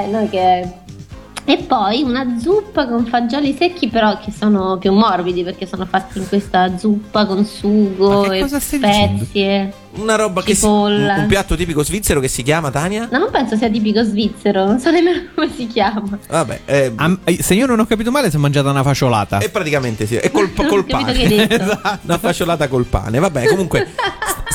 noi 0.09 0.29
che. 0.29 0.71
E 1.49 1.59
poi 1.59 2.01
una 2.03 2.37
zuppa 2.41 2.85
con 2.89 3.05
fagioli 3.05 3.55
secchi, 3.57 3.87
però 3.87 4.19
che 4.19 4.33
sono 4.37 4.77
più 4.77 4.91
morbidi 4.91 5.45
perché 5.45 5.65
sono 5.65 5.85
fatti 5.85 6.17
in 6.17 6.27
questa 6.27 6.77
zuppa 6.77 7.25
con 7.25 7.45
sugo 7.45 8.29
e 8.29 8.43
dicendo? 8.43 8.59
spezie. 8.59 9.73
Una 9.93 10.15
roba 10.15 10.43
che 10.43 10.53
si, 10.53 10.65
un, 10.65 10.71
Cipolla. 10.71 11.15
un 11.15 11.27
piatto 11.27 11.55
tipico 11.55 11.83
svizzero 11.85 12.19
che 12.19 12.27
si 12.27 12.43
chiama 12.43 12.69
Tania? 12.69 13.07
No, 13.09 13.17
non 13.19 13.29
penso 13.31 13.55
sia 13.55 13.69
tipico 13.69 14.03
svizzero, 14.03 14.65
non 14.65 14.77
so 14.79 14.91
nemmeno 14.91 15.21
come 15.33 15.49
si 15.55 15.67
chiama. 15.67 16.19
Vabbè, 16.27 16.59
eh, 16.65 16.91
Am- 16.97 17.19
se 17.39 17.53
io 17.53 17.65
non 17.65 17.79
ho 17.79 17.85
capito 17.85 18.11
male, 18.11 18.29
si 18.29 18.35
è 18.35 18.39
mangiata 18.39 18.69
una 18.69 18.83
fasciolata. 18.83 19.37
E 19.39 19.47
praticamente 19.47 20.05
sì, 20.05 20.17
e 20.17 20.29
col, 20.29 20.51
col 20.67 20.83
pane. 20.85 21.13
che 21.13 21.21
hai 21.21 21.27
detto. 21.29 21.55
Esatto, 21.63 21.99
Una 22.03 22.17
fasciolata 22.17 22.67
col 22.67 22.83
pane. 22.83 23.19
Vabbè, 23.19 23.47
comunque 23.47 23.87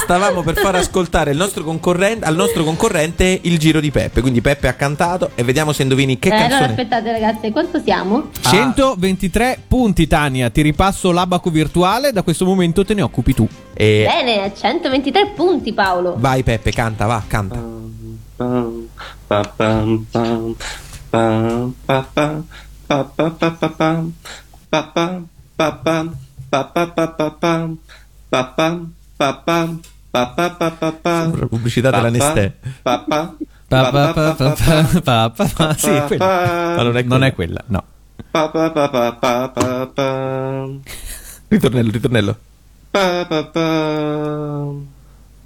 stavamo 0.02 0.42
per 0.42 0.56
far 0.56 0.74
ascoltare 0.74 1.30
il 1.30 1.36
nostro 1.36 1.62
concorrente, 1.64 2.24
al 2.24 2.34
nostro 2.34 2.64
concorrente 2.64 3.38
il 3.42 3.58
giro 3.58 3.80
di 3.80 3.90
Peppe. 3.90 4.20
Quindi 4.20 4.40
Peppe 4.40 4.68
ha 4.68 4.74
cantato 4.74 5.30
e 5.34 5.42
vediamo 5.44 5.72
se 5.72 5.82
indovini 5.82 6.18
che 6.18 6.28
eh, 6.28 6.32
allora 6.32 6.48
canzone. 6.48 6.70
aspettate 6.70 7.12
ragazzi, 7.12 7.50
quanto 7.50 7.80
siamo? 7.80 8.30
123 8.40 9.60
punti, 9.68 10.06
Tania. 10.06 10.50
Ti 10.50 10.62
ripasso 10.62 11.12
l'abaco 11.12 11.50
virtuale. 11.50 12.12
Da 12.12 12.22
questo 12.22 12.44
momento 12.44 12.84
te 12.84 12.94
ne 12.94 13.02
occupi 13.02 13.34
tu. 13.34 13.46
E 13.74 14.06
Bene, 14.08 14.52
123 14.54 15.32
punti 15.34 15.72
Paolo. 15.72 16.16
vai 16.18 16.42
Peppe, 16.42 16.72
canta, 16.72 17.06
va, 17.06 17.22
canta. 17.26 17.54
Pam, 18.36 18.88
pa, 19.26 19.52
pam, 19.56 20.06
pam, 20.10 20.54
pam, 21.10 21.74
pa, 21.84 22.08
pam, 22.12 22.46
pa, 22.86 23.04
pa, 23.04 23.36
pa, 26.86 27.08
pa, 27.08 27.30
pam, 27.30 27.78
pa, 28.28 28.44
pam, 28.44 28.92
pa, 29.16 29.34
pam, 29.44 29.80
pa. 30.12 31.20
Sembra 31.24 31.46
pubblicità 31.48 31.90
della 31.90 32.10
Nestlé. 32.10 32.52
Pa, 32.82 32.98
pa, 33.08 33.34
Pa, 33.72 33.88
pa, 33.90 34.12
pa, 34.12 34.34
pa, 34.36 34.52
pa, 34.52 35.00
pa, 35.00 35.30
pa, 35.32 35.46
pa. 35.48 35.72
Sì, 35.72 35.88
è 35.88 36.04
quella. 36.04 36.74
Ma 36.76 36.82
non 36.84 36.96
è 36.96 37.02
Non 37.02 37.08
quella. 37.08 37.26
è 37.26 37.32
quella, 37.34 37.64
no. 37.68 37.82
pa, 38.30 38.48
pa, 38.52 38.70
pa, 38.70 38.88
pa, 38.90 39.12
pa, 39.16 39.48
pa, 39.48 39.86
pam. 39.94 40.80
Ritornello, 41.48 41.90
ritornello. 41.90 42.36
Pa, 42.92 43.24
pa, 43.24 43.44
pam. 43.44 44.86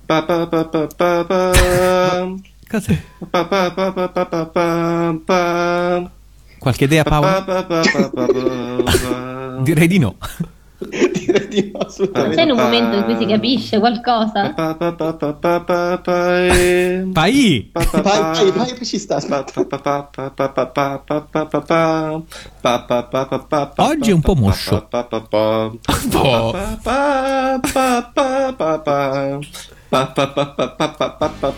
Pa, 0.07 0.23
pa, 0.27 0.47
pa, 0.47 0.65
pa, 0.67 0.87
pa, 0.91 1.25
pam. 1.25 2.43
Cos'è? 2.69 2.97
Pa, 3.31 3.45
pa, 3.47 3.71
pa, 3.71 3.93
pa, 3.93 4.09
pa, 4.11 4.25
pa, 4.27 4.45
pam, 4.51 5.23
pam. 5.25 6.11
Qualche 6.59 6.85
idea, 6.85 7.05
Pa, 7.05 7.11
Paolo? 7.21 7.45
pa, 7.47 7.63
pa, 7.63 7.81
pa, 7.87 8.09
pa. 8.11 8.27
Direi 9.63 9.87
di 9.87 9.99
no, 9.99 10.17
divertivo 11.47 11.79
assolutamente. 11.79 12.37
C'è 12.37 12.51
un 12.51 12.57
momento 12.57 12.97
in 12.97 13.05
cui 13.05 13.17
si 13.17 13.27
capisce 13.27 13.79
qualcosa? 13.79 14.55
Pai! 17.13 17.73
Oggi 23.77 24.11
è 24.11 24.13
un 24.13 24.21
po' 24.21 24.35
moscio. 24.35 24.89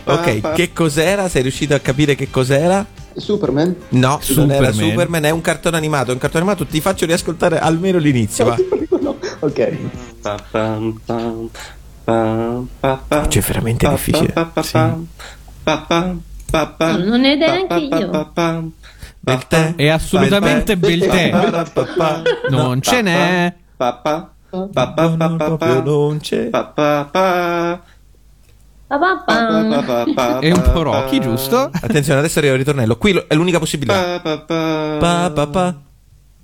Ok, 0.04 0.52
che 0.54 0.72
cos'era? 0.72 1.28
Sei 1.28 1.42
riuscito 1.42 1.74
a 1.74 1.78
capire 1.78 2.14
che 2.14 2.30
cos'era? 2.30 2.86
Superman? 3.16 3.74
No, 3.90 4.18
Superman. 4.20 4.48
non 4.48 4.64
era 4.64 4.72
Superman, 4.72 5.24
è 5.24 5.30
un 5.30 5.40
cartone 5.40 5.76
animato. 5.76 6.10
È 6.10 6.12
un 6.12 6.20
cartone 6.20 6.44
animato, 6.44 6.66
ti 6.66 6.80
faccio 6.80 7.06
riascoltare 7.06 7.58
almeno 7.58 7.98
l'inizio. 7.98 8.44
No, 8.44 8.50
va. 8.50 8.56
No, 9.00 9.17
ok. 9.38 9.76
Cioè, 13.28 13.42
veramente 13.42 13.88
difficile. 13.88 14.32
Sì. 14.62 14.78
Non 14.78 15.08
ne 17.20 17.30
ho 17.30 17.34
idea 17.34 17.52
neanche 17.54 17.76
io. 17.96 18.32
Bel 19.20 19.46
tè. 19.46 19.74
È 19.74 19.88
assolutamente 19.88 20.76
bel 20.76 21.06
tè. 21.06 21.30
Non 22.50 22.80
ce 22.80 23.02
n'è. 23.02 23.54
Non 25.84 26.18
c'è. 26.20 26.48
È 30.40 30.50
un 30.50 30.70
po' 30.72 30.82
Rocky, 30.82 31.18
giusto? 31.20 31.70
Attenzione, 31.70 32.20
adesso 32.20 32.38
arriva 32.38 32.54
il 32.54 32.60
ritornello. 32.60 32.96
Qui 32.96 33.22
è 33.28 33.34
l'unica 33.34 33.58
possibilità. 33.58 34.18
Pa, 34.20 35.30
pa, 35.34 35.46
pa. 35.46 35.74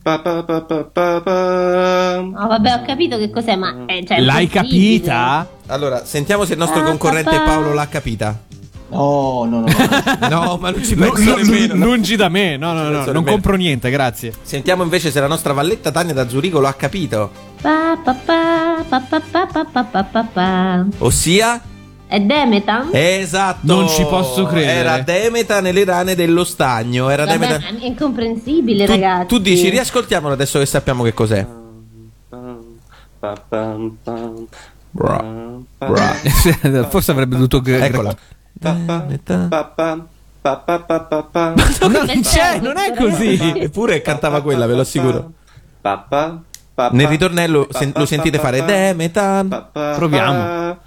Pa, 0.05 0.19
pa, 0.19 0.43
pa. 0.45 0.61
pa 0.61 1.21
pa. 1.25 2.21
No, 2.21 2.47
vabbè, 2.47 2.75
ho 2.75 2.83
capito 2.85 3.17
che 3.17 3.31
cos'è, 3.31 3.57
ma 3.57 3.87
eh, 3.87 4.05
cioè, 4.07 4.21
L'hai 4.21 4.49
capita? 4.49 5.49
Allora, 5.69 6.05
sentiamo 6.05 6.45
se 6.45 6.53
il 6.53 6.59
nostro 6.59 6.83
Ah, 6.83 6.85
concorrente. 6.85 7.41
Paolo 7.41 7.73
l'ha 7.73 7.89
capita. 7.89 8.39
No, 8.91 9.45
no, 9.49 9.61
no. 9.61 9.67
no. 9.67 10.29
No, 10.29 10.57
ma 10.61 10.71
non 10.71 10.85
ci 10.85 10.95
penso 10.95 11.23
no, 11.23 11.37
nemmeno. 11.37 11.75
no. 11.75 11.87
lungi 11.87 12.17
da 12.17 12.29
me, 12.29 12.59
no, 12.59 12.75
no, 12.75 12.91
no, 12.91 13.13
non 13.13 13.25
compro 13.25 13.57
niente, 13.57 13.89
grazie. 13.89 14.35
Sentiamo 14.43 14.83
invece 14.83 15.11
se 15.11 15.21
la 15.21 15.27
nostra 15.27 15.55
valletta 15.55 15.91
Tania 15.91 16.13
da 16.13 16.29
Zurigo 16.29 16.61
lo 16.61 16.67
ha 16.69 16.75
capito. 16.75 17.31
Pa, 17.63 17.99
pa, 18.05 18.13
pa, 18.13 18.85
pa, 18.87 19.01
pa, 19.01 19.21
pa, 19.21 19.47
pa, 19.47 19.65
pa, 19.65 19.85
pa, 19.85 20.03
pa, 20.05 20.23
pa. 20.35 20.85
Ossia? 20.99 21.61
È 22.07 22.21
Demetan? 22.21 22.91
Esatto. 22.93 23.59
Non 23.63 23.89
ci 23.89 24.03
posso 24.05 24.45
credere. 24.47 24.73
Era 24.79 24.99
Demeta 25.01 25.61
nelle 25.61 25.85
rane 25.85 26.15
dello 26.15 26.45
stagno. 26.45 27.09
Era 27.09 27.25
Vabbè, 27.25 27.39
Demeta. 27.39 27.59
ma 27.73 27.79
è 27.81 27.87
incomprensibile, 27.87 28.85
Tu, 28.85 28.93
ragazzi. 28.93 29.27
tu 29.27 29.39
dici, 29.39 29.69
riascoltiamolo 29.71 30.35
adesso 30.35 30.59
che 30.59 30.67
sappiamo 30.67 31.03
che 31.03 31.13
cos'è. 31.15 31.47
Bra. 34.91 35.25
Bra. 35.79 36.15
Forse 36.89 37.11
avrebbe 37.11 37.35
dovuto. 37.37 37.63
Eccola. 37.65 38.15
pa 38.61 38.77
pa. 39.75 39.95
Non 41.89 42.21
c'è, 42.21 42.61
non 42.61 42.77
è 42.77 42.95
così. 42.95 43.39
Eppure 43.57 44.03
cantava 44.03 44.43
quella, 44.43 44.67
ve 44.67 44.75
lo 44.75 44.81
assicuro. 44.83 45.33
Nel 46.91 47.07
ritornello 47.09 47.67
sen- 47.71 47.93
lo 47.95 48.07
sentite 48.07 48.39
fare. 48.39 48.65
Demetan. 48.65 49.69
Proviamo. 49.73 50.79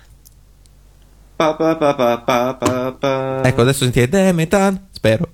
Pa 1.38 1.54
pa 1.54 1.78
pa 1.78 1.94
pa 1.94 2.18
pa 2.26 2.58
pa 2.58 2.72
pa. 2.98 3.14
Ecco, 3.46 3.62
adesso 3.62 3.86
sentite 3.86 4.10
Demetan. 4.10 4.90
Spero. 4.92 5.30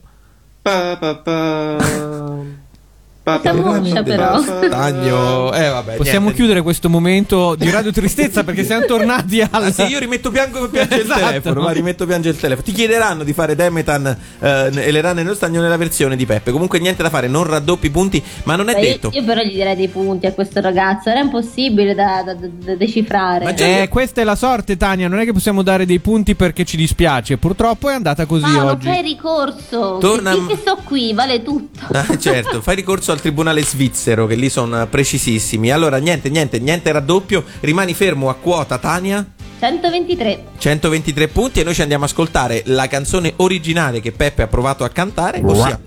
Pa 3.23 3.39
però. 3.39 4.41
pa. 4.43 4.65
Stagno. 4.65 5.53
Eh, 5.53 5.69
vabbè. 5.69 5.95
Possiamo 5.95 6.19
niente. 6.25 6.35
chiudere 6.35 6.61
questo 6.61 6.89
momento 6.89 7.55
di 7.55 7.69
radio 7.69 7.89
tristezza 7.93 8.43
perché 8.43 8.65
siamo 8.65 8.85
tornati 8.85 9.39
al. 9.39 9.63
Ah, 9.63 9.71
sì, 9.71 9.83
io 9.83 9.97
rimetto 9.99 10.29
piango 10.29 10.67
piange 10.67 11.01
Esatto. 11.03 11.19
il 11.21 11.25
telefono, 11.27 11.61
ma 11.61 11.71
rimetto 11.71 12.05
piange 12.05 12.27
il 12.29 12.37
telefono. 12.37 12.65
Ti 12.67 12.73
chiederanno 12.73 13.23
di 13.23 13.31
fare 13.31 13.55
Demetan 13.55 14.05
eh, 14.39 14.69
e 14.73 14.91
le 14.91 14.99
rane 14.99 15.23
nello 15.23 15.35
stagno 15.35 15.61
nella 15.61 15.77
versione 15.77 16.17
di 16.17 16.25
Peppe. 16.25 16.51
Comunque 16.51 16.79
niente 16.79 17.01
da 17.01 17.09
fare, 17.09 17.29
non 17.29 17.45
raddoppi 17.45 17.85
i 17.85 17.89
punti, 17.91 18.21
ma 18.43 18.57
non 18.57 18.67
è 18.67 18.73
Io, 18.73 18.81
detto. 18.81 19.09
io 19.13 19.23
però 19.23 19.41
gli 19.41 19.53
direi 19.53 19.77
dei 19.77 19.87
punti 19.87 20.25
a 20.25 20.33
questo 20.33 20.59
ragazzo, 20.59 21.09
era 21.09 21.21
impossibile 21.21 21.95
da, 21.95 22.23
da- 22.25 22.33
da- 22.33 22.47
da 22.51 22.75
decifrare. 22.75 23.45
Ma 23.45 23.53
Eh, 23.55 23.87
questa 23.89 24.19
è 24.19 24.25
la 24.25 24.35
sorte, 24.35 24.75
Tania. 24.75 25.07
Non 25.07 25.19
è 25.19 25.23
che 25.23 25.31
possiamo 25.31 25.61
dare 25.61 25.85
dei 25.85 25.99
punti 25.99 26.35
perché 26.35 26.65
ci 26.65 26.75
dispiace. 26.75 27.37
Purtroppo 27.37 27.89
è 27.89 27.93
andata 27.93 28.25
così 28.25 28.43
Paolo, 28.43 28.71
oggi. 28.71 28.87
fai 28.87 29.01
ricorso. 29.01 29.97
Torna- 30.01 30.33
Finché 30.33 30.57
sto 30.57 30.77
qui, 30.83 31.13
vale 31.13 31.41
tutto. 31.41 31.79
Ah, 31.93 32.17
certo, 32.17 32.61
fai 32.61 32.75
ricorso 32.75 33.11
al 33.13 33.21
tribunale 33.21 33.63
svizzero 33.63 34.27
che 34.27 34.35
lì 34.35 34.49
sono 34.49 34.85
precisissimi. 34.87 35.71
Allora, 35.71 35.97
niente, 35.97 36.29
niente, 36.29 36.59
niente 36.59 36.91
raddoppio. 36.91 37.43
Rimani 37.61 37.93
fermo 37.93 38.29
a 38.29 38.35
quota, 38.35 38.77
Tania. 38.77 39.25
123. 39.59 40.43
123 40.57 41.27
punti 41.29 41.61
e 41.61 41.63
noi 41.63 41.73
ci 41.73 41.81
andiamo 41.81 42.03
a 42.03 42.07
ascoltare 42.07 42.63
la 42.65 42.87
canzone 42.87 43.33
originale 43.37 44.01
che 44.01 44.11
Peppe 44.11 44.41
ha 44.41 44.47
provato 44.47 44.83
a 44.83 44.89
cantare, 44.89 45.41
ossia 45.43 45.79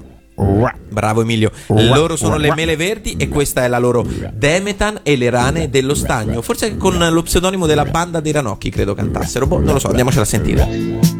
Bravo 0.90 1.22
Emilio. 1.22 1.50
Loro 1.68 2.16
sono 2.16 2.36
le 2.36 2.54
mele 2.54 2.76
verdi 2.76 3.16
e 3.18 3.28
questa 3.28 3.64
è 3.64 3.68
la 3.68 3.78
loro 3.78 4.06
Demetan 4.32 5.00
e 5.02 5.16
le 5.16 5.30
rane 5.30 5.70
dello 5.70 5.94
stagno. 5.94 6.42
Forse 6.42 6.76
con 6.76 6.98
lo 6.98 7.22
pseudonimo 7.22 7.66
della 7.66 7.84
banda 7.84 8.20
dei 8.20 8.32
ranocchi 8.32 8.70
credo 8.70 8.94
cantassero. 8.94 9.46
Boh, 9.46 9.60
non 9.60 9.74
lo 9.74 9.78
so, 9.78 9.88
andiamocela 9.88 10.22
a 10.22 10.26
sentire. 10.26 11.14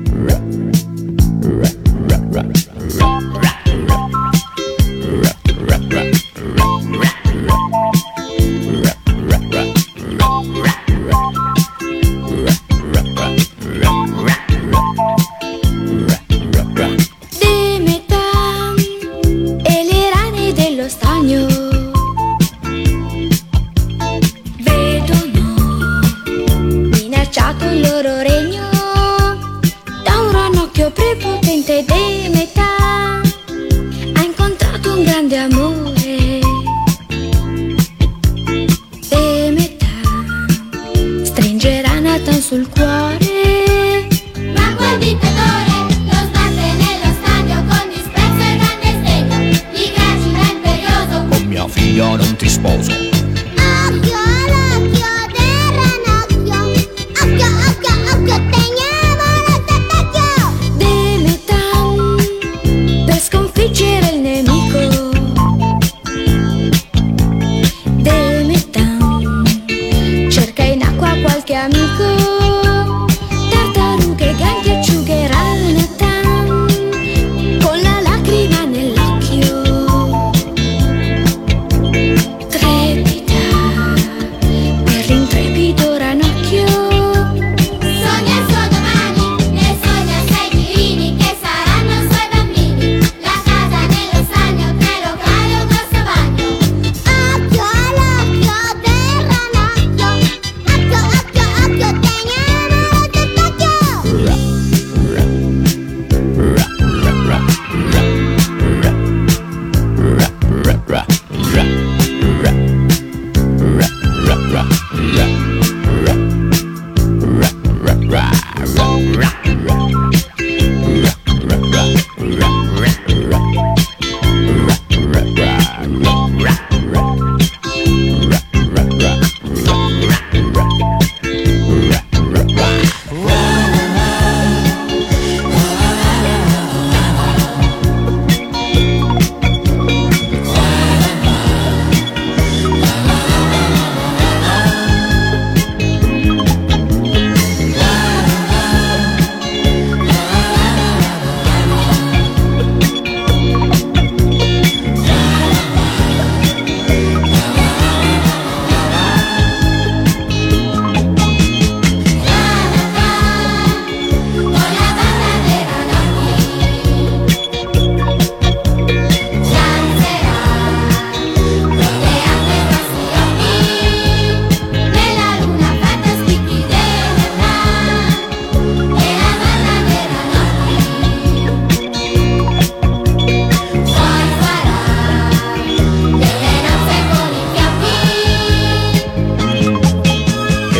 Sul 42.46 42.64
cuore 42.68 43.15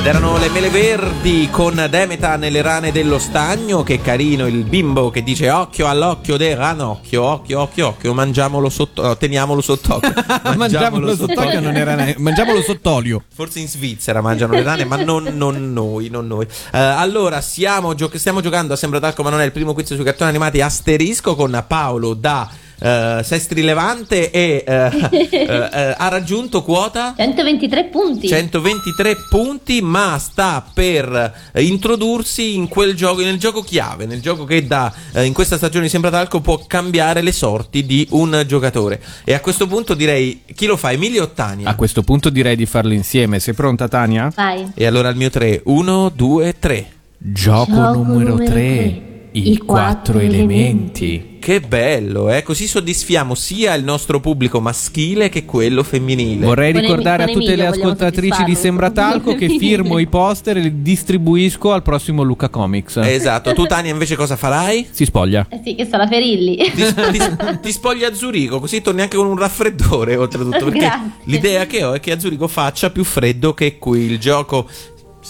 Isole 0.07 0.71
Verdi 0.71 1.49
con 1.51 1.85
Demeta 1.91 2.37
nelle 2.37 2.63
rane 2.63 2.93
dello 2.93 3.19
stagno. 3.19 3.83
Che 3.83 4.01
carino 4.01 4.47
il 4.47 4.63
bimbo 4.63 5.11
che 5.11 5.25
dice 5.25 5.51
occhio 5.51 5.89
all'occhio 5.89 6.37
del 6.37 6.57
ranocchio. 6.57 7.25
Occhio, 7.25 7.61
occhio, 7.61 7.89
occhio. 7.89 8.15
Mangiamolo 8.15 8.69
sotto, 8.69 9.17
teniamolo 9.17 9.61
sott'occhio. 9.61 10.13
Mangiamolo 10.57 11.15
sott'olio, 11.17 11.59
non 11.59 11.77
era 11.77 11.97
ne- 11.97 12.15
mangiamolo 12.19 12.63
sott'olio. 12.63 13.25
Forse 13.35 13.59
in 13.59 13.67
Svizzera 13.67 14.21
mangiano 14.21 14.53
le 14.53 14.63
rane, 14.63 14.85
ma 14.85 14.97
non, 14.97 15.25
non 15.35 15.73
noi, 15.73 16.09
non 16.09 16.29
noi. 16.29 16.45
Eh, 16.45 16.79
allora, 16.79 17.41
siamo, 17.41 17.95
gio- 17.95 18.11
stiamo 18.15 18.41
giocando 18.41 18.75
a 18.75 18.77
Sembra 18.77 19.01
Talco, 19.01 19.25
ma 19.25 19.31
non 19.31 19.41
è 19.41 19.45
il 19.45 19.53
primo 19.53 19.75
quiz 19.75 19.93
sui 19.93 20.05
cartoni 20.05 20.31
animati 20.31 20.61
asterisco 20.61 21.35
con 21.35 21.65
Paolo 21.67 22.15
da 22.15 22.49
eh, 22.79 23.21
Sestri 23.23 23.63
Levante 23.63 24.31
e 24.31 24.65
eh, 24.67 24.91
eh, 25.31 25.47
eh, 25.49 25.95
ha 25.97 26.09
raggiunto 26.09 26.63
quota 26.63 27.15
123 27.17 27.85
punti. 27.85 28.29
123 28.29 29.17
punti, 29.29 29.81
ma 29.83 30.19
sta 30.19 30.65
per 30.73 31.35
eh, 31.53 31.63
introdursi 31.63 32.55
in 32.55 32.69
quel 32.69 32.95
gioco, 32.95 33.21
nel 33.23 33.39
gioco 33.39 33.63
chiave, 33.63 34.07
nel 34.07 34.21
gioco 34.21 34.45
che 34.45 34.67
da 34.67 34.93
in 35.17 35.33
questa 35.33 35.57
stagione 35.57 35.85
di 35.85 35.91
Sembra 35.91 36.11
Talco 36.11 36.41
può 36.41 36.63
cambiare 36.67 37.23
le 37.23 37.33
sorti 37.33 37.85
di 37.85 38.07
un 38.11 38.45
giocatore. 38.47 39.01
E 39.25 39.35
a 39.35 39.41
questo 39.41 39.67
punto 39.67 39.95
direi 39.95 40.43
chi 40.55 40.67
lo 40.67 40.77
fa? 40.77 40.93
Emilio 40.93 41.25
o 41.25 41.31
Tania? 41.31 41.69
A 41.69 41.75
questo 41.75 42.03
punto 42.03 42.31
direi 42.31 42.57
di 42.57 42.67
farlo 42.67 42.93
insieme. 42.93 43.41
Sei 43.41 43.55
pronta, 43.55 43.89
Tania? 43.89 44.33
Vai. 44.35 44.71
E 44.75 44.87
allora 44.87 45.09
il 45.09 45.17
mio 45.17 45.31
3, 45.31 45.63
1, 45.65 46.13
2, 46.15 46.59
3. 46.59 46.87
Gioco, 47.19 47.73
Gioco 47.73 48.03
numero 48.03 48.35
numero 48.35 48.45
3. 48.45 49.06
I, 49.37 49.53
I 49.53 49.57
quattro 49.59 50.15
quattro 50.17 50.19
elementi. 50.21 51.35
Che 51.39 51.61
bello, 51.61 52.31
eh? 52.31 52.43
Così 52.43 52.67
soddisfiamo 52.67 53.37
sia 53.37 53.75
il 53.75 53.85
nostro 53.85 54.19
pubblico 54.19 54.61
maschile 54.61 55.29
che 55.29 55.45
quello 55.45 55.83
femminile. 55.85 56.45
Vorrei 56.45 56.73
Con 56.73 56.81
ricordare 56.81 57.23
a 57.23 57.27
con 57.27 57.35
tutte 57.37 57.55
le 57.55 57.67
ascoltatrici 57.67 58.43
di. 58.43 58.55
Sembra 58.57 58.91
Talco 58.91 59.35
che 59.35 59.47
firmo 59.57 59.99
i 59.99 60.07
poster 60.07 60.57
e 60.57 60.61
li 60.61 60.83
distribuisco 60.83 61.73
al 61.73 61.83
prossimo 61.83 62.23
Luca 62.23 62.49
Comics. 62.49 62.97
Esatto, 62.97 63.53
tu 63.53 63.65
Tania 63.67 63.93
invece 63.93 64.17
cosa 64.17 64.35
farai? 64.35 64.89
Si 64.91 65.05
spoglia. 65.05 65.47
Eh 65.49 65.61
sì, 65.63 65.75
che 65.77 65.85
sono 65.85 65.99
la 65.99 66.09
Ferilli. 66.09 66.57
Ti, 66.57 66.95
ti- 66.95 67.37
ti 67.63 67.73
spogli 67.73 68.03
a 68.03 68.13
Zurigo, 68.13 68.59
così 68.59 68.81
torni 68.81 69.03
anche 69.03 69.17
con 69.17 69.27
un 69.27 69.37
raffreddore 69.37 70.17
oltretutto. 70.17 70.65
Perché 70.65 70.79
Grazie. 70.79 71.11
l'idea 71.25 71.67
che 71.67 71.85
ho 71.85 71.93
è 71.93 72.01
che 72.01 72.13
a 72.13 72.19
Zurigo 72.19 72.49
faccia 72.49 72.91
più 72.91 73.05
freddo 73.05 73.55
che 73.55 73.79
qui 73.79 74.01
il 74.01 74.19
gioco. 74.19 74.69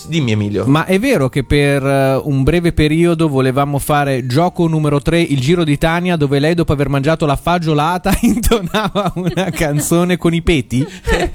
Dimmi 0.07 0.33
Emilio. 0.33 0.65
Ma 0.67 0.85
è 0.85 0.99
vero 0.99 1.29
che 1.29 1.43
per 1.45 1.85
eh, 1.85 2.21
un 2.23 2.43
breve 2.43 2.73
periodo 2.73 3.29
volevamo 3.29 3.79
fare 3.79 4.27
gioco 4.27 4.67
numero 4.69 5.01
3, 5.01 5.21
il 5.21 5.41
giro 5.41 5.65
di 5.65 5.79
Tania, 5.79 6.17
dove 6.17 6.39
lei 6.39 6.55
dopo 6.55 6.73
aver 6.73 6.89
mangiato 6.89 7.27
la 7.27 7.37
fagiolata 7.37 8.17
intonava 8.23 9.13
una 9.15 9.51
canzone 9.51 10.17
con 10.17 10.35
i 10.35 10.43
peti? 10.43 10.87
esatto. 10.87 11.35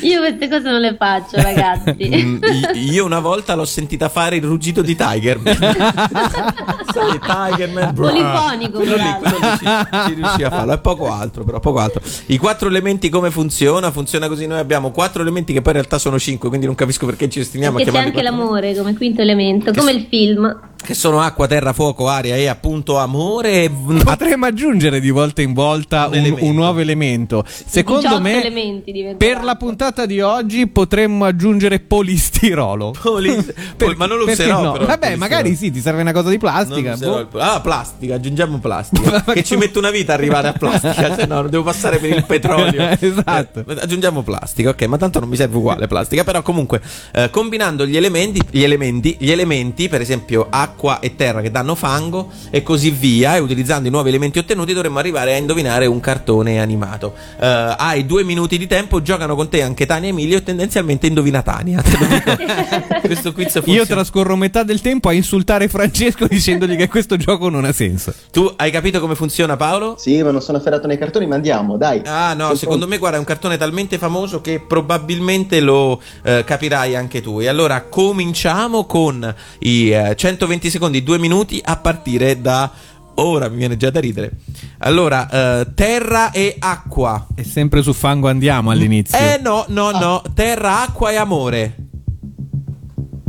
Io 0.06 0.20
queste 0.20 0.48
cose 0.48 0.70
non 0.70 0.80
le 0.80 0.96
faccio, 0.98 1.36
ragazzi. 1.36 1.96
Mm, 2.08 2.38
io 2.74 3.04
una 3.04 3.18
volta 3.20 3.54
l'ho 3.54 3.64
sentita 3.64 4.08
fare 4.08 4.36
il 4.36 4.42
ruggito 4.44 4.80
di 4.82 4.94
Tiger. 4.96 5.40
Sai, 5.42 7.18
Tiger 7.20 7.70
Man. 7.70 7.94
Polifonico, 7.94 8.78
Quello 8.78 8.96
lì, 8.96 9.02
bravo. 9.02 9.18
quello 9.20 9.38
lì 9.38 9.58
ci, 9.58 9.66
ci 10.06 10.14
riuscì 10.14 10.42
a 10.44 10.50
farlo. 10.50 10.72
È 10.72 10.78
poco 10.78 11.10
altro, 11.10 11.44
però 11.44 11.60
poco 11.60 11.78
altro. 11.78 12.00
I 12.26 12.38
quattro 12.38 12.68
elementi 12.68 13.08
come 13.08 13.30
funziona? 13.30 13.90
Funziona 13.90 14.28
così: 14.28 14.46
noi 14.46 14.58
abbiamo 14.58 14.90
quattro 14.90 15.22
elementi 15.22 15.52
che 15.52 15.60
poi 15.60 15.72
in 15.72 15.78
realtà 15.78 15.98
sono 15.98 16.18
cinque, 16.18 16.48
quindi 16.48 16.66
non 16.66 16.74
capisco 16.74 17.06
perché 17.06 17.17
ci 17.26 17.40
ostiniamo 17.40 17.76
Perché 17.76 17.90
a 17.90 17.92
c'è 17.92 17.98
chiamarli 17.98 18.18
anche 18.20 18.30
quattro 18.30 18.46
l'amore 18.46 18.74
come 18.76 18.94
quinto 18.94 19.22
elemento, 19.22 19.72
come 19.72 19.90
il 19.90 20.06
film. 20.08 20.60
Che 20.80 20.94
sono 20.94 21.20
acqua, 21.20 21.46
terra, 21.46 21.72
fuoco, 21.74 22.08
aria 22.08 22.36
e 22.36 22.46
appunto 22.46 22.96
amore. 22.98 23.68
Potremmo 24.02 24.46
aggiungere 24.46 25.00
di 25.00 25.10
volta 25.10 25.42
in 25.42 25.52
volta 25.52 26.06
Un 26.10 26.16
un, 26.24 26.36
un 26.40 26.54
nuovo 26.54 26.78
elemento. 26.78 27.44
Secondo 27.46 28.18
18 28.18 28.20
me, 28.22 29.14
per 29.18 29.42
la 29.42 29.56
puntata 29.56 30.06
di 30.06 30.20
oggi 30.22 30.66
potremmo 30.66 31.26
aggiungere 31.26 31.80
polistirolo. 31.80 32.94
Polis- 33.02 33.52
Per- 33.76 33.96
ma 33.96 34.06
non 34.06 34.16
lo 34.18 34.24
userò. 34.24 34.62
no? 34.62 34.72
però, 34.72 34.86
Vabbè, 34.86 35.16
magari 35.16 35.54
sì, 35.56 35.70
ti 35.70 35.80
serve 35.80 36.00
una 36.00 36.12
cosa 36.12 36.30
di 36.30 36.38
plastica. 36.38 36.96
boh. 36.96 37.28
Ah, 37.32 37.60
plastica, 37.60 38.14
aggiungiamo 38.14 38.58
plastica. 38.58 39.24
che 39.24 39.44
ci 39.44 39.56
mette 39.56 39.78
una 39.78 39.90
vita 39.90 40.14
arrivare 40.14 40.48
a 40.48 40.52
plastica, 40.52 41.14
se 41.14 41.26
no 41.26 41.40
non 41.42 41.50
devo 41.50 41.64
passare 41.64 41.98
per 41.98 42.10
il 42.16 42.24
petrolio. 42.24 42.96
Esatto. 42.98 43.62
Eh, 43.68 43.76
aggiungiamo 43.80 44.22
plastica, 44.22 44.70
ok, 44.70 44.82
ma 44.84 44.96
tanto 44.96 45.18
non 45.20 45.28
mi 45.28 45.36
serve 45.36 45.56
uguale 45.56 45.86
plastica. 45.86 46.24
Però 46.24 46.40
comunque, 46.40 46.80
eh, 47.12 47.28
combinando 47.30 47.84
gli 47.84 47.96
elementi, 47.96 48.40
gli 48.50 48.62
elementi, 48.62 49.16
gli 49.18 49.30
elementi, 49.30 49.88
per 49.90 50.00
esempio 50.00 50.46
acqua 50.48 50.67
e 51.00 51.14
terra 51.14 51.40
che 51.40 51.50
danno 51.50 51.74
fango 51.74 52.30
e 52.50 52.62
così 52.62 52.90
via, 52.90 53.36
e 53.36 53.38
utilizzando 53.38 53.88
i 53.88 53.90
nuovi 53.90 54.08
elementi 54.08 54.38
ottenuti 54.38 54.72
dovremmo 54.72 54.98
arrivare 54.98 55.34
a 55.34 55.36
indovinare 55.36 55.86
un 55.86 56.00
cartone 56.00 56.60
animato. 56.60 57.14
Eh, 57.38 57.46
hai 57.78 58.06
due 58.06 58.24
minuti 58.24 58.58
di 58.58 58.66
tempo, 58.66 59.02
giocano 59.02 59.34
con 59.34 59.48
te 59.48 59.62
anche 59.62 59.86
Tania 59.86 60.08
e 60.08 60.12
Emilio 60.12 60.38
e 60.38 60.42
tendenzialmente 60.42 61.06
indovina 61.06 61.42
Tania. 61.42 61.82
Questo 63.02 63.32
quiz 63.32 63.52
funziona. 63.52 63.78
Io 63.78 63.86
trascorro 63.86 64.36
metà 64.36 64.62
del 64.62 64.80
tempo 64.80 65.08
a 65.08 65.12
insultare 65.12 65.68
Francesco 65.68 66.26
dicendogli 66.26 66.76
che 66.76 66.88
questo 66.88 67.16
gioco 67.16 67.48
non 67.48 67.64
ha 67.64 67.72
senso. 67.72 68.12
Tu 68.30 68.52
hai 68.56 68.70
capito 68.70 69.00
come 69.00 69.14
funziona 69.14 69.56
Paolo? 69.56 69.96
Sì, 69.98 70.22
ma 70.22 70.30
non 70.30 70.40
sono 70.40 70.58
afferrato 70.58 70.86
nei 70.86 70.98
cartoni, 70.98 71.26
ma 71.26 71.36
andiamo, 71.36 71.76
dai. 71.76 72.02
Ah 72.04 72.34
no, 72.34 72.46
Sono 72.46 72.56
secondo 72.56 72.86
me 72.88 72.98
guarda 72.98 73.16
è 73.16 73.20
un 73.20 73.26
cartone 73.26 73.56
talmente 73.56 73.98
famoso 73.98 74.40
che 74.40 74.60
probabilmente 74.60 75.60
lo 75.60 76.00
eh, 76.22 76.42
capirai 76.44 76.96
anche 76.96 77.20
tu. 77.20 77.40
E 77.40 77.46
allora 77.46 77.82
cominciamo 77.82 78.84
con 78.84 79.34
i 79.60 79.90
eh, 79.90 80.14
120 80.16 80.57
secondi, 80.68 81.02
2 81.02 81.18
minuti 81.18 81.60
a 81.64 81.76
partire 81.76 82.40
da 82.40 82.70
ora, 83.14 83.48
mi 83.48 83.56
viene 83.56 83.76
già 83.76 83.90
da 83.90 84.00
ridere. 84.00 84.32
Allora, 84.78 85.28
eh, 85.60 85.66
terra 85.74 86.30
e 86.32 86.56
acqua. 86.58 87.26
E 87.34 87.44
sempre 87.44 87.82
su 87.82 87.92
fango 87.92 88.28
andiamo 88.28 88.70
all'inizio. 88.70 89.16
Eh 89.18 89.40
no, 89.42 89.64
no, 89.68 89.90
no, 89.92 90.22
terra, 90.34 90.82
acqua 90.82 91.10
e 91.10 91.16
amore. 91.16 91.76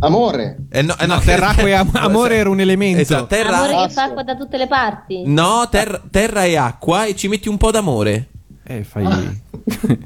Amore. 0.02 0.58
Eh, 0.72 0.82
no, 0.82 0.96
eh, 0.98 1.06
No, 1.06 1.20
terra, 1.20 1.50
acqua 1.50 1.68
e 1.68 1.74
am- 1.74 1.90
amore 1.96 2.36
era 2.38 2.50
un 2.50 2.60
elemento. 2.60 3.02
Esatto, 3.02 3.28
terra, 3.28 3.58
Amore 3.58 3.88
che 3.88 3.94
fa 3.94 4.04
acqua 4.04 4.24
da 4.24 4.36
tutte 4.36 4.58
le 4.58 4.68
parti. 4.68 5.24
no, 5.26 5.68
ter- 5.70 6.04
terra 6.10 6.46
e 6.46 6.56
acqua 6.56 7.06
e 7.06 7.16
ci 7.16 7.28
metti 7.28 7.50
un 7.50 7.58
po' 7.58 7.72
d'amore. 7.72 8.30
Eh, 8.72 8.84
fai... 8.84 9.03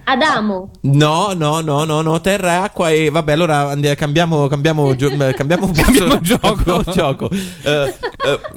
Adamo. 0.06 0.72
No, 0.84 1.34
no, 1.34 1.60
no, 1.60 1.84
no, 1.84 2.02
no, 2.02 2.22
terra 2.22 2.54
e 2.54 2.56
acqua 2.56 2.90
e 2.92 3.10
vabbè, 3.10 3.34
allora 3.34 3.70
andiamo, 3.72 3.96
cambiamo, 3.98 4.48
cambiamo, 4.48 4.96
gio- 4.96 5.10
cambiamo, 5.36 5.70
Cambiamo 5.76 6.20
gioco. 6.22 6.84
gioco. 6.90 7.30
Eh, 7.64 7.94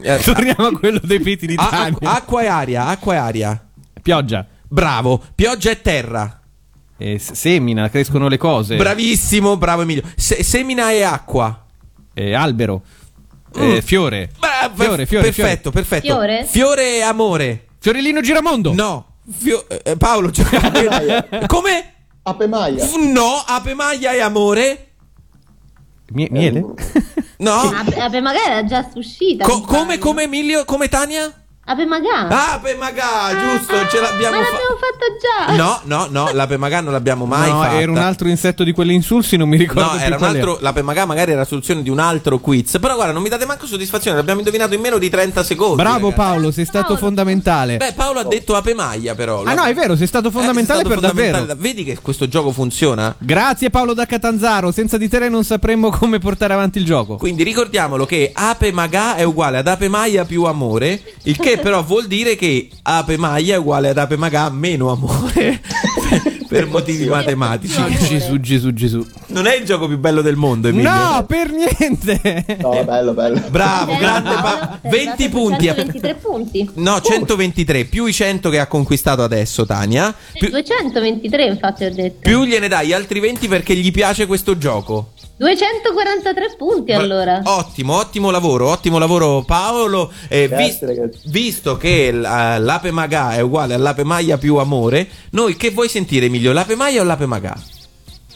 eh, 0.03 0.19
Torniamo 0.23 0.67
a 0.67 0.79
quello 0.79 1.01
dei 1.03 1.19
peti 1.19 1.47
di 1.49 1.55
a- 1.57 1.69
acqua, 1.87 2.13
acqua 2.15 2.43
e 2.43 2.47
aria, 2.47 2.87
acqua 2.87 3.15
e 3.15 3.17
aria. 3.17 3.67
Pioggia. 4.01 4.47
Bravo, 4.69 5.21
pioggia 5.35 5.73
e 5.73 5.81
terra. 5.83 6.41
S- 6.99 7.33
semina, 7.33 7.91
crescono 7.91 8.29
le 8.29 8.37
cose. 8.39 8.77
Bravissimo, 8.77 9.57
bravo 9.57 9.83
Emilio. 9.83 10.05
Se- 10.15 10.45
semina 10.45 10.93
e 10.93 11.03
acqua. 11.03 11.65
Eh, 12.15 12.33
albero. 12.33 12.83
Eh, 13.57 13.83
fiore. 13.83 14.31
Bra- 14.39 14.71
Fiore, 14.73 15.05
fiore, 15.07 15.25
perfetto, 15.33 15.73
perfetto. 15.73 16.07
Fiore? 16.07 16.45
Fiore 16.45 16.97
e 16.99 17.01
amore. 17.03 17.67
Fiorellino 17.81 18.21
Giramondo. 18.21 18.73
No. 18.73 19.07
Fio- 19.31 19.67
eh, 19.69 19.97
Paolo, 19.97 20.31
gioca- 20.31 20.61
come? 21.47 21.93
Ape 22.23 22.47
Maia. 22.47 22.85
F- 22.85 22.97
No, 22.97 23.43
ape 23.47 23.75
maglia 23.75 24.13
e 24.13 24.21
amore. 24.21 24.89
Mie- 26.13 26.29
miele? 26.31 26.65
No. 27.39 27.53
Ape, 27.53 28.01
Ape 28.01 28.21
Magà 28.21 28.45
era 28.45 28.65
già 28.65 28.89
uscita. 28.95 29.45
Co- 29.45 29.61
come, 29.63 29.99
come 29.99 30.23
Emilio? 30.25 30.65
Come 30.65 30.89
Tania? 30.89 31.33
Ape 31.69 31.85
Magà. 31.85 32.29
Ape 32.55 32.77
Magà, 32.77 33.31
giusto, 33.33 33.75
ce 33.91 34.01
l'abbiamo 34.01 34.37
Ma 34.39 34.45
fatta. 34.45 34.57
l'abbiamo 34.57 34.79
fatta 34.79 35.07
già. 35.21 35.57
No, 35.57 35.81
no, 35.83 36.07
no, 36.11 36.33
l'ape 36.33 36.57
magà 36.57 36.81
non 36.81 36.93
l'abbiamo 36.93 37.25
mai 37.27 37.51
no, 37.51 37.61
fatta. 37.61 37.81
era 37.81 37.91
un 37.91 37.99
altro 37.99 38.29
insetto 38.29 38.63
di 38.63 38.71
quelli 38.71 38.95
insulsi, 38.95 39.37
non 39.37 39.49
mi 39.49 39.57
ricordo 39.57 39.81
No, 39.83 39.91
più 39.97 40.01
era 40.01 40.17
un 40.17 40.23
altro. 40.23 40.59
L'ape 40.61 40.83
magà 40.83 41.05
magari 41.07 41.33
era 41.33 41.41
la 41.41 41.47
soluzione 41.47 41.83
di 41.83 41.91
un 41.91 41.99
altro 41.99 42.39
quiz. 42.39 42.79
Però 42.81 42.95
guarda, 42.95 43.13
non 43.13 43.21
mi 43.21 43.29
date 43.29 43.47
manco 43.47 43.67
soddisfazione. 43.67 44.17
L'abbiamo 44.17 44.39
indovinato 44.39 44.75
in 44.75 44.81
meno 44.81 44.99
di 44.99 45.11
30 45.11 45.43
secondi. 45.43 45.75
Bravo 45.83 46.11
ragazzi. 46.11 46.15
Paolo, 46.15 46.51
sei 46.53 46.65
stato 46.67 46.85
Paolo. 46.87 47.01
fondamentale. 47.01 47.77
Beh, 47.79 47.93
Paolo 47.95 48.21
ha 48.21 48.25
detto 48.25 48.55
ape 48.55 48.73
maglia, 48.73 49.17
però. 49.17 49.43
ah 49.45 49.55
no, 49.55 49.65
è 49.65 49.75
vero, 49.75 49.97
sei 49.97 50.07
stato 50.07 50.29
Eh, 50.29 50.31
fondamentale 50.31 50.83
è 50.83 50.85
stato 50.85 51.01
per 51.01 51.09
fondamentale. 51.11 51.47
davvero. 51.47 51.69
Vedi 51.69 51.83
che 51.83 51.99
questo 52.01 52.29
gioco 52.29 52.53
funziona? 52.53 53.13
Grazie 53.19 53.71
Paolo 53.71 53.93
da 53.93 54.07
Catanzaro, 54.07 54.71
senza 54.71 54.97
di 54.99 55.09
te 55.09 55.29
non 55.29 55.43
sapremmo 55.43 55.91
come 55.91 56.21
portare 56.21 56.53
avanti 56.55 56.79
il 56.79 56.85
gioco. 56.85 57.17
Quindi 57.17 57.43
ricordiamolo 57.43 58.07
che 58.07 58.31
ape 58.33 58.71
magà 58.71 59.17
è 59.17 59.25
uguale 59.25 59.59
ad 59.59 59.67
ape 59.67 59.89
maglia 59.89 60.25
più 60.25 60.45
amore. 60.45 61.03
Il 61.25 61.37
che 61.37 61.56
però 61.59 61.83
vuol 61.83 62.07
dire 62.07 62.37
che 62.37 62.69
ape 62.83 63.17
maglia 63.17 63.55
è 63.55 63.59
uguale 63.59 63.89
ad 63.89 63.99
ape 63.99 64.17
magà 64.17 64.49
meno 64.51 64.91
amore. 64.91 65.61
per 66.49 66.67
motivi 66.67 67.07
matematici. 67.07 67.81
Gesù, 68.09 68.39
Gesù, 68.41 68.73
Gesù. 68.73 69.07
Non 69.29 69.47
è 69.47 69.57
il 69.57 69.65
gioco 69.65 69.87
più 69.89 69.99
bello 69.99 70.23
del 70.23 70.37
mondo, 70.37 70.69
Emilio. 70.69 70.91
No, 70.91 71.25
per 71.27 71.51
niente. 71.51 72.45
No, 72.61 72.83
bello, 72.85 73.13
bello. 73.13 73.43
Bravo, 73.51 73.91
Sei 73.93 74.01
grande 74.01 74.31
Pa- 74.31 74.79
sei 74.83 74.91
20 74.91 75.09
arrivato 75.25 75.31
punti. 75.39 75.69
a 75.69 75.73
a- 75.73 75.75
123 75.75 76.15
punti. 76.15 76.71
No, 76.75 77.01
123 77.01 77.85
più 77.85 78.07
i 78.07 78.13
100 78.13 78.51
che 78.51 78.59
ha 78.59 78.67
conquistato 78.67 79.23
adesso 79.23 79.67
Tania. 79.67 80.15
Più, 80.33 80.49
223 80.49 81.45
infatti 81.47 81.85
ho 81.85 81.93
detto. 81.93 82.19
più 82.21 82.45
gliene 82.45 82.69
dai 82.69 82.93
altri 82.93 83.21
20 83.21 83.49
perché 83.49 83.75
gli 83.75 83.91
piace 83.91 84.27
questo 84.27 84.57
gioco. 84.59 85.11
243 85.39 86.55
punti 86.57 86.93
Bra- 86.93 86.97
allora. 87.03 87.41
Ottimo, 87.45 87.95
ottimo 87.97 88.31
lavoro, 88.31 88.69
ottimo 88.71 88.99
lavoro 88.99 89.43
Paolo. 89.43 90.11
Eh, 90.29 90.49
Grazie, 90.49 90.87
ragazzi. 90.87 91.19
visto 91.27 91.77
che 91.77 92.11
l- 92.11 92.21
l'ape 92.23 92.91
magà 92.91 93.35
è 93.35 93.41
uguale 93.41 93.75
all'ape 93.75 94.03
maglia 94.03 94.39
più 94.39 94.57
amore, 94.57 95.07
noi 95.31 95.57
che 95.57 95.71
vuoi 95.71 95.89
sentire 95.91 96.29
Emilio, 96.37 96.53
l'ape 96.53 96.75
maglia 96.77 97.01
o 97.01 97.05
l'ape 97.05 97.25
magà? 97.27 97.57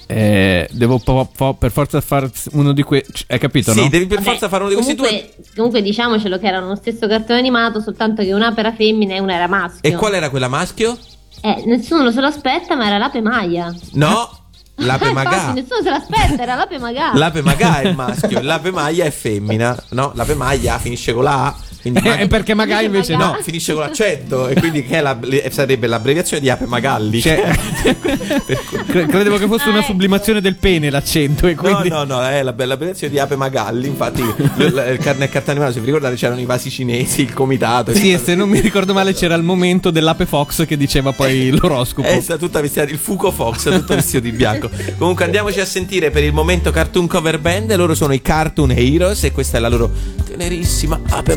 Eh, 0.07 0.67
devo 0.73 0.99
po- 0.99 1.31
po- 1.37 1.55
per 1.55 1.71
forza 1.71 2.01
fare 2.01 2.31
uno 2.53 2.73
di 2.73 2.83
quei. 2.83 3.05
Hai 3.29 3.39
capito, 3.39 3.73
Sì, 3.73 3.83
no? 3.83 3.89
devi 3.89 4.07
per 4.07 4.17
Vabbè, 4.19 4.31
forza 4.31 4.49
fare 4.49 4.63
uno 4.63 4.71
di 4.71 4.75
questi 4.77 4.95
due. 4.97 5.07
comunque, 5.07 5.35
comunque 5.55 5.83
diciamocelo 5.83 6.39
che 6.39 6.47
erano 6.47 6.69
lo 6.69 6.75
stesso 6.77 7.07
cartone 7.07 7.39
animato, 7.39 7.81
soltanto 7.81 8.23
che 8.23 8.33
una 8.33 8.53
era 8.57 8.73
femmina 8.73 9.15
e 9.15 9.21
una 9.21 9.35
era 9.35 9.47
maschio. 9.47 9.79
E 9.89 9.95
qual 9.95 10.15
era 10.15 10.31
quella 10.31 10.49
maschio? 10.49 10.99
Eh, 11.43 11.63
nessuno 11.67 12.11
se 12.11 12.21
lo 12.21 12.27
aspetta, 12.27 12.75
ma 12.75 12.87
era 12.87 12.99
l'ape 12.99 13.21
Maia. 13.21 13.73
No, 13.93 14.29
l'ape 14.83 15.09
infatti, 15.09 15.29
magà. 15.29 15.53
nessuno 15.53 15.83
se 15.83 15.91
l'aspetta, 15.91 16.43
era 16.43 16.55
l'ape 16.57 16.79
Magà. 16.79 17.13
L'ape 17.15 17.43
magà 17.43 17.81
è 17.83 17.89
il 17.89 17.95
maschio, 17.95 18.41
l'ape 18.41 18.71
maglia 18.73 19.05
è 19.05 19.11
femmina. 19.11 19.77
No, 19.91 20.11
l'ape 20.15 20.35
maglia 20.35 20.79
finisce 20.79 21.13
con 21.13 21.23
la 21.23 21.45
A. 21.47 21.57
Quindi 21.81 22.01
Eh, 22.07 22.27
perché 22.27 22.55
magari 22.55 22.85
invece 22.87 23.17
No, 23.17 23.27
no. 23.33 23.39
finisce 23.43 23.73
con 23.73 23.83
l'accento 23.83 24.49
e 24.49 24.55
quindi 24.55 24.85
che 24.85 24.99
è 24.99 25.01
la- 25.01 25.19
sarebbe 25.51 25.87
l'abbreviazione 25.87 26.43
di 26.43 26.51
Ape 26.51 26.67
Magalli. 26.67 27.21
Cioè, 27.21 27.43
cre- 28.87 29.07
credevo 29.07 29.39
che 29.39 29.47
fosse 29.47 29.69
una 29.69 29.79
Ah, 29.81 29.83
sublimazione 29.83 30.41
del 30.43 30.57
pene 30.57 30.91
l'accento 30.91 31.47
e 31.47 31.55
No, 31.55 31.63
quindi 31.63 31.89
no, 31.89 32.05
no, 32.05 32.23
è 32.23 32.43
la 32.43 32.53
bella 32.53 32.75
abbreviazione 32.75 33.13
di 33.13 33.19
Ape 33.19 33.35
Magalli. 33.37 33.87
Infatti, 33.89 34.21
il 34.21 34.99
car- 35.01 35.17
nel 35.17 35.29
cartone 35.31 35.53
animato, 35.57 35.73
se 35.73 35.81
vi 35.81 35.87
ricordate, 35.87 36.17
c'erano 36.17 36.41
i 36.41 36.45
vasi 36.45 36.71
cinesi, 36.71 37.23
il 37.23 37.33
comitato. 37.33 37.95
Sì, 37.95 38.13
e 38.13 38.19
se 38.19 38.35
non 38.35 38.49
mi 38.49 38.61
ricordo 38.61 38.93
male 38.93 39.15
c'era 39.15 39.35
il 39.35 39.43
momento 39.43 39.91
dell'Ape 39.91 40.27
Fox 40.27 40.67
che 40.67 40.77
diceva 40.77 41.13
poi 41.13 41.49
l'oroscopo. 41.51 42.07
È 42.07 42.21
stata 42.21 42.39
tutta 42.39 42.61
vestita 42.61 42.83
il 42.83 42.99
Fuco 42.99 43.31
Fox, 43.31 43.71
tutto 43.73 43.95
vestito 43.95 44.21
di 44.21 44.33
bianco. 44.33 44.69
Comunque 44.99 45.25
andiamoci 45.25 45.61
a 45.61 45.65
sentire 45.65 46.11
per 46.11 46.25
il 46.25 46.33
momento 46.35 46.71
Cartoon 46.71 47.07
Cover 47.07 47.39
Band. 47.39 47.75
Loro 47.75 47.95
sono 47.95 48.13
i 48.13 48.21
Cartoon 48.21 48.71
Heroes 48.73 49.25
e 49.25 49.33
questa 49.33 49.57
è 49.57 49.61
la 49.61 49.69
loro 49.69 49.91
tenerissima 50.27 51.01
Ape 51.09 51.37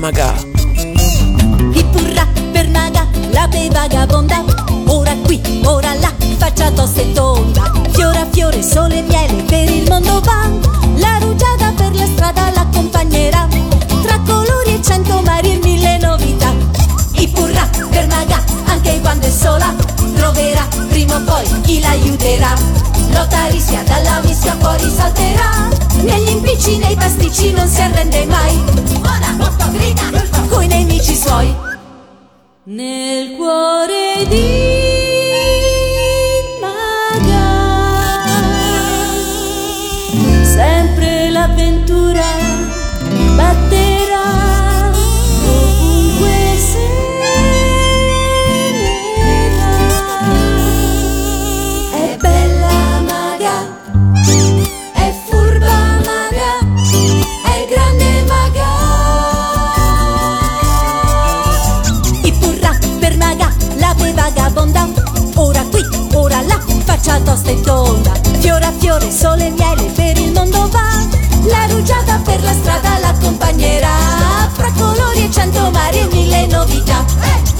Hippurra 1.74 2.28
per 2.52 2.70
maga, 2.70 3.08
l'ape 3.32 3.70
vagabonda? 3.72 4.44
Ora 4.88 5.16
qui, 5.24 5.42
ora 5.64 5.94
là, 5.96 6.12
faccia 6.38 6.72
tosta 6.72 7.02
e 7.02 7.12
tonda 7.14 7.72
Fiore 7.92 8.20
a 8.20 8.28
fiore, 8.32 8.62
sole 8.64 8.98
e 8.98 9.02
miele, 9.04 9.44
per 9.44 9.70
il 9.70 9.88
mondo 9.88 10.20
va. 10.22 10.50
La 10.98 11.18
rugiada 11.20 11.72
per 11.76 11.96
la 11.96 12.06
strada 12.06 12.52
l'accompagnerà. 12.52 13.48
Tra 14.02 14.20
colori 14.26 14.74
e 14.74 14.82
cento 14.82 15.22
mari 15.22 15.54
e 15.54 15.60
mille 15.64 15.98
novità. 16.00 16.54
Hippurra 17.14 17.70
per 17.90 18.08
maga, 18.08 18.44
anche 18.66 19.00
quando 19.02 19.28
è 19.28 19.30
sola 19.30 19.74
Troverà 20.16 20.68
prima 20.90 21.18
o 21.18 21.22
poi 21.22 21.62
chi 21.62 21.80
l'aiuterà. 21.80 22.54
Lottarissia 23.14 23.84
dalla 23.84 24.22
mischia 24.24 24.56
fuori 24.60 24.90
salterà 24.90 25.83
Negli 26.04 26.30
impicci, 26.30 26.78
nei 26.78 26.96
pasticci 26.96 27.52
non 27.54 27.68
si 27.68 27.82
arrende 27.82 28.26
mai. 28.26 28.62
Ora 29.02 29.32
molto 29.38 29.72
grida 29.72 30.04
coi 30.50 30.68
nemici 30.68 31.16
suoi. 31.16 31.56
Nel 32.66 33.36
cuore 33.36 34.26
di 34.28 34.93
faccia 67.04 67.20
tosta 67.20 67.52
e 67.52 67.60
tonda. 67.62 68.12
Fiore 68.40 68.66
a 68.66 68.74
fiore, 68.78 69.12
sole 69.12 69.48
e 69.48 69.52
miele, 69.52 69.84
per 69.92 70.18
il 70.18 70.32
mondo 70.32 70.70
va. 70.70 70.88
La 71.46 71.66
rugiada 71.68 72.20
per 72.24 72.42
la 72.42 72.54
strada 72.54 72.98
l'accompagnerà. 73.00 74.50
Fra 74.54 74.72
colori 74.78 75.26
e 75.26 75.32
cento 75.32 75.70
mari 75.72 76.00
e 76.00 76.08
mille 76.08 76.48
novità. 76.48 77.04
Nel 77.20 77.53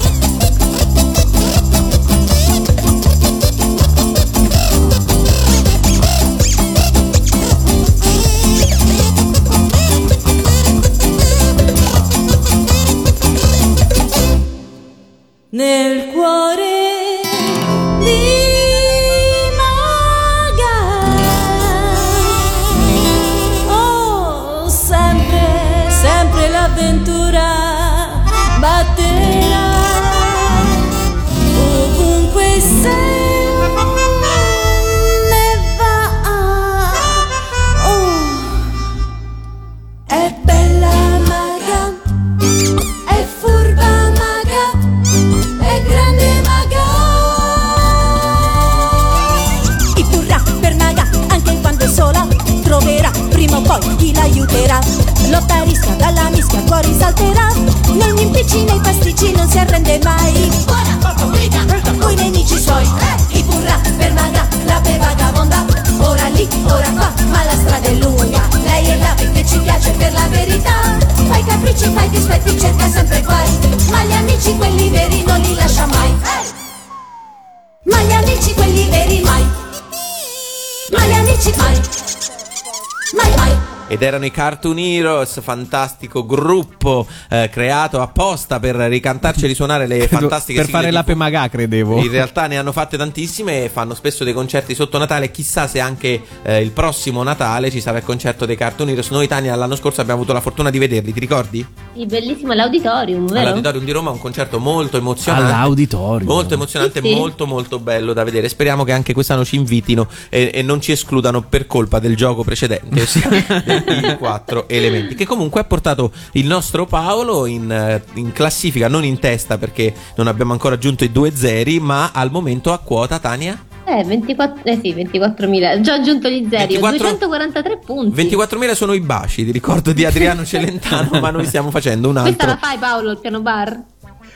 Erano 84.24 84.26
i 84.26 84.32
Cartoon 84.32 84.80
Heroes, 84.80 85.42
fantastico 85.42 86.26
gruppo 86.26 87.06
eh, 87.30 87.50
creato 87.52 88.00
apposta 88.02 88.60
per 88.60 88.76
ricantarci 88.76 89.44
e 89.44 89.48
risuonare 89.48 89.88
le 89.88 90.08
fantastiche 90.08 90.62
per 90.62 90.70
fare 90.70 90.92
l'ape 90.92 91.14
magà, 91.16 91.50
credevo. 91.50 91.98
In 91.98 92.10
realtà 92.10 92.48
ne 92.48 92.58
hanno 92.58 92.72
fatte 92.72 92.96
tantissime 92.98 93.66
e 93.66 93.70
fanno 93.70 93.94
spesso 93.94 94.24
dei 94.24 94.34
concerti 94.34 94.76
sotto 94.76 94.98
Natale. 94.98 95.32
Chissà 95.32 95.68
se 95.68 95.80
anche 95.80 96.22
eh, 96.44 96.62
il 96.62 96.72
prossimo 96.72 97.22
Natale 97.24 97.70
ci 97.70 97.82
sarà 97.82 97.98
il 97.98 98.04
concerto 98.04 98.46
dei 98.46 98.56
Cartoon 98.56 98.90
Heroes. 98.90 99.10
Noi, 99.10 99.28
Tania, 99.28 99.56
l'anno 99.56 99.76
scorso 99.76 100.00
abbiamo 100.02 100.20
avuto 100.22 100.34
la 100.34 100.42
fortuna 100.42 100.70
di 100.70 100.80
vederli, 100.80 101.12
ti 101.12 101.20
ricordi? 101.20 101.66
Sì, 101.96 102.06
bellissimo 102.06 102.54
l'auditorium, 102.54 103.28
vero? 103.28 103.40
All'Auditorium 103.42 103.84
di 103.84 103.92
Roma, 103.92 104.10
un 104.12 104.20
concerto 104.20 104.60
molto 104.60 104.98
emozionante. 104.98 105.52
All'auditorio. 105.52 106.26
Molto 106.28 106.54
emozionante, 106.54 107.02
Sì, 107.02 107.08
sì. 107.10 107.14
molto 107.16 107.46
molto 107.46 107.80
bello 107.80 108.14
da 108.14 108.24
vedere. 108.24 108.48
Speriamo 108.48 108.84
che 108.84 108.94
anche 108.94 109.14
quest'anno 109.14 109.44
ci 109.44 109.56
invitino 109.58 110.08
e, 110.30 110.52
e 110.54 110.62
non 110.62 110.80
ci 110.82 110.92
escludano 110.92 111.42
per 111.42 111.68
colpa 111.68 112.00
del 112.00 112.16
gioco 112.16 112.44
precedente, 112.44 113.02
ossia 113.02 113.30
quattro 114.18 114.68
elementi. 114.70 115.16
Che 115.16 115.26
comunque 115.26 115.62
ha 115.62 115.64
portato 115.64 116.12
il 116.34 116.46
nostro 116.46 116.86
Paolo 116.86 117.46
in, 117.46 117.72
eh, 117.72 118.04
in 118.16 118.32
classifica, 118.32 118.88
non 118.88 119.04
in 119.04 119.20
testa 119.20 119.58
perché 119.58 119.94
non 120.16 120.28
abbiamo 120.28 120.52
ancora 120.54 120.76
aggiunto 120.76 121.04
i 121.04 121.12
due 121.12 121.32
zeri, 121.36 121.80
ma 121.80 122.12
al 122.14 122.32
momento 122.32 122.72
a 122.74 122.78
quota 122.80 123.20
Tania. 123.20 123.66
Eh, 123.86 124.04
24, 124.06 124.62
eh 124.64 124.80
sì, 124.82 124.94
24.000. 124.94 125.82
Già 125.82 125.96
aggiunto 125.96 126.30
gli 126.30 126.48
zeri, 126.50 126.78
24 126.78 127.28
243 127.28 127.80
punti. 127.86 128.28
24.000 128.28 128.74
sono 128.76 128.94
i 128.94 129.02
baci, 129.02 129.44
ti 129.44 129.52
ricordo 129.52 129.92
di 129.92 130.06
Adriano 130.06 130.44
Celentano, 130.46 131.20
ma 131.20 131.30
noi 131.32 131.46
stiamo 131.46 131.70
facendo 131.70 132.08
un 132.08 132.14
Questa 132.22 132.30
altro. 132.30 132.48
la 132.48 132.58
fai 132.58 132.78
Paolo, 132.78 133.12
il 133.12 133.18
piano 133.20 133.42
bar? 133.42 133.78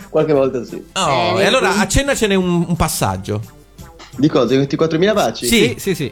Qualche 0.09 0.34
volta 0.34 0.63
sì. 0.65 0.84
Oh, 0.93 1.38
Eh, 1.38 1.43
e 1.43 1.45
allora 1.45 1.78
accennacene 1.78 2.36
un, 2.36 2.65
un 2.67 2.75
passaggio. 2.75 3.41
Di 4.17 4.28
cosa? 4.28 4.55
24.000 4.55 5.13
baci? 5.13 5.45
Sì. 5.45 5.75
Sì, 5.78 5.95
sì. 5.95 6.11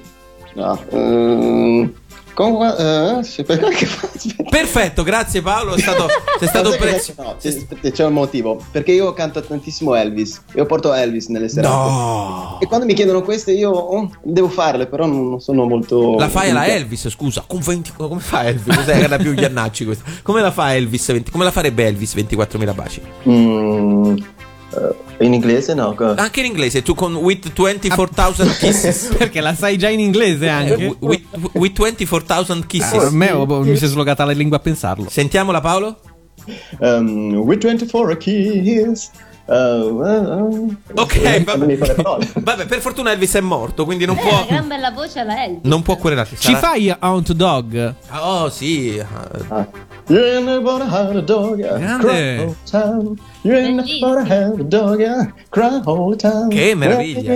No. 0.54 0.82
ehm, 0.92 1.94
con, 2.36 2.62
eh, 2.64 3.24
sì, 3.24 3.44
per 3.44 3.60
qualche 3.60 3.86
aspetta. 4.14 4.44
Perfetto, 4.50 5.02
grazie 5.02 5.42
Paolo, 5.42 5.74
è 5.74 5.80
stato, 5.80 6.08
sei 6.38 6.48
stato 6.48 6.70
cos'è 6.70 6.78
prezioso. 6.78 7.24
no, 7.24 7.36
c'è, 7.40 7.92
c'è 7.92 8.06
un 8.06 8.14
motivo. 8.14 8.62
Perché 8.70 8.92
io 8.92 9.12
canto 9.14 9.42
tantissimo 9.42 9.96
Elvis. 9.96 10.42
Io 10.54 10.66
porto 10.66 10.94
Elvis 10.94 11.28
nelle 11.30 11.50
serate. 11.50 11.74
No. 11.74 12.58
E 12.62 12.68
quando 12.68 12.86
mi 12.86 12.94
chiedono 12.94 13.22
queste 13.22 13.54
io 13.54 13.72
oh, 13.72 14.12
devo 14.22 14.50
farle, 14.50 14.86
però 14.86 15.06
non 15.06 15.40
sono 15.40 15.66
molto... 15.66 16.18
La 16.18 16.30
fai 16.30 16.50
alla 16.52 16.68
Elvis, 16.68 17.10
scusa. 17.10 17.44
Con 17.48 17.62
20 17.62 17.94
come 17.96 18.20
fa 18.20 18.44
Elvis? 18.44 18.76
Cos'è 18.76 18.98
che 18.98 19.04
era 19.04 19.18
più 19.18 19.34
Giannacci 19.34 19.86
questa? 19.86 20.04
Come 20.22 20.42
la 20.42 20.52
fa 20.52 20.76
Elvis? 20.76 21.12
20 21.12 21.32
come 21.32 21.46
la 21.46 21.52
farebbe 21.52 21.86
Elvis 21.88 22.14
24.000 22.16 22.76
baci? 22.76 23.02
Mm, 23.30 24.16
Eh, 24.18 24.24
in 25.20 25.34
inglese 25.34 25.74
no? 25.74 25.96
Anche 26.16 26.40
in 26.42 26.48
inglese, 26.48 26.82
tu 26.82 26.94
con 26.94 27.16
With 27.16 27.54
24,000 27.54 28.58
Kisses. 28.58 29.14
Perché 29.18 29.40
la 29.42 29.54
sai 29.54 29.78
già 29.78 29.90
in 29.90 30.00
inglese 30.00 30.50
anche. 30.50 30.86
Eh, 30.86 30.96
with, 31.00 31.24
with 31.54 31.74
24,000 31.74 32.66
Kisses. 32.66 32.94
Ah, 32.94 33.00
per 33.00 33.12
me 33.12 33.46
mi 33.64 33.78
si 33.78 33.86
è 33.86 33.88
slogata 33.88 34.26
la 34.26 34.34
lingua 34.34 34.58
a 34.58 34.60
pensarlo. 34.60 35.08
Sentiamola 35.10 35.62
Paolo? 35.62 36.00
Um, 36.80 37.36
with 37.36 37.60
24 37.60 38.18
keys. 38.18 39.12
Uh, 39.48 39.54
uh, 39.54 40.02
uh. 40.02 40.76
Ok, 40.96 41.44
vabbè. 41.44 41.78
Vabbè, 42.42 42.66
per 42.66 42.80
fortuna 42.80 43.12
Elvis 43.12 43.36
è 43.36 43.42
morto, 43.42 43.86
quindi 43.86 44.06
non 44.06 44.18
Eh, 44.18 44.22
può 44.22 44.32
una 44.32 44.46
gran 44.48 44.68
bella 44.68 44.90
voce 44.92 45.20
alla 45.20 45.44
Elvis. 45.44 45.60
non 45.64 45.84
può 45.84 45.96
querelarsi. 45.98 46.36
Ci 46.36 46.52
Sarà- 46.54 46.58
fai 46.60 46.96
Aunt 46.98 47.32
Dog? 47.34 47.94
Oh, 48.20 48.50
sì. 48.50 49.00
Ah. 49.50 49.68
You 50.08 50.44
never 50.44 50.82
had 50.82 51.16
a 51.16 51.22
dog. 51.22 51.58
Grande. 51.58 52.56
Never 53.44 54.18
had 54.32 54.60
a 54.60 54.64
dog. 54.64 56.48
Che 56.50 56.76
meraviglia. 56.76 57.34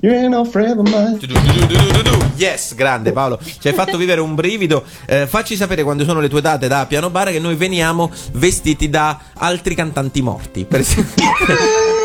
You 0.00 0.12
ain't 0.12 0.28
never 0.30 0.74
gonna 0.74 0.90
run 0.90 1.14
it. 1.14 1.28
You 1.28 1.36
ain't 1.38 1.48
no 1.50 1.74
friend 1.74 2.06
of 2.06 2.12
mine. 2.12 2.36
Yes, 2.36 2.74
grande 2.74 3.12
Paolo, 3.12 3.40
ci 3.58 3.66
hai 3.66 3.74
fatto 3.74 3.96
vivere 3.96 4.20
un 4.20 4.34
brivido. 4.36 4.84
Eh, 5.06 5.26
facci 5.26 5.56
sapere 5.56 5.82
quando 5.82 6.04
sono 6.04 6.20
le 6.20 6.28
tue 6.28 6.40
date 6.40 6.68
da 6.68 6.86
piano 6.86 7.10
bar 7.10 7.30
che 7.30 7.40
noi 7.40 7.56
veniamo 7.56 8.10
vestiti 8.32 8.88
da 8.88 9.18
altri 9.34 9.74
cantanti 9.74 10.22
morti. 10.22 10.64
Per 10.64 10.80
esempio, 10.80 11.24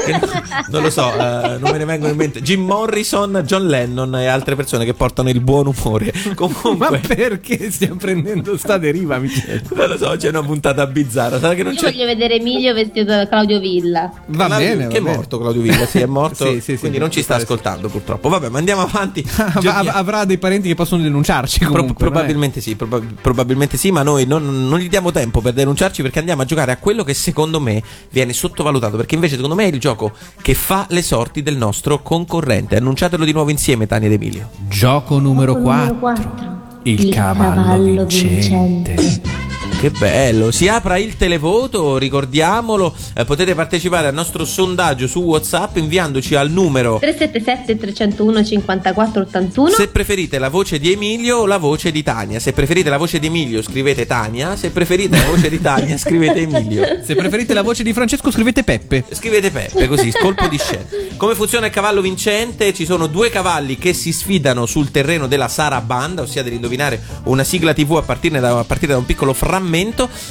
non 0.69 0.81
lo 0.81 0.89
so, 0.89 1.11
eh, 1.13 1.57
non 1.59 1.71
me 1.71 1.77
ne 1.77 1.85
vengono 1.85 2.11
in 2.11 2.17
mente. 2.17 2.41
Jim 2.41 2.61
Morrison, 2.63 3.41
John 3.45 3.67
Lennon 3.67 4.15
e 4.15 4.27
altre 4.27 4.55
persone 4.55 4.85
che 4.85 4.93
portano 4.93 5.29
il 5.29 5.39
buon 5.41 5.67
umore. 5.67 6.11
Ma 6.27 6.33
Comunque, 6.35 6.99
perché 6.99 7.71
stiamo 7.71 7.95
prendendo 7.95 8.57
sta 8.57 8.77
deriva, 8.77 9.17
non 9.17 9.89
lo 9.89 9.97
so, 9.97 10.15
c'è 10.17 10.29
una 10.29 10.43
puntata 10.43 10.85
bizzarra. 10.87 11.39
Sarà 11.39 11.53
che 11.53 11.63
non 11.63 11.73
Io 11.73 11.79
c'è. 11.79 11.91
voglio 11.91 12.05
vedere 12.05 12.35
Emilio 12.35 12.73
vestito 12.73 13.05
da 13.05 13.27
Claudio 13.27 13.59
Villa. 13.59 14.11
Va 14.27 14.45
Claudio- 14.47 14.67
bene, 14.67 14.87
che 14.87 14.97
è 14.97 14.99
va 14.99 15.05
bene. 15.05 15.15
morto 15.17 15.39
Claudio 15.39 15.61
Villa, 15.61 15.85
sì, 15.85 15.99
è 15.99 16.05
morto. 16.05 16.41
Sì, 16.53 16.59
sì, 16.59 16.73
sì, 16.73 16.77
quindi 16.79 16.97
non 16.97 17.09
ci 17.11 17.21
sta 17.21 17.35
ascoltando 17.35 17.87
purtroppo. 17.89 18.27
Vabbè, 18.29 18.49
ma 18.49 18.57
andiamo 18.57 18.81
avanti. 18.81 19.23
Av- 19.37 19.87
avrà 19.93 20.25
dei 20.25 20.37
parenti 20.37 20.67
che 20.67 20.75
possono 20.75 21.01
denunciarci 21.01 21.59
Pro- 21.59 21.69
comunque. 21.69 21.93
è? 22.05 22.09
probabilmente 22.09 22.59
sì, 22.61 22.75
proba- 22.75 23.01
probabilmente 23.21 23.77
sì, 23.77 23.91
ma 23.91 24.03
noi 24.03 24.25
non, 24.25 24.67
non 24.67 24.79
gli 24.79 24.89
diamo 24.89 25.11
tempo 25.11 25.39
per 25.41 25.53
denunciarci 25.53 26.01
perché 26.01 26.19
andiamo 26.19 26.41
a 26.41 26.45
giocare 26.45 26.71
a 26.71 26.77
quello 26.77 27.03
che 27.03 27.13
secondo 27.13 27.59
me 27.59 27.81
viene 28.09 28.33
sottovalutato, 28.33 28.97
perché 28.97 29.15
invece 29.15 29.35
secondo 29.35 29.55
me 29.55 29.65
è 29.65 29.67
il 29.67 29.79
gioco 29.79 29.92
che 30.41 30.53
fa 30.53 30.85
le 30.89 31.01
sorti 31.01 31.41
del 31.41 31.57
nostro 31.57 32.01
concorrente. 32.01 32.75
Annunciatelo 32.77 33.25
di 33.25 33.31
nuovo 33.31 33.49
insieme, 33.49 33.87
Tania 33.87 34.07
ed 34.07 34.13
Emilio. 34.13 34.49
Gioco 34.67 35.19
numero 35.19 35.53
Numero 35.53 35.61
4. 35.61 35.95
quattro. 35.99 36.61
Il, 36.83 37.09
cavallo, 37.09 38.05
vincente. 38.05 39.41
Che 39.83 39.91
bello, 39.91 40.49
si 40.49 40.69
apra 40.69 40.97
il 40.97 41.17
televoto, 41.17 41.97
ricordiamolo, 41.97 42.95
eh, 43.15 43.25
potete 43.25 43.53
partecipare 43.53 44.07
al 44.07 44.13
nostro 44.13 44.45
sondaggio 44.45 45.07
su 45.07 45.19
WhatsApp 45.19 45.75
inviandoci 45.75 46.35
al 46.35 46.49
numero 46.49 46.99
377 46.99 47.77
301 47.77 48.43
54 48.45 49.21
81. 49.23 49.69
Se 49.71 49.89
preferite 49.89 50.39
la 50.39 50.47
voce 50.47 50.79
di 50.79 50.93
Emilio 50.93 51.39
o 51.39 51.45
la 51.45 51.57
voce 51.57 51.91
di 51.91 52.01
Tania. 52.01 52.39
Se 52.39 52.53
preferite 52.53 52.89
la 52.89 52.95
voce 52.95 53.19
di 53.19 53.27
Emilio, 53.27 53.61
scrivete 53.61 54.05
Tania. 54.05 54.55
Se 54.55 54.69
preferite 54.69 55.17
la 55.17 55.25
voce 55.25 55.49
di 55.49 55.59
Tania, 55.59 55.97
scrivete 55.97 56.39
Emilio. 56.39 57.01
Se 57.03 57.13
preferite 57.15 57.53
la 57.53 57.61
voce 57.61 57.83
di 57.83 57.91
Francesco, 57.91 58.31
scrivete 58.31 58.63
Peppe. 58.63 59.03
Scrivete 59.11 59.51
Peppe, 59.51 59.89
così, 59.89 60.13
colpo 60.13 60.47
di 60.47 60.59
scena. 60.59 60.85
Come 61.17 61.35
funziona 61.35 61.65
il 61.65 61.73
cavallo 61.73 61.99
vincente? 61.99 62.73
Ci 62.73 62.85
sono 62.85 63.07
due 63.07 63.29
cavalli 63.29 63.77
che 63.77 63.91
si 63.91 64.13
sfidano 64.13 64.65
sul 64.65 64.91
terreno 64.91 65.27
della 65.27 65.49
Sarabanda, 65.49 66.21
ossia 66.21 66.41
dell'indovinare 66.41 67.01
una 67.25 67.43
sigla 67.43 67.73
TV 67.73 67.97
a 67.97 68.01
partire 68.01 68.39
da, 68.39 68.59
a 68.59 68.63
partire 68.63 68.93
da 68.93 68.97
un 68.97 69.05
piccolo 69.05 69.33
frammento. 69.33 69.71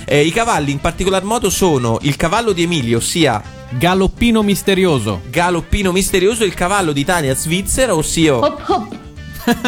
Eh, 0.04 0.24
I 0.24 0.30
cavalli 0.30 0.70
in 0.70 0.80
particolar 0.80 1.24
modo 1.24 1.50
sono 1.50 1.98
il 2.02 2.16
cavallo 2.16 2.52
di 2.52 2.62
Emilio, 2.62 2.98
ossia 2.98 3.42
Galoppino 3.70 4.42
misterioso. 4.42 5.22
Galoppino 5.30 5.92
Misterioso, 5.92 6.44
e 6.44 6.46
il 6.46 6.54
cavallo 6.54 6.92
di 6.92 7.04
Tania 7.04 7.34
Svizzera, 7.34 7.94
ossia 7.94 8.36
Hop 8.36 8.62
hop. 8.66 8.96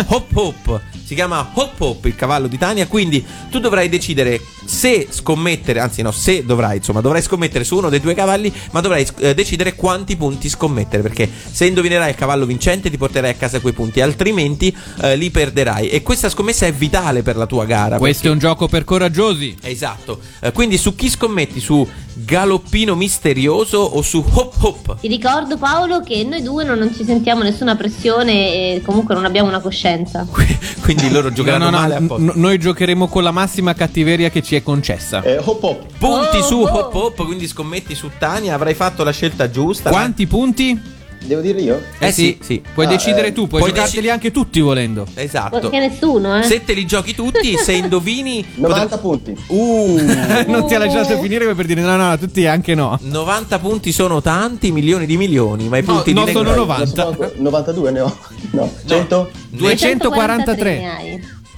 Hop 0.09 0.37
Hop. 0.37 0.81
Si 1.05 1.14
chiama 1.14 1.50
Hop 1.52 1.80
Hop 1.80 2.05
il 2.07 2.16
cavallo 2.16 2.46
di 2.46 2.57
Tania, 2.57 2.86
quindi 2.86 3.24
tu 3.50 3.59
dovrai 3.59 3.88
decidere 3.90 4.40
se 4.64 5.09
scommettere, 5.11 5.80
anzi 5.80 6.02
no, 6.02 6.11
se 6.11 6.44
dovrai, 6.44 6.78
insomma, 6.78 7.00
dovrai 7.00 7.22
scommettere 7.22 7.64
su 7.64 7.76
uno 7.76 7.90
dei 7.90 8.00
due 8.00 8.14
cavalli, 8.14 8.52
ma 8.70 8.80
dovrai 8.80 9.07
eh, 9.18 9.34
decidere 9.34 9.74
quanti 9.74 10.16
punti 10.16 10.48
scommettere, 10.48 11.02
perché 11.02 11.28
se 11.50 11.66
indovinerai 11.66 12.11
il 12.11 12.16
cavallo 12.16 12.46
vincente 12.46 12.90
ti 12.90 12.96
porterai 12.96 13.30
a 13.30 13.34
casa 13.34 13.61
quei 13.61 13.72
punti, 13.72 14.00
altrimenti 14.00 14.74
eh, 15.02 15.16
li 15.16 15.30
perderai. 15.30 15.88
E 15.88 16.02
questa 16.02 16.28
scommessa 16.28 16.66
è 16.66 16.72
vitale 16.72 17.22
per 17.22 17.36
la 17.36 17.46
tua 17.46 17.64
gara. 17.66 17.98
Questo 17.98 18.28
è 18.28 18.30
un 18.30 18.38
gioco 18.38 18.66
per 18.68 18.84
coraggiosi. 18.84 19.57
Esatto. 19.62 20.20
Eh, 20.40 20.52
quindi 20.52 20.78
su 20.78 20.94
chi 20.94 21.11
scommetti? 21.11 21.61
Su 21.61 21.86
Galoppino 22.14 22.94
Misterioso 22.94 23.78
o 23.78 24.00
su 24.00 24.24
Hop 24.26 24.55
Hop? 24.61 25.00
Ti 25.00 25.09
ricordo 25.09 25.59
Paolo 25.59 26.00
che 26.00 26.24
noi 26.24 26.42
due 26.42 26.64
non, 26.64 26.78
non 26.78 26.94
ci 26.94 27.05
sentiamo 27.05 27.42
nessuna 27.42 27.76
pressione 27.76 28.32
e 28.32 28.82
comunque 28.84 29.14
non 29.14 29.24
abbiamo 29.24 29.48
una 29.48 29.61
coscienza. 29.61 30.26
Quindi 30.80 30.93
loro 31.11 31.30
giocheranno 31.32 31.64
No, 31.64 31.70
no, 31.70 31.76
no, 31.76 31.82
male 31.82 31.95
apposta. 31.97 32.24
n- 32.24 32.32
noi 32.40 32.59
giocheremo 32.59 33.09
con 33.09 33.22
la 33.22 33.30
massima 33.30 33.74
cattiveria 33.74 34.30
che 34.30 34.42
ci 34.42 34.55
è 34.57 34.62
concessa. 34.62 35.22
Eh, 35.22 35.38
hop 35.42 35.62
hop. 35.62 35.84
Punti 35.99 36.36
Oh, 36.38 36.42
su 36.42 36.61
oh. 36.61 36.68
Hop 36.68 36.95
Hop, 36.95 37.24
quindi 37.24 37.47
scommetti 37.47 37.95
su 37.95 38.11
Tania, 38.18 38.55
avrai 38.55 38.74
fatto 38.74 39.03
la 39.05 39.11
scelta 39.12 39.51
giusta. 39.51 39.90
Quanti 39.90 40.26
punti? 40.26 40.92
Devo 41.25 41.41
dire 41.41 41.61
io? 41.61 41.81
Eh 41.99 42.12
sì, 42.12 42.39
sì. 42.43 42.62
Puoi 42.75 42.85
Ah, 42.87 42.91
decidere 42.91 43.29
eh, 43.29 43.33
tu, 43.33 43.47
puoi, 43.47 43.61
puoi 43.62 43.72
giocarteli 43.72 44.11
anche 44.11 44.31
tutti 44.31 44.61
volendo. 44.61 45.07
Esatto. 45.14 45.59
Perché 45.59 45.79
nessuno, 45.79 46.39
eh? 46.39 46.43
Se 46.43 46.62
te 46.64 46.75
li 46.75 46.85
giochi 46.85 47.14
tutti, 47.14 47.57
se 47.57 47.72
indovini 47.75 48.45
90 48.57 48.99
punti. 48.99 49.37
Uh, 49.49 50.01
non 50.47 50.66
ti 50.66 50.75
ha 50.75 50.79
lasciato 50.79 51.18
finire 51.20 51.55
per 51.55 51.64
dire 51.66 51.81
no, 51.81 51.97
no, 51.97 52.18
tutti 52.18 52.47
anche 52.47 52.75
no. 52.75 52.99
90 53.01 53.59
punti 53.59 53.93
sono 53.93 54.20
tanti, 54.20 54.70
milioni 54.70 55.07
di 55.07 55.16
milioni, 55.16 55.68
ma 55.68 55.79
i 55.79 55.83
punti 55.83 56.12
no, 56.12 56.25
di 56.25 56.33
sono 56.33 56.51
Negro- 56.51 56.64
90. 56.66 57.16
92 57.37 57.91
ne 57.91 58.01
ho. 58.01 58.16
No, 58.53 58.70
100? 58.85 59.31
243. 59.51 60.79
ne 60.79 60.91
hai. 60.91 61.12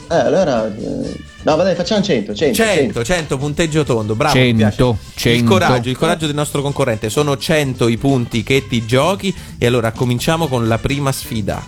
Eh, 0.09 0.15
allora... 0.15 0.67
eh, 0.67 1.35
no, 1.47 1.55
vabbè, 1.55 1.77
facciamo 1.77 2.03
100, 2.03 2.35
100. 2.35 2.55
100, 2.55 3.05
100 3.05 3.39
punteggio 3.39 3.85
tondo, 3.85 4.17
bravo. 4.17 4.37
mi 4.37 4.59
100, 4.59 4.59
piace. 4.59 5.31
Il 5.31 5.37
100. 5.37 5.49
coraggio, 5.49 5.89
il 5.89 5.97
coraggio 5.97 6.27
del 6.27 6.35
nostro 6.35 6.61
concorrente. 6.61 7.09
Sono 7.09 7.37
100 7.37 7.87
i 7.87 7.97
punti 7.97 8.43
che 8.43 8.67
ti 8.67 8.85
giochi. 8.85 9.33
E 9.57 9.65
allora 9.65 9.93
cominciamo 9.93 10.49
con 10.49 10.67
la 10.67 10.79
prima 10.79 11.13
sfida. 11.13 11.65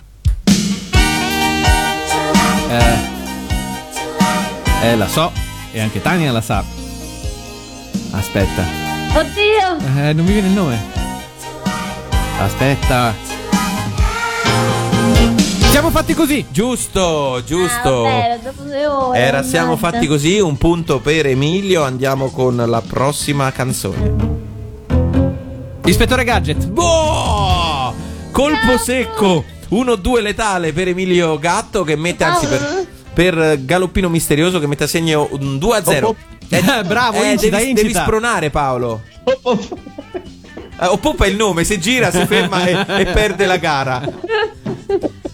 Eh, 2.70 2.96
eh, 4.82 4.96
la 4.96 5.06
so. 5.06 5.30
E 5.70 5.80
anche 5.80 6.02
Tania 6.02 6.32
la 6.32 6.40
sa. 6.40 6.64
Aspetta. 8.10 8.64
Oddio! 9.14 10.02
Eh, 10.02 10.12
non 10.12 10.24
mi 10.24 10.32
viene 10.32 10.48
il 10.48 10.54
nome. 10.54 10.82
Aspetta. 12.40 13.37
Siamo 15.78 15.92
fatti 15.92 16.12
così. 16.12 16.44
Giusto, 16.50 17.40
giusto. 17.46 18.04
Ah, 18.04 18.10
vabbè, 18.10 18.40
dopo 18.42 18.62
due 18.62 18.86
ore. 18.88 19.16
Era 19.16 19.44
siamo 19.44 19.76
mannaggia. 19.76 19.90
fatti 19.92 20.06
così, 20.08 20.40
un 20.40 20.56
punto 20.56 20.98
per 20.98 21.26
Emilio. 21.26 21.84
Andiamo 21.84 22.30
con 22.30 22.56
la 22.56 22.80
prossima 22.80 23.52
canzone. 23.52 24.14
Ispettore 25.84 26.24
Gadget. 26.24 26.66
Boh! 26.66 27.94
Colpo 28.32 28.76
secco 28.76 29.44
1-2 29.70 30.20
letale 30.20 30.72
per 30.72 30.88
Emilio 30.88 31.38
Gatto 31.38 31.84
che 31.84 31.94
mette 31.94 32.24
anzi 32.24 32.48
per, 32.48 32.86
per 33.14 33.64
Galoppino 33.64 34.08
Misterioso 34.08 34.58
che 34.58 34.66
mette 34.66 34.82
a 34.82 34.88
segno 34.88 35.28
un 35.30 35.58
2-0. 35.58 36.02
Oh, 36.02 36.08
oh. 36.08 36.16
Eh, 36.48 36.60
Bravo, 36.82 37.22
eh, 37.22 37.30
incita, 37.30 37.56
devi, 37.56 37.70
incita. 37.70 37.88
devi 37.88 37.94
spronare 37.94 38.50
Paolo. 38.50 39.02
Hop 39.22 39.38
hop. 39.46 39.78
Eh, 40.80 40.86
o 40.86 40.96
Poppa 40.96 41.24
è 41.24 41.28
il 41.28 41.36
nome, 41.36 41.62
se 41.62 41.78
gira 41.78 42.10
si 42.10 42.26
ferma 42.26 42.66
e, 42.66 43.02
e 43.02 43.04
perde 43.12 43.46
la 43.46 43.58
gara. 43.58 44.02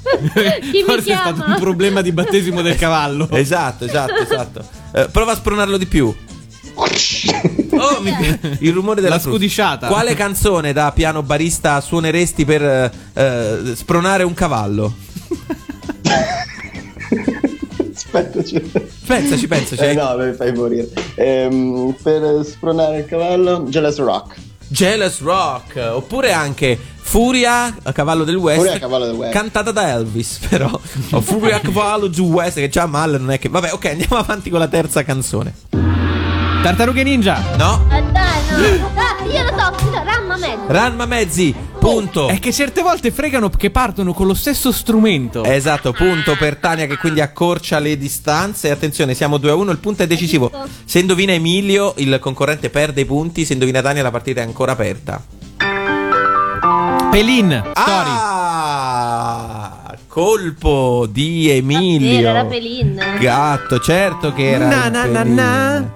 Chi 0.61 0.79
mi 0.79 0.83
Forse 0.85 1.13
è 1.13 1.17
stato 1.17 1.45
un 1.47 1.57
problema 1.59 2.01
di 2.03 2.13
battesimo 2.13 2.63
del 2.63 2.77
cavallo. 2.77 3.29
Esatto, 3.31 3.85
esatto, 3.85 4.17
esatto. 4.17 4.65
Eh, 4.93 5.09
prova 5.11 5.33
a 5.33 5.37
spronarlo 5.37 5.77
di 5.77 5.87
più. 5.87 6.15
Oh, 6.77 8.01
mi 8.01 8.13
il 8.61 8.73
rumore 8.73 9.01
della 9.01 9.15
La 9.15 9.21
frusta. 9.21 9.39
scudisciata. 9.39 9.87
Quale 9.87 10.15
canzone 10.15 10.73
da 10.73 10.91
piano 10.93 11.23
barista 11.23 11.81
suoneresti 11.81 12.45
per 12.45 12.63
eh, 12.63 12.91
eh, 13.15 13.59
spronare 13.75 14.25
un 14.25 14.35
cavallo? 14.35 14.95
Aspettaci. 17.95 18.73
Pensaci, 19.07 19.47
pensaci. 19.47 19.83
Eh, 19.83 19.95
no, 19.95 20.17
mi 20.17 20.33
fai 20.33 20.53
morire. 20.53 20.89
Ehm, 21.15 21.95
per 22.03 22.45
spronare 22.45 22.99
il 22.99 23.07
cavallo, 23.07 23.65
Jealous 23.69 23.99
Rock. 23.99 24.35
Jealous 24.67 25.21
Rock, 25.21 25.77
oppure 25.93 26.33
anche 26.33 26.79
Furia 27.07 27.77
a 27.83 27.93
cavallo 27.93 28.25
del 28.25 28.35
West, 28.37 28.59
Furia 28.59 28.75
a 28.75 28.79
cavallo 28.79 29.05
del 29.05 29.15
West. 29.15 29.33
cantata 29.33 29.71
da 29.71 29.91
Elvis, 29.91 30.39
però. 30.49 30.69
O 31.11 31.21
Furia 31.21 31.57
a 31.57 31.61
cavallo 31.61 32.09
del 32.09 32.21
West, 32.21 32.57
che 32.59 32.69
già 32.69 32.87
male 32.87 33.19
non 33.19 33.31
è 33.31 33.39
che. 33.39 33.49
Vabbè, 33.49 33.73
ok, 33.73 33.85
andiamo 33.85 34.17
avanti 34.19 34.51
con 34.51 34.59
la 34.59 34.67
terza 34.69 35.05
canzone. 35.05 35.55
Tartarughe 36.63 37.03
Ninja. 37.05 37.41
No. 37.57 37.85
Dai, 37.89 38.03
no. 38.03 38.91
Ah, 38.95 39.23
io 39.27 39.43
lo 39.43 39.49
so, 39.51 39.91
no, 39.91 40.03
Ramma 40.03 40.37
mezzo. 40.39 40.63
Ranma 40.67 41.05
Mezzi, 41.07 41.55
punto. 41.79 42.29
È 42.29 42.39
che 42.41 42.53
certe 42.53 42.81
volte 42.81 43.11
fregano 43.13 43.51
che 43.51 43.71
partono 43.71 44.15
con 44.15 44.27
lo 44.27 44.35
stesso 44.35 44.73
strumento. 44.73 45.45
Esatto, 45.45 45.93
punto 45.93 46.35
per 46.37 46.57
Tania 46.57 46.87
che 46.87 46.97
quindi 46.97 47.21
accorcia 47.21 47.79
le 47.79 47.99
distanze. 47.99 48.71
Attenzione, 48.71 49.15
siamo 49.15 49.37
2 49.37 49.51
a 49.51 49.55
1, 49.55 49.71
il 49.71 49.79
punto 49.79 50.03
è 50.03 50.07
decisivo. 50.07 50.51
Se 50.85 50.99
indovina 50.99 51.33
Emilio, 51.33 51.93
il 51.99 52.19
concorrente 52.19 52.71
perde 52.71 53.03
i 53.03 53.05
punti, 53.05 53.45
se 53.45 53.53
indovina 53.53 53.83
Tania 53.83 54.03
la 54.03 54.11
partita 54.11 54.41
è 54.41 54.45
ancora 54.45 54.73
aperta. 54.73 55.23
Pelin. 57.15 57.47
Story. 57.47 58.11
Ah, 58.15 59.95
colpo 60.09 61.07
di 61.09 61.49
Emilio. 61.49 62.29
era 62.29 62.45
Pelin. 62.45 63.01
Gatto, 63.21 63.79
certo 63.79 64.33
che 64.33 64.51
era. 64.51 64.67
Na, 64.67 64.89
na, 64.89 65.05
na, 65.05 65.23
na. 65.23 65.95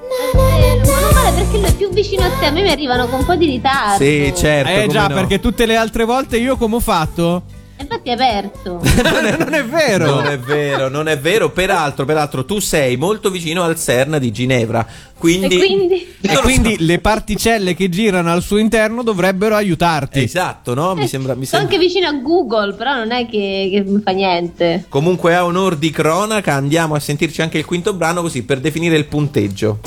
Perché 1.34 1.58
lui 1.58 1.66
è 1.66 1.74
più 1.74 1.90
vicino 1.90 2.22
a 2.22 2.30
te, 2.38 2.46
a 2.46 2.50
me 2.52 2.62
mi 2.62 2.70
arrivano 2.70 3.08
con 3.08 3.18
un 3.18 3.24
po' 3.24 3.34
di 3.34 3.46
ritardo. 3.46 4.04
Sì, 4.04 4.32
certo. 4.36 4.70
Eh 4.70 4.86
già, 4.86 5.08
no. 5.08 5.14
perché 5.16 5.40
tutte 5.40 5.66
le 5.66 5.74
altre 5.74 6.04
volte 6.04 6.36
io 6.36 6.56
come 6.56 6.76
ho 6.76 6.80
fatto? 6.80 7.42
Infatti 7.80 8.10
hai 8.10 8.16
perso. 8.16 8.80
non 9.38 9.54
è 9.54 9.64
vero. 9.64 10.06
Non 10.06 10.26
è 10.26 10.38
vero, 10.38 10.88
non 10.88 11.08
è 11.08 11.18
vero. 11.18 11.50
Peraltro, 11.50 12.04
peraltro, 12.04 12.44
tu 12.44 12.58
sei 12.58 12.96
molto 12.96 13.30
vicino 13.30 13.62
al 13.62 13.78
CERN 13.78 14.18
di 14.18 14.32
Ginevra. 14.32 14.86
Quindi. 15.16 15.56
E 15.56 15.58
quindi? 15.58 16.06
E 16.20 16.36
quindi 16.38 16.76
le 16.80 16.98
particelle 16.98 17.74
che 17.74 17.88
girano 17.88 18.30
al 18.32 18.42
suo 18.42 18.58
interno 18.58 19.02
dovrebbero 19.02 19.54
aiutarti. 19.54 20.22
Esatto, 20.22 20.74
no? 20.74 20.94
Mi 20.94 21.06
sembra. 21.06 21.34
Mi 21.34 21.44
Sono 21.44 21.62
sembra... 21.62 21.76
anche 21.76 21.78
vicino 21.78 22.08
a 22.08 22.12
Google, 22.20 22.74
però 22.74 22.96
non 22.96 23.12
è 23.12 23.26
che, 23.26 23.68
che 23.72 23.84
mi 23.86 24.00
fa 24.02 24.10
niente. 24.10 24.84
Comunque, 24.88 25.34
a 25.36 25.44
onor 25.44 25.76
di 25.76 25.90
cronaca, 25.90 26.54
andiamo 26.54 26.94
a 26.94 27.00
sentirci 27.00 27.42
anche 27.42 27.58
il 27.58 27.64
quinto 27.64 27.94
brano, 27.94 28.22
così 28.22 28.42
per 28.42 28.58
definire 28.58 28.96
il 28.96 29.06
punteggio. 29.06 29.80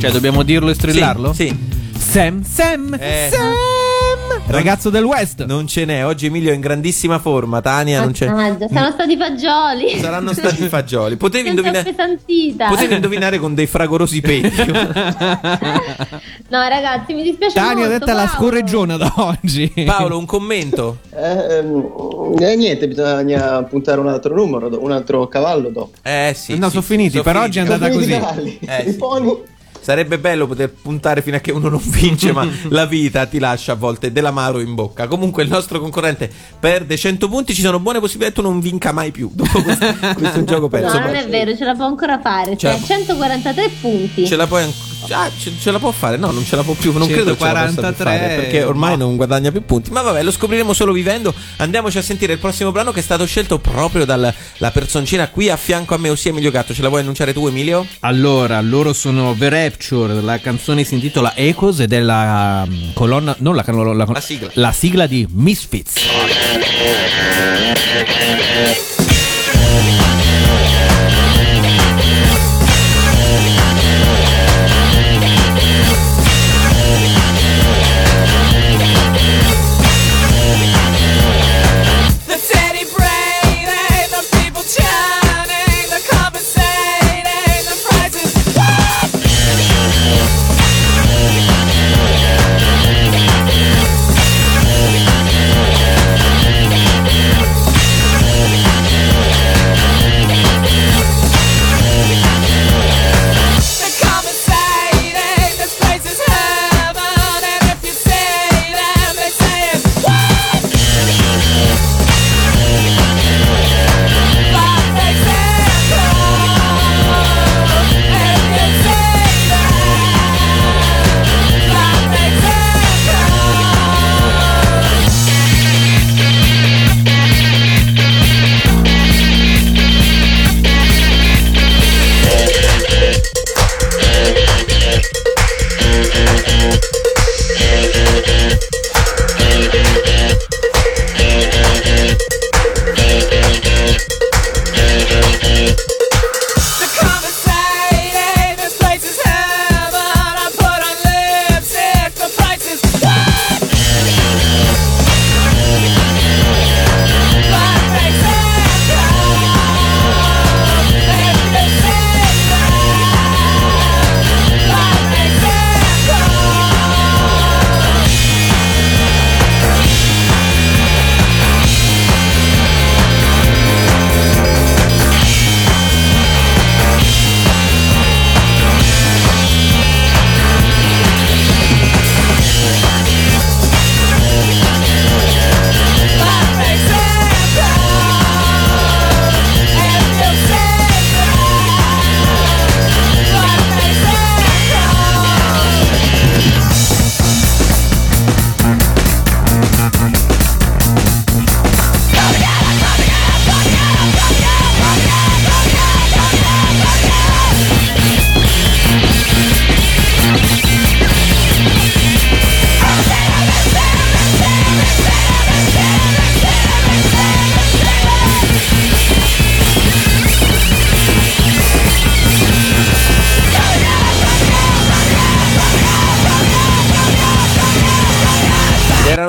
Cioè, 0.00 0.10
dobbiamo 0.10 0.42
dirlo 0.42 0.70
e 0.70 0.74
strillarlo? 0.74 1.32
Sì. 1.32 1.56
Sam, 1.96 2.42
Sam, 2.42 2.96
Eh. 2.98 3.28
Sam. 3.30 3.77
Ragazzo 4.50 4.88
del 4.88 5.04
West. 5.04 5.44
Non 5.44 5.66
ce 5.66 5.84
n'è. 5.84 6.06
Oggi 6.06 6.24
Emilio 6.26 6.50
è 6.50 6.54
in 6.54 6.60
grandissima 6.60 7.18
forma. 7.18 7.60
Tania 7.60 8.00
non 8.00 8.12
c'è. 8.12 8.28
Mannaggia, 8.28 8.66
saranno 8.68 8.92
stati 8.92 9.16
fagioli. 9.18 9.98
Saranno 10.00 10.32
stati 10.32 10.68
fagioli. 10.68 11.16
Potevi 11.16 11.50
appesantita. 11.50 12.68
Potevi 12.68 12.94
indovinare 12.94 13.38
con 13.38 13.54
dei 13.54 13.66
fragorosi 13.66 14.20
petti. 14.20 14.72
No, 16.50 16.66
ragazzi, 16.66 17.12
mi 17.12 17.22
dispiace 17.24 17.52
Tania 17.56 17.84
ha 17.84 17.88
molto. 17.88 17.98
detta 17.98 18.14
la 18.14 18.24
Paolo. 18.24 18.38
scorreggiona 18.40 18.96
da 18.96 19.12
oggi. 19.16 19.70
Paolo, 19.84 20.16
un 20.16 20.24
commento. 20.24 20.96
Ehm, 21.14 22.34
eh, 22.40 22.56
niente, 22.56 22.88
bisogna 22.88 23.62
puntare 23.64 24.00
un 24.00 24.08
altro 24.08 24.34
numero, 24.34 24.70
un 24.82 24.90
altro 24.90 25.28
cavallo 25.28 25.68
dopo. 25.68 25.90
Eh 26.02 26.32
sì. 26.34 26.56
No, 26.56 26.64
sì, 26.66 26.70
sono 26.70 26.82
finiti, 26.82 27.10
sono 27.18 27.22
per 27.24 27.32
finiti. 27.34 27.48
oggi 27.50 27.58
è 27.58 27.60
andata 27.70 27.92
Sono 27.92 27.98
così. 27.98 28.58
Eh, 28.66 28.82
i 28.86 28.90
sì. 28.92 28.96
pony. 28.96 29.42
Sarebbe 29.88 30.18
bello 30.18 30.46
poter 30.46 30.70
puntare 30.70 31.22
fino 31.22 31.36
a 31.36 31.38
che 31.38 31.50
uno 31.50 31.70
non 31.70 31.80
vince, 31.82 32.30
ma 32.30 32.46
la 32.68 32.84
vita 32.84 33.24
ti 33.24 33.38
lascia 33.38 33.72
a 33.72 33.74
volte 33.74 34.12
dell'amaro 34.12 34.60
in 34.60 34.74
bocca. 34.74 35.06
Comunque 35.06 35.42
il 35.44 35.48
nostro 35.48 35.80
concorrente 35.80 36.30
perde 36.60 36.94
100 36.94 37.26
punti, 37.26 37.54
ci 37.54 37.62
sono 37.62 37.80
buone 37.80 37.98
possibilità 37.98 38.34
che 38.34 38.38
tu 38.42 38.46
non 38.46 38.60
vinca 38.60 38.92
mai 38.92 39.12
più. 39.12 39.30
Dopo 39.32 39.62
questo, 39.62 39.86
questo 40.14 40.44
gioco 40.44 40.68
perso. 40.68 40.98
No, 40.98 41.06
non 41.06 41.14
è 41.14 41.26
vero, 41.26 41.56
ce 41.56 41.64
la 41.64 41.74
può 41.74 41.86
ancora 41.86 42.20
fare. 42.20 42.54
Cioè- 42.58 42.78
Sei 42.78 42.96
a 42.96 42.98
143 42.98 43.70
punti. 43.80 44.26
Ce 44.26 44.36
la 44.36 44.46
puoi 44.46 44.64
an- 44.64 44.72
ah, 45.10 45.30
ce, 45.38 45.52
ce 45.58 45.70
la 45.70 45.78
può 45.78 45.90
fare? 45.92 46.16
No, 46.16 46.30
non 46.30 46.44
ce 46.44 46.56
la 46.56 46.62
può 46.62 46.74
più. 46.74 46.96
Non 46.96 47.06
credo 47.08 47.32
che 47.36 47.38
ce 47.44 47.52
la 47.52 47.64
possa 47.64 47.64
più 47.66 47.82
143. 47.82 48.04
fare 48.04 48.34
perché 48.36 48.62
ormai 48.62 48.96
non 48.96 49.16
guadagna 49.16 49.50
più 49.50 49.64
punti. 49.64 49.90
Ma 49.90 50.02
vabbè, 50.02 50.22
lo 50.22 50.30
scopriremo 50.30 50.72
solo 50.72 50.92
vivendo. 50.92 51.34
Andiamoci 51.56 51.98
a 51.98 52.02
sentire 52.02 52.34
il 52.34 52.38
prossimo 52.38 52.72
brano 52.72 52.92
che 52.92 53.00
è 53.00 53.02
stato 53.02 53.26
scelto 53.26 53.58
proprio 53.58 54.04
dalla 54.04 54.32
personcina 54.72 55.28
qui 55.28 55.48
a 55.50 55.56
fianco 55.56 55.94
a 55.94 55.98
me, 55.98 56.10
ossia 56.10 56.30
Emilio 56.30 56.50
Gatto. 56.50 56.74
Ce 56.74 56.82
la 56.82 56.88
vuoi 56.88 57.00
annunciare 57.00 57.32
tu, 57.32 57.46
Emilio? 57.46 57.86
Allora, 58.00 58.60
loro 58.60 58.92
sono 58.92 59.34
The 59.38 59.48
Rapture, 59.48 60.20
la 60.20 60.38
canzone 60.38 60.84
si 60.84 60.94
intitola 60.94 61.34
Echoes 61.36 61.80
ed 61.80 61.92
è 61.92 62.00
la 62.00 62.64
mm, 62.66 62.90
colonna, 62.94 63.34
non 63.38 63.54
la, 63.54 63.64
la, 63.66 63.92
la, 63.92 64.04
La 64.06 64.20
sigla. 64.20 64.50
la 64.54 64.72
sigla 64.72 65.06
di 65.06 65.26
Misfits. 65.30 65.94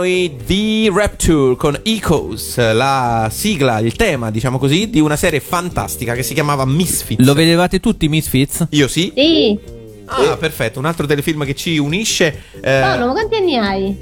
Erano 0.09 0.15
i 0.15 0.35
The 0.45 0.91
Rapture 0.91 1.55
con 1.55 1.79
Echoes, 1.83 2.57
la 2.73 3.29
sigla, 3.31 3.79
il 3.79 3.95
tema, 3.95 4.31
diciamo 4.31 4.57
così, 4.57 4.89
di 4.89 4.99
una 4.99 5.15
serie 5.15 5.39
fantastica 5.39 6.15
che 6.15 6.23
si 6.23 6.33
chiamava 6.33 6.65
Misfits. 6.65 7.23
Lo 7.23 7.33
vedevate 7.33 7.79
tutti 7.79 8.09
Misfits? 8.09 8.65
Io 8.71 8.87
sì. 8.87 9.11
Sì. 9.15 9.59
Ah, 10.05 10.35
perfetto, 10.37 10.79
un 10.79 10.85
altro 10.85 11.05
telefilm 11.05 11.45
che 11.45 11.53
ci 11.53 11.77
unisce. 11.77 12.41
eh, 12.59 12.79
Paolo, 12.81 13.05
ma 13.07 13.11
quanti 13.11 13.35
anni 13.35 13.57
hai? 13.57 13.97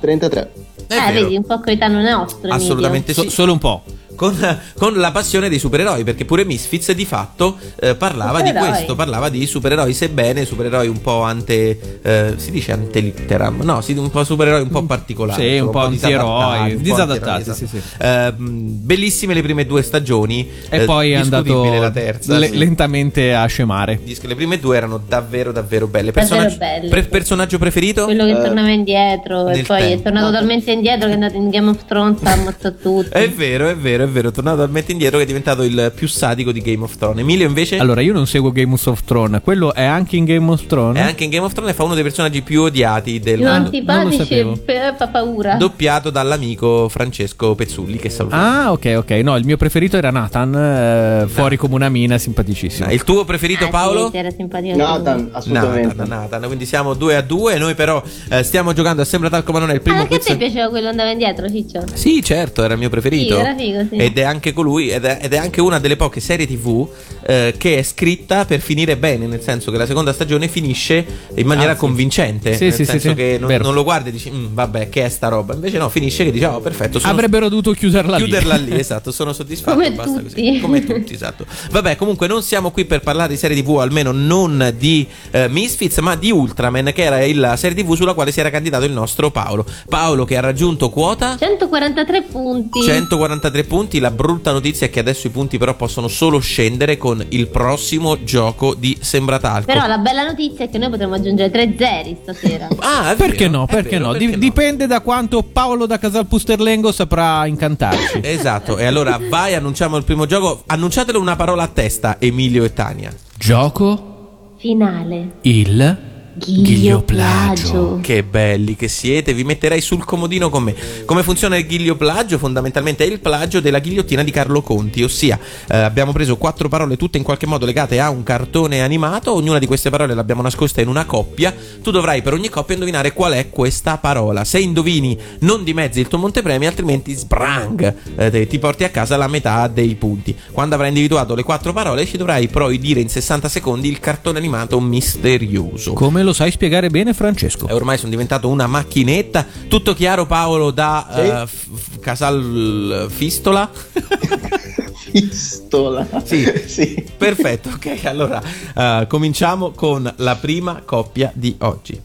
33. 0.00 0.52
è 0.86 0.94
eh, 0.94 1.12
vero. 1.12 1.12
vedi, 1.12 1.36
un 1.36 1.44
po' 1.44 1.60
coetaneo 1.60 2.00
nostro. 2.00 2.50
Assolutamente 2.50 3.12
sì. 3.12 3.28
solo 3.28 3.52
un 3.52 3.58
po'. 3.58 3.82
Con, 4.14 4.58
con 4.78 4.94
la 4.98 5.10
passione 5.10 5.48
dei 5.48 5.58
supereroi, 5.58 6.04
perché 6.04 6.24
pure 6.24 6.44
Misfits 6.44 6.92
di 6.92 7.04
fatto 7.04 7.56
eh, 7.80 7.94
parlava 7.94 8.40
di 8.40 8.48
Supereroi. 8.48 8.68
questo, 8.74 8.94
parlava 8.94 9.28
di 9.28 9.46
supereroi, 9.46 9.92
sebbene 9.92 10.44
supereroi 10.44 10.88
un 10.88 11.00
po' 11.00 11.22
ante. 11.22 12.00
eh, 12.02 12.34
si 12.36 12.50
dice 12.50 12.72
antelitteram? 12.72 13.62
No, 13.62 13.80
sì, 13.80 13.92
un 13.92 14.10
po' 14.10 14.24
supereroi 14.24 14.62
un 14.62 14.68
po' 14.68 14.82
particolari. 14.84 15.40
Sì, 15.42 15.48
un 15.48 15.66
insomma, 15.66 15.70
po' 15.72 15.78
antieroi, 15.86 16.22
disadattati, 16.28 16.74
un 16.76 16.82
disadattati, 16.82 17.50
antieroi, 17.50 17.54
sì, 17.56 17.66
sì. 17.66 17.80
Eh, 17.98 18.32
bellissime 18.38 19.34
le 19.34 19.42
prime 19.42 19.66
due 19.66 19.82
stagioni. 19.82 20.48
E 20.68 20.82
eh, 20.82 20.84
poi 20.84 21.10
è 21.12 21.16
andato 21.16 21.64
la 21.80 21.90
terza. 21.90 22.38
le- 22.38 22.48
sì. 22.48 22.56
lentamente 22.58 23.34
a 23.34 23.46
scemare. 23.46 24.00
Le 24.22 24.34
prime 24.34 24.58
due 24.58 24.76
erano 24.76 25.00
davvero, 25.06 25.52
davvero 25.52 25.86
belle. 25.86 26.10
Davvero 26.12 26.28
Personaggio, 26.36 26.56
belle. 26.58 26.88
pre- 26.88 27.02
personaggio 27.04 27.58
preferito? 27.58 28.04
Quello 28.04 28.24
che 28.24 28.30
Eh, 28.32 28.42
tornava 28.42 28.70
indietro 28.70 29.48
e 29.48 29.62
poi 29.62 29.80
tempo. 29.80 29.98
è 29.98 30.02
tornato 30.02 30.32
talmente 30.32 30.70
indietro 30.72 31.06
che 31.06 31.10
è 31.12 31.14
andato 31.14 31.36
in 31.36 31.48
Game 31.50 31.70
of 31.70 31.84
Thrones 31.84 32.22
ha 32.22 32.32
ammazzato 32.32 32.76
tutti. 32.80 33.08
È 33.10 33.28
vero, 33.30 33.68
è 33.68 33.76
vero, 33.76 34.03
è 34.04 34.08
vero. 34.08 34.28
È 34.28 34.32
tornato 34.32 34.58
talmente 34.58 34.92
indietro 34.92 35.18
che 35.18 35.24
è 35.24 35.26
diventato 35.26 35.62
il 35.62 35.92
più 35.94 36.06
sadico 36.08 36.52
di 36.52 36.60
Game 36.60 36.82
of 36.84 36.96
Thrones. 36.96 37.18
Emilio, 37.20 37.46
invece. 37.46 37.78
Allora, 37.78 38.00
io 38.00 38.12
non 38.12 38.26
seguo 38.26 38.52
Game 38.52 38.74
of 38.84 39.02
Thrones. 39.04 39.40
Quello 39.42 39.74
è 39.74 39.84
anche 39.84 40.16
in 40.16 40.24
Game 40.24 40.50
of 40.50 40.66
Thrones? 40.66 40.98
È 41.00 41.04
anche 41.04 41.24
in 41.24 41.30
Game 41.30 41.44
of 41.44 41.52
Thrones 41.52 41.72
e 41.72 41.74
fa 41.76 41.82
uno 41.84 41.94
dei 41.94 42.02
personaggi 42.02 42.42
più 42.42 42.62
odiati 42.62 43.18
del 43.20 43.40
mondo. 43.40 43.66
antipatici 43.66 44.34
e 44.38 44.44
pe- 44.64 44.94
fa 44.96 45.08
paura. 45.08 45.54
Doppiato 45.56 46.10
dall'amico 46.10 46.88
Francesco 46.88 47.54
Pezzulli, 47.54 47.98
che 47.98 48.10
salutiamo. 48.10 48.42
Ah, 48.44 48.72
ok, 48.72 48.94
ok. 48.98 49.10
No, 49.22 49.36
il 49.36 49.44
mio 49.44 49.56
preferito 49.56 49.96
era 49.96 50.10
Nathan, 50.10 50.54
eh, 50.54 51.24
fuori 51.28 51.56
come 51.56 51.74
una 51.74 51.88
mina, 51.88 52.18
simpaticissimo. 52.18 52.88
Ah, 52.88 52.92
Il 52.92 53.04
tuo 53.04 53.24
preferito, 53.24 53.66
Ah, 53.66 53.68
Paolo? 53.68 54.10
sì, 54.10 54.16
era 54.16 54.30
simpatico 54.30 54.76
Nathan, 54.76 55.28
assolutamente. 55.32 55.94
Nathan, 55.96 56.08
Nathan. 56.08 56.42
Quindi 56.46 56.66
siamo 56.66 56.94
due 56.94 57.16
a 57.16 57.22
due. 57.22 57.58
Noi, 57.58 57.74
però, 57.74 58.02
eh, 58.30 58.42
stiamo 58.42 58.72
giocando 58.72 59.02
a 59.02 59.04
Sembra 59.04 59.28
Talco, 59.30 59.52
ma 59.52 59.58
non 59.60 59.70
è 59.70 59.74
il 59.74 59.80
lui. 59.84 59.90
Ah, 59.92 59.94
primo 59.96 60.02
anche 60.02 60.14
a 60.14 60.18
te 60.18 60.24
quiz. 60.36 60.36
piaceva 60.36 60.68
quello 60.68 60.88
andava 60.88 61.10
indietro, 61.10 61.48
Ciccio? 61.48 61.82
Sì, 61.92 62.22
certo, 62.22 62.62
era 62.64 62.74
il 62.74 62.78
mio 62.80 62.90
preferito. 62.90 63.34
Sì, 63.34 63.40
era 63.40 63.54
figo, 63.56 63.86
sì. 63.90 63.93
Ed 64.00 64.18
è 64.18 64.22
anche 64.22 64.52
colui, 64.52 64.88
ed 64.90 65.04
è, 65.04 65.18
ed 65.22 65.32
è 65.32 65.36
anche 65.36 65.60
una 65.60 65.78
delle 65.78 65.96
poche 65.96 66.20
serie 66.20 66.46
TV 66.46 66.86
eh, 67.26 67.54
che 67.56 67.78
è 67.78 67.82
scritta 67.82 68.44
per 68.44 68.60
finire 68.60 68.96
bene, 68.96 69.26
nel 69.26 69.40
senso 69.42 69.70
che 69.70 69.78
la 69.78 69.86
seconda 69.86 70.12
stagione 70.12 70.48
finisce 70.48 71.04
in 71.34 71.46
maniera 71.46 71.72
Ah, 71.72 71.74
sì. 71.74 71.80
convincente. 71.80 72.54
Sì, 72.56 72.64
nel 72.64 72.72
sì, 72.74 72.84
senso 72.84 73.14
che 73.14 73.36
non, 73.40 73.52
non 73.60 73.74
lo 73.74 73.82
guardi 73.82 74.08
e 74.10 74.12
dici, 74.12 74.30
"Mm, 74.30 74.46
vabbè, 74.54 74.88
che 74.88 75.04
è 75.04 75.08
sta 75.08 75.28
roba. 75.28 75.54
Invece 75.54 75.78
no, 75.78 75.88
finisce 75.88 76.24
che 76.24 76.30
dici, 76.32 76.44
oh, 76.44 76.60
perfetto. 76.60 76.98
Avrebbero 77.02 77.48
dovuto 77.48 77.72
chiuderla, 77.72 78.16
chiuderla 78.16 78.56
lì. 78.56 78.70
lì, 78.72 78.78
esatto, 78.78 79.10
sono 79.12 79.32
soddisfatto. 79.32 79.76
Come 79.76 79.92
basta 79.92 80.18
tutti. 80.20 80.34
così. 80.34 80.58
Come 80.60 80.84
tutti, 80.84 81.12
esatto. 81.14 81.44
Vabbè, 81.70 81.96
comunque 81.96 82.26
non 82.26 82.42
siamo 82.42 82.70
qui 82.70 82.84
per 82.84 83.00
parlare 83.00 83.28
di 83.32 83.36
serie 83.38 83.60
TV, 83.62 83.76
almeno 83.78 84.12
non 84.12 84.74
di 84.78 85.06
eh, 85.30 85.48
Misfits, 85.48 85.98
ma 85.98 86.14
di 86.16 86.30
Ultraman, 86.30 86.92
che 86.94 87.02
era 87.02 87.26
la 87.34 87.56
serie 87.56 87.82
TV 87.82 87.94
sulla 87.94 88.14
quale 88.14 88.32
si 88.32 88.40
era 88.40 88.50
candidato 88.50 88.84
il 88.84 88.92
nostro 88.92 89.30
Paolo. 89.30 89.64
Paolo 89.88 90.24
che 90.24 90.36
ha 90.36 90.40
raggiunto 90.40 90.90
quota 90.90 91.36
143 91.38 92.22
punti. 92.22 92.82
143 92.82 93.64
punti. 93.64 93.83
La 94.00 94.10
brutta 94.10 94.50
notizia 94.52 94.86
è 94.86 94.90
che 94.90 95.00
adesso 95.00 95.26
i 95.26 95.30
punti 95.30 95.58
però 95.58 95.74
possono 95.74 96.08
solo 96.08 96.38
scendere 96.40 96.96
con 96.96 97.24
il 97.30 97.48
prossimo 97.48 98.22
gioco 98.24 98.74
di 98.74 98.96
Sembratalco. 99.00 99.66
Però 99.66 99.86
la 99.86 99.98
bella 99.98 100.24
notizia 100.24 100.64
è 100.64 100.70
che 100.70 100.78
noi 100.78 100.90
potremmo 100.90 101.14
aggiungere 101.14 101.50
3 101.50 101.74
zeri 101.78 102.16
stasera. 102.22 102.68
Ah, 102.84 103.14
Perché 103.16 103.46
vero, 103.48 103.58
no? 103.58 103.66
Perché 103.66 103.90
vero, 103.98 104.04
no? 104.06 104.12
perché 104.12 104.26
Di- 104.30 104.38
Dipende 104.38 104.86
da 104.86 105.00
quanto 105.00 105.42
Paolo 105.42 105.86
da 105.86 105.98
Casal 105.98 106.26
Pusterlengo 106.26 106.92
saprà 106.92 107.46
incantarci. 107.46 108.20
Esatto, 108.34 108.78
e 108.78 108.84
allora 108.84 109.18
vai, 109.28 109.54
annunciamo 109.54 109.96
il 109.96 110.04
primo 110.04 110.26
gioco. 110.26 110.62
Annunciatelo 110.66 111.18
una 111.20 111.36
parola 111.36 111.62
a 111.64 111.68
testa, 111.68 112.16
Emilio 112.18 112.64
e 112.64 112.72
Tania. 112.72 113.12
Gioco 113.38 114.52
Finale. 114.58 115.36
il 115.42 116.12
Ghiglioplagio. 116.36 118.00
Che 118.02 118.24
belli 118.24 118.74
che 118.74 118.88
siete, 118.88 119.32
vi 119.32 119.44
metterei 119.44 119.80
sul 119.80 120.04
comodino 120.04 120.50
con 120.50 120.64
me. 120.64 120.74
Come 121.04 121.22
funziona 121.22 121.56
il 121.56 121.64
ghiglioplagio? 121.64 122.38
Fondamentalmente 122.38 123.04
è 123.04 123.06
il 123.06 123.20
plagio 123.20 123.60
della 123.60 123.78
ghigliottina 123.78 124.24
di 124.24 124.32
Carlo 124.32 124.60
Conti, 124.60 125.04
ossia 125.04 125.38
eh, 125.68 125.76
abbiamo 125.76 126.10
preso 126.10 126.36
quattro 126.36 126.68
parole 126.68 126.96
tutte 126.96 127.18
in 127.18 127.24
qualche 127.24 127.46
modo 127.46 127.64
legate 127.64 128.00
a 128.00 128.10
un 128.10 128.24
cartone 128.24 128.82
animato, 128.82 129.32
ognuna 129.32 129.60
di 129.60 129.66
queste 129.66 129.90
parole 129.90 130.14
l'abbiamo 130.14 130.42
nascosta 130.42 130.80
in 130.80 130.88
una 130.88 131.04
coppia, 131.04 131.54
tu 131.80 131.92
dovrai 131.92 132.20
per 132.20 132.32
ogni 132.32 132.48
coppia 132.48 132.74
indovinare 132.74 133.12
qual 133.12 133.34
è 133.34 133.50
questa 133.50 133.98
parola. 133.98 134.44
Se 134.44 134.58
indovini 134.58 135.16
non 135.40 135.62
dimezzi 135.62 136.00
il 136.00 136.08
tuo 136.08 136.18
montepremi, 136.18 136.66
altrimenti 136.66 137.14
sbrang, 137.14 137.94
eh, 138.16 138.46
ti 138.48 138.58
porti 138.58 138.82
a 138.82 138.88
casa 138.90 139.16
la 139.16 139.28
metà 139.28 139.68
dei 139.68 139.94
punti. 139.94 140.36
Quando 140.50 140.74
avrai 140.74 140.88
individuato 140.88 141.36
le 141.36 141.44
quattro 141.44 141.72
parole 141.72 142.06
ci 142.06 142.16
dovrai 142.16 142.48
poi 142.48 142.80
dire 142.80 142.98
in 142.98 143.08
60 143.08 143.48
secondi 143.48 143.88
il 143.88 144.00
cartone 144.00 144.38
animato 144.38 144.80
misterioso. 144.80 145.92
Come 145.92 146.22
lo 146.24 146.32
sai 146.32 146.50
spiegare 146.50 146.88
bene, 146.90 147.14
Francesco? 147.14 147.68
E 147.68 147.72
ormai 147.72 147.96
sono 147.98 148.10
diventato 148.10 148.48
una 148.48 148.66
macchinetta. 148.66 149.46
Tutto 149.68 149.94
chiaro, 149.94 150.26
Paolo, 150.26 150.70
da 150.70 151.06
Sì. 151.12 151.20
eh, 151.20 151.46
f- 151.46 151.98
Casal 152.00 153.06
Fistola? 153.10 153.70
Pistola. 155.12 156.06
Sì. 156.24 156.44
sì. 156.66 157.06
Perfetto, 157.16 157.68
ok. 157.68 158.00
Allora 158.04 158.42
eh, 158.74 159.06
cominciamo 159.08 159.70
con 159.70 160.12
la 160.16 160.34
prima 160.36 160.82
coppia 160.84 161.30
di 161.34 161.54
oggi. 161.60 162.00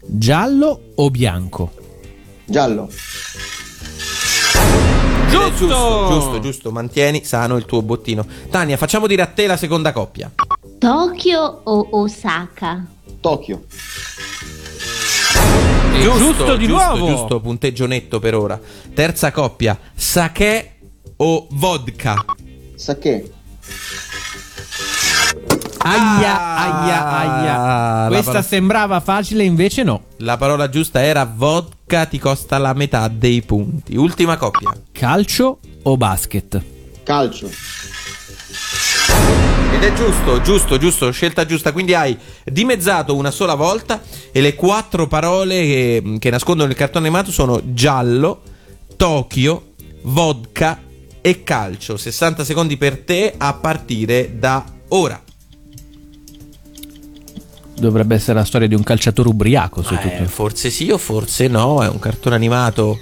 Giallo 0.00 0.80
o 0.96 1.10
bianco? 1.10 1.70
Giallo. 2.46 2.88
Giusto, 5.30 5.50
giusto, 5.66 6.08
giusto, 6.10 6.40
giusto. 6.40 6.70
Mantieni 6.72 7.22
sano 7.24 7.56
il 7.56 7.64
tuo 7.66 7.82
bottino. 7.82 8.26
Tania, 8.50 8.76
facciamo 8.76 9.06
dire 9.06 9.22
a 9.22 9.26
te 9.26 9.46
la 9.46 9.56
seconda 9.56 9.92
coppia. 9.92 10.30
Tokyo 10.78 11.60
o 11.64 11.88
Osaka? 11.92 12.84
Tokyo. 13.20 13.64
giusto 16.00 16.56
di 16.56 16.66
nuovo. 16.66 17.06
Giusto, 17.06 17.40
punteggio 17.40 17.86
netto 17.86 18.18
per 18.18 18.34
ora. 18.34 18.60
Terza 18.94 19.30
coppia, 19.32 19.78
sake 19.94 20.72
o 21.16 21.46
vodka? 21.50 22.24
Sake. 22.76 23.32
Aia, 25.80 26.56
aia, 26.56 27.06
aia. 27.08 27.58
Ah, 27.60 28.02
la 28.02 28.08
Questa 28.08 28.24
parola- 28.26 28.42
sembrava 28.42 29.00
facile, 29.00 29.44
invece 29.44 29.82
no. 29.82 30.02
La 30.18 30.36
parola 30.36 30.68
giusta 30.68 31.02
era 31.02 31.24
vodka 31.24 32.04
ti 32.06 32.18
costa 32.18 32.58
la 32.58 32.72
metà 32.74 33.08
dei 33.08 33.42
punti. 33.42 33.96
Ultima 33.96 34.36
coppia. 34.36 34.70
Calcio 34.92 35.58
o 35.82 35.96
basket? 35.96 36.62
Calcio. 37.04 37.48
Ed 39.80 39.84
è 39.84 39.92
giusto, 39.92 40.40
giusto, 40.40 40.76
giusto, 40.76 41.12
scelta 41.12 41.46
giusta. 41.46 41.70
Quindi 41.70 41.94
hai 41.94 42.18
dimezzato 42.44 43.14
una 43.14 43.30
sola 43.30 43.54
volta 43.54 44.02
e 44.32 44.40
le 44.40 44.56
quattro 44.56 45.06
parole 45.06 45.62
che, 45.62 46.16
che 46.18 46.30
nascondono 46.30 46.68
il 46.68 46.76
cartone 46.76 47.06
animato 47.06 47.30
sono 47.30 47.60
giallo, 47.62 48.42
Tokyo, 48.96 49.74
vodka 50.02 50.82
e 51.20 51.44
calcio. 51.44 51.96
60 51.96 52.42
secondi 52.42 52.76
per 52.76 52.98
te 52.98 53.32
a 53.36 53.54
partire 53.54 54.36
da 54.36 54.64
ora. 54.88 55.22
Dovrebbe 57.78 58.16
essere 58.16 58.36
la 58.36 58.44
storia 58.44 58.66
di 58.66 58.74
un 58.74 58.82
calciatore 58.82 59.28
ubriaco, 59.28 59.84
su 59.84 59.94
Eh, 59.94 60.26
forse 60.26 60.70
sì 60.70 60.90
o 60.90 60.98
forse 60.98 61.46
no, 61.46 61.84
è 61.84 61.88
un 61.88 62.00
cartone 62.00 62.34
animato 62.34 62.98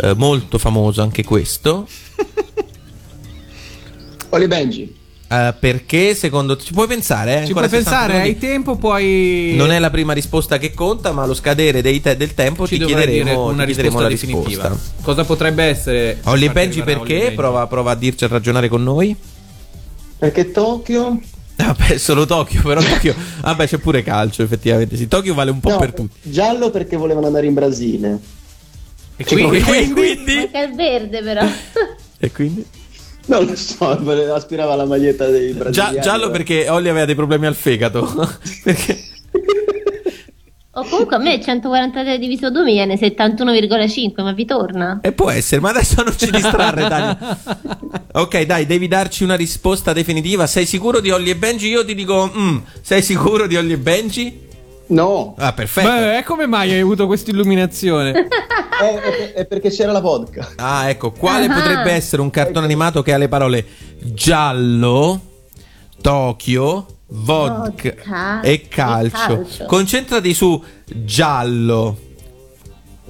eh, 0.00 0.14
molto 0.14 0.56
famoso 0.56 1.02
anche 1.02 1.22
questo. 1.22 1.86
Oli 4.30 4.46
Benji. 4.46 5.02
Eh, 5.26 5.54
perché 5.58 6.14
secondo 6.14 6.54
te 6.56 6.64
ci 6.64 6.72
puoi 6.72 6.86
pensare? 6.86 7.42
eh? 7.42 7.46
Ci 7.46 7.52
puoi 7.52 7.68
60 7.68 7.90
pensare, 7.90 8.20
hai 8.20 8.38
tempo, 8.38 8.76
poi... 8.76 9.54
Non 9.56 9.72
è 9.72 9.78
la 9.78 9.90
prima 9.90 10.12
risposta 10.12 10.58
che 10.58 10.74
conta, 10.74 11.12
ma 11.12 11.22
allo 11.22 11.34
scadere 11.34 11.80
dei 11.82 12.00
te- 12.00 12.16
del 12.16 12.34
tempo 12.34 12.66
Ci 12.66 12.78
ti 12.78 12.84
chiederemo, 12.84 13.46
una 13.46 13.64
ti 13.64 13.72
chiederemo 13.72 13.98
risposta 13.98 14.02
la 14.02 14.08
definitiva. 14.08 14.68
risposta. 14.68 15.02
Cosa 15.02 15.24
potrebbe 15.24 15.64
essere? 15.64 16.20
Olli 16.24 16.44
Farti 16.46 16.60
Benji 16.60 16.82
perché? 16.82 17.18
Benji. 17.18 17.34
Prova, 17.34 17.66
prova 17.66 17.90
a 17.92 17.94
dirci 17.96 18.24
a 18.24 18.28
ragionare 18.28 18.68
con 18.68 18.82
noi. 18.82 19.16
Perché 20.18 20.50
Tokyo? 20.52 21.20
Vabbè, 21.56 21.96
solo 21.98 22.26
Tokyo, 22.26 22.60
però 22.62 22.80
Tokyo. 22.82 23.14
Vabbè, 23.40 23.66
c'è 23.66 23.78
pure 23.78 24.02
calcio, 24.02 24.42
effettivamente. 24.42 24.96
Sì, 24.96 25.08
Tokyo 25.08 25.34
vale 25.34 25.50
un 25.50 25.60
po' 25.60 25.70
No, 25.70 25.78
per 25.78 25.92
tutti. 25.94 26.16
Giallo 26.22 26.70
perché 26.70 26.96
volevano 26.96 27.26
andare 27.26 27.46
in 27.46 27.54
Brasile. 27.54 28.18
E 29.16 29.24
quindi, 29.24 29.56
E 29.58 29.90
quindi? 29.90 30.34
Manca 30.34 30.62
il 30.62 30.74
verde 30.74 31.22
però. 31.22 31.46
E 32.18 32.30
quindi? 32.30 32.64
Non 33.26 33.44
lo 33.46 33.56
so, 33.56 33.90
aspirava 34.34 34.72
alla 34.74 34.84
maglietta 34.84 35.26
dei 35.26 35.52
Gia- 35.52 35.58
brasiliani. 35.58 36.00
giallo 36.00 36.30
perché 36.30 36.68
Olli 36.68 36.88
aveva 36.88 37.06
dei 37.06 37.14
problemi 37.14 37.46
al 37.46 37.54
fegato. 37.54 38.06
perché? 38.62 38.98
O 40.76 40.82
comunque 40.88 41.14
a 41.16 41.18
me 41.20 41.40
143 41.40 42.18
diviso 42.18 42.50
2 42.50 42.64
mi 42.64 42.72
viene 42.72 42.98
71,5, 42.98 44.22
ma 44.24 44.32
vi 44.32 44.44
torna? 44.44 44.98
E 45.02 45.12
può 45.12 45.30
essere, 45.30 45.60
ma 45.60 45.70
adesso 45.70 46.02
non 46.02 46.12
ci 46.18 46.30
distrarre, 46.30 46.88
Tania. 46.88 47.38
Ok, 48.16 48.42
dai, 48.42 48.64
devi 48.66 48.86
darci 48.88 49.24
una 49.24 49.34
risposta 49.34 49.92
definitiva. 49.92 50.46
Sei 50.46 50.66
sicuro 50.66 51.00
di 51.00 51.10
Olli 51.10 51.30
e 51.30 51.36
Benji? 51.36 51.68
Io 51.68 51.84
ti 51.84 51.94
dico, 51.94 52.30
mm, 52.36 52.56
sei 52.80 53.02
sicuro 53.02 53.46
di 53.48 53.56
Olli 53.56 53.72
e 53.72 53.78
Benji? 53.78 54.40
No, 54.86 55.34
Ah, 55.38 55.52
perfetto. 55.52 55.88
Beh, 55.88 56.18
eh, 56.18 56.22
come 56.24 56.46
mai 56.46 56.70
hai 56.72 56.80
avuto 56.80 57.06
questa 57.06 57.30
illuminazione? 57.30 58.12
è, 58.80 58.84
è- 58.84 59.32
è 59.32 59.46
perché 59.46 59.70
c'era 59.70 59.92
la 59.92 60.00
vodka. 60.00 60.50
Ah, 60.56 60.88
ecco, 60.90 61.10
quale 61.12 61.46
Ah. 61.46 61.54
potrebbe 61.54 61.92
essere 61.92 62.20
un 62.20 62.30
cartone 62.30 62.66
animato 62.66 63.02
che 63.02 63.12
ha 63.14 63.16
le 63.16 63.28
parole 63.28 63.64
giallo, 64.02 65.20
Tokyo, 66.00 66.86
vodka, 67.06 67.94
Vodka 67.94 68.40
e 68.42 68.52
e 68.52 68.68
calcio. 68.68 69.16
calcio. 69.36 69.64
Concentrati 69.66 70.34
su 70.34 70.62
giallo. 70.86 71.98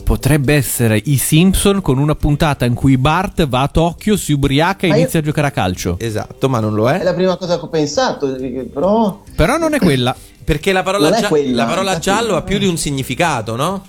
Potrebbe 0.05 0.55
essere 0.55 1.01
i 1.03 1.17
Simpson 1.17 1.81
con 1.81 1.99
una 1.99 2.15
puntata 2.15 2.67
in 2.67 2.75
cui 2.75 2.99
Bart 2.99 3.47
va 3.47 3.63
a 3.63 3.69
Tokyo, 3.69 4.17
si 4.17 4.33
ubriaca 4.33 4.85
e 4.85 4.89
Ma 4.89 4.95
io- 4.97 5.01
inizia 5.01 5.21
a 5.21 5.23
giocare 5.23 5.47
a 5.47 5.51
calcio. 5.51 5.97
Esatto, 5.99 6.49
ma 6.49 6.61
non 6.61 6.75
lo 6.75 6.89
È 6.91 6.99
è. 7.01 7.03
la 7.03 7.15
prima 7.15 7.37
cosa 7.37 7.59
che 7.59 7.65
ho 7.65 7.69
pensato, 7.69 8.35
eh, 8.37 8.69
però... 8.73 9.23
Però 9.35 9.57
non 9.57 9.73
è 9.73 9.79
quella. 9.79 10.15
Perché 10.45 10.73
la 10.73 10.83
parola, 10.83 11.11
gia- 11.11 11.29
quella, 11.29 11.65
la 11.65 11.69
parola 11.69 11.99
giallo 11.99 12.37
ha 12.37 12.43
più 12.43 12.59
di 12.59 12.67
un 12.67 12.77
significato, 12.77 13.57
no? 13.57 13.87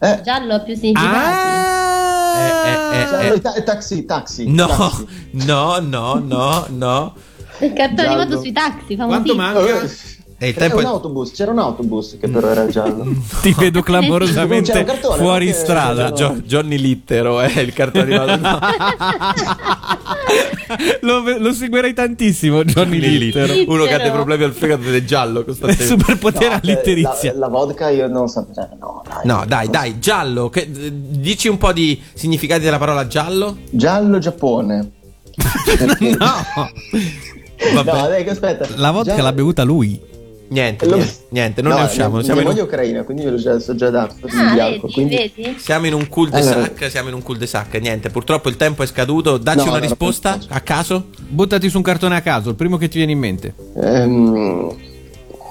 Eh, 0.00 0.20
Giallo 0.22 0.54
ha 0.54 0.60
più 0.60 0.74
significati. 0.76 1.14
Ah! 1.16 2.34
Eh, 2.36 2.70
eh, 2.98 3.00
eh, 3.00 3.06
giallo, 3.08 3.34
eh. 3.34 3.40
ta- 3.40 3.62
taxi, 3.62 4.04
taxi. 4.04 4.48
No, 4.48 4.66
taxi. 4.66 5.06
no, 5.46 5.78
no, 5.80 6.14
no, 6.24 6.66
no. 6.68 7.14
Il 7.60 7.72
cartone 7.72 8.08
animato 8.08 8.38
sui 8.40 8.52
taxi, 8.52 8.96
Quanto 8.96 9.34
famosissimo. 9.34 9.42
manca? 9.42 9.94
Eh, 10.36 10.46
E 10.46 10.48
il 10.48 10.54
C'era 10.54 10.66
tempo 10.66 10.78
un 10.80 10.84
è... 10.84 10.86
autobus, 10.88 11.30
c'era 11.32 11.52
un 11.52 11.58
autobus 11.60 12.16
che 12.20 12.28
però 12.28 12.48
era 12.48 12.66
giallo. 12.66 13.04
Ti 13.42 13.54
vedo 13.56 13.82
clamorosamente 13.82 14.82
cartone, 14.84 15.16
fuori 15.16 15.52
strada. 15.52 16.12
Gio- 16.12 16.40
Johnny 16.44 16.76
Littero 16.76 17.40
è 17.40 17.60
il 17.60 17.72
cartone 17.72 18.16
animato. 18.16 18.66
No. 18.66 18.82
lo, 21.22 21.38
lo 21.38 21.52
seguirei 21.52 21.92
tantissimo, 21.94 22.64
Johnny 22.64 22.98
Littero. 22.98 23.52
Uno 23.72 23.84
che 23.84 23.94
ha 23.94 23.96
dei 23.96 24.06
Littero. 24.06 24.12
problemi 24.14 24.44
al 24.44 24.52
fegato 24.52 24.82
ed 24.88 24.94
è 24.94 25.04
giallo 25.04 25.40
Il 25.40 25.44
costantemente. 25.44 25.86
superpotere 25.86 26.48
No, 26.48 26.60
all'itterizia. 26.62 27.32
la, 27.32 27.38
la 27.38 27.48
vodka 27.48 27.88
io 27.90 28.08
non 28.08 28.28
saprei. 28.28 28.66
No, 28.78 29.02
dai. 29.06 29.20
No, 29.24 29.44
dai, 29.46 29.68
dai, 29.70 29.98
giallo. 29.98 30.48
Che, 30.50 30.60
eh, 30.60 30.92
dici 30.92 31.48
un 31.48 31.58
po' 31.58 31.72
di 31.72 32.00
significati 32.12 32.62
della 32.62 32.78
parola 32.78 33.06
giallo? 33.06 33.58
Giallo 33.70 34.18
Giappone. 34.18 34.90
No, 36.18 36.70
Vabbè. 37.74 37.92
No, 37.92 38.08
dai, 38.08 38.24
che 38.24 38.30
aspetta. 38.30 38.66
la 38.76 38.90
vodka 38.90 39.10
Giallo- 39.10 39.22
l'ha 39.24 39.32
bevuta 39.32 39.62
lui. 39.62 40.00
Niente, 40.54 40.86
Lo- 40.86 41.04
niente, 41.30 41.62
non 41.62 41.72
No, 41.72 41.78
ne 41.78 41.84
usciamo. 41.86 42.14
Mia, 42.14 42.22
Siamo 42.24 42.40
in, 42.42 42.46
è 42.46 42.50
un, 42.50 42.58
ucraina, 42.60 43.02
quindi 43.02 43.24
io 43.24 43.30
l'ho 43.32 43.36
già, 43.38 43.58
so 43.58 43.74
già 43.74 43.90
dato 43.90 44.14
Ah, 44.30 44.52
di 44.54 44.60
alcol. 44.60 44.80
vedi, 44.82 44.92
Quindi... 44.92 45.32
vedi? 45.34 45.58
siamo 45.58 45.86
in 45.86 45.94
un 45.94 46.06
cul-de-sac. 46.08 46.54
Allora. 46.56 46.88
Siamo 46.90 47.08
in 47.08 47.14
un 47.14 47.22
cul-de-sac. 47.22 47.74
Niente, 47.80 48.10
purtroppo 48.10 48.48
il 48.48 48.56
tempo 48.56 48.84
è 48.84 48.86
scaduto. 48.86 49.36
Dacci 49.36 49.56
No, 49.64 49.70
una 49.70 49.72
no, 49.72 49.80
risposta 49.80 50.36
no. 50.36 50.44
a 50.50 50.60
caso. 50.60 51.06
Buttati 51.26 51.68
su 51.68 51.76
un 51.78 51.82
cartone 51.82 52.14
a 52.14 52.20
caso, 52.20 52.50
il 52.50 52.54
primo 52.54 52.76
che 52.76 52.86
ti 52.88 52.98
viene 52.98 53.10
in 53.12 53.18
mente. 53.18 53.52
Ehm, 53.82 54.72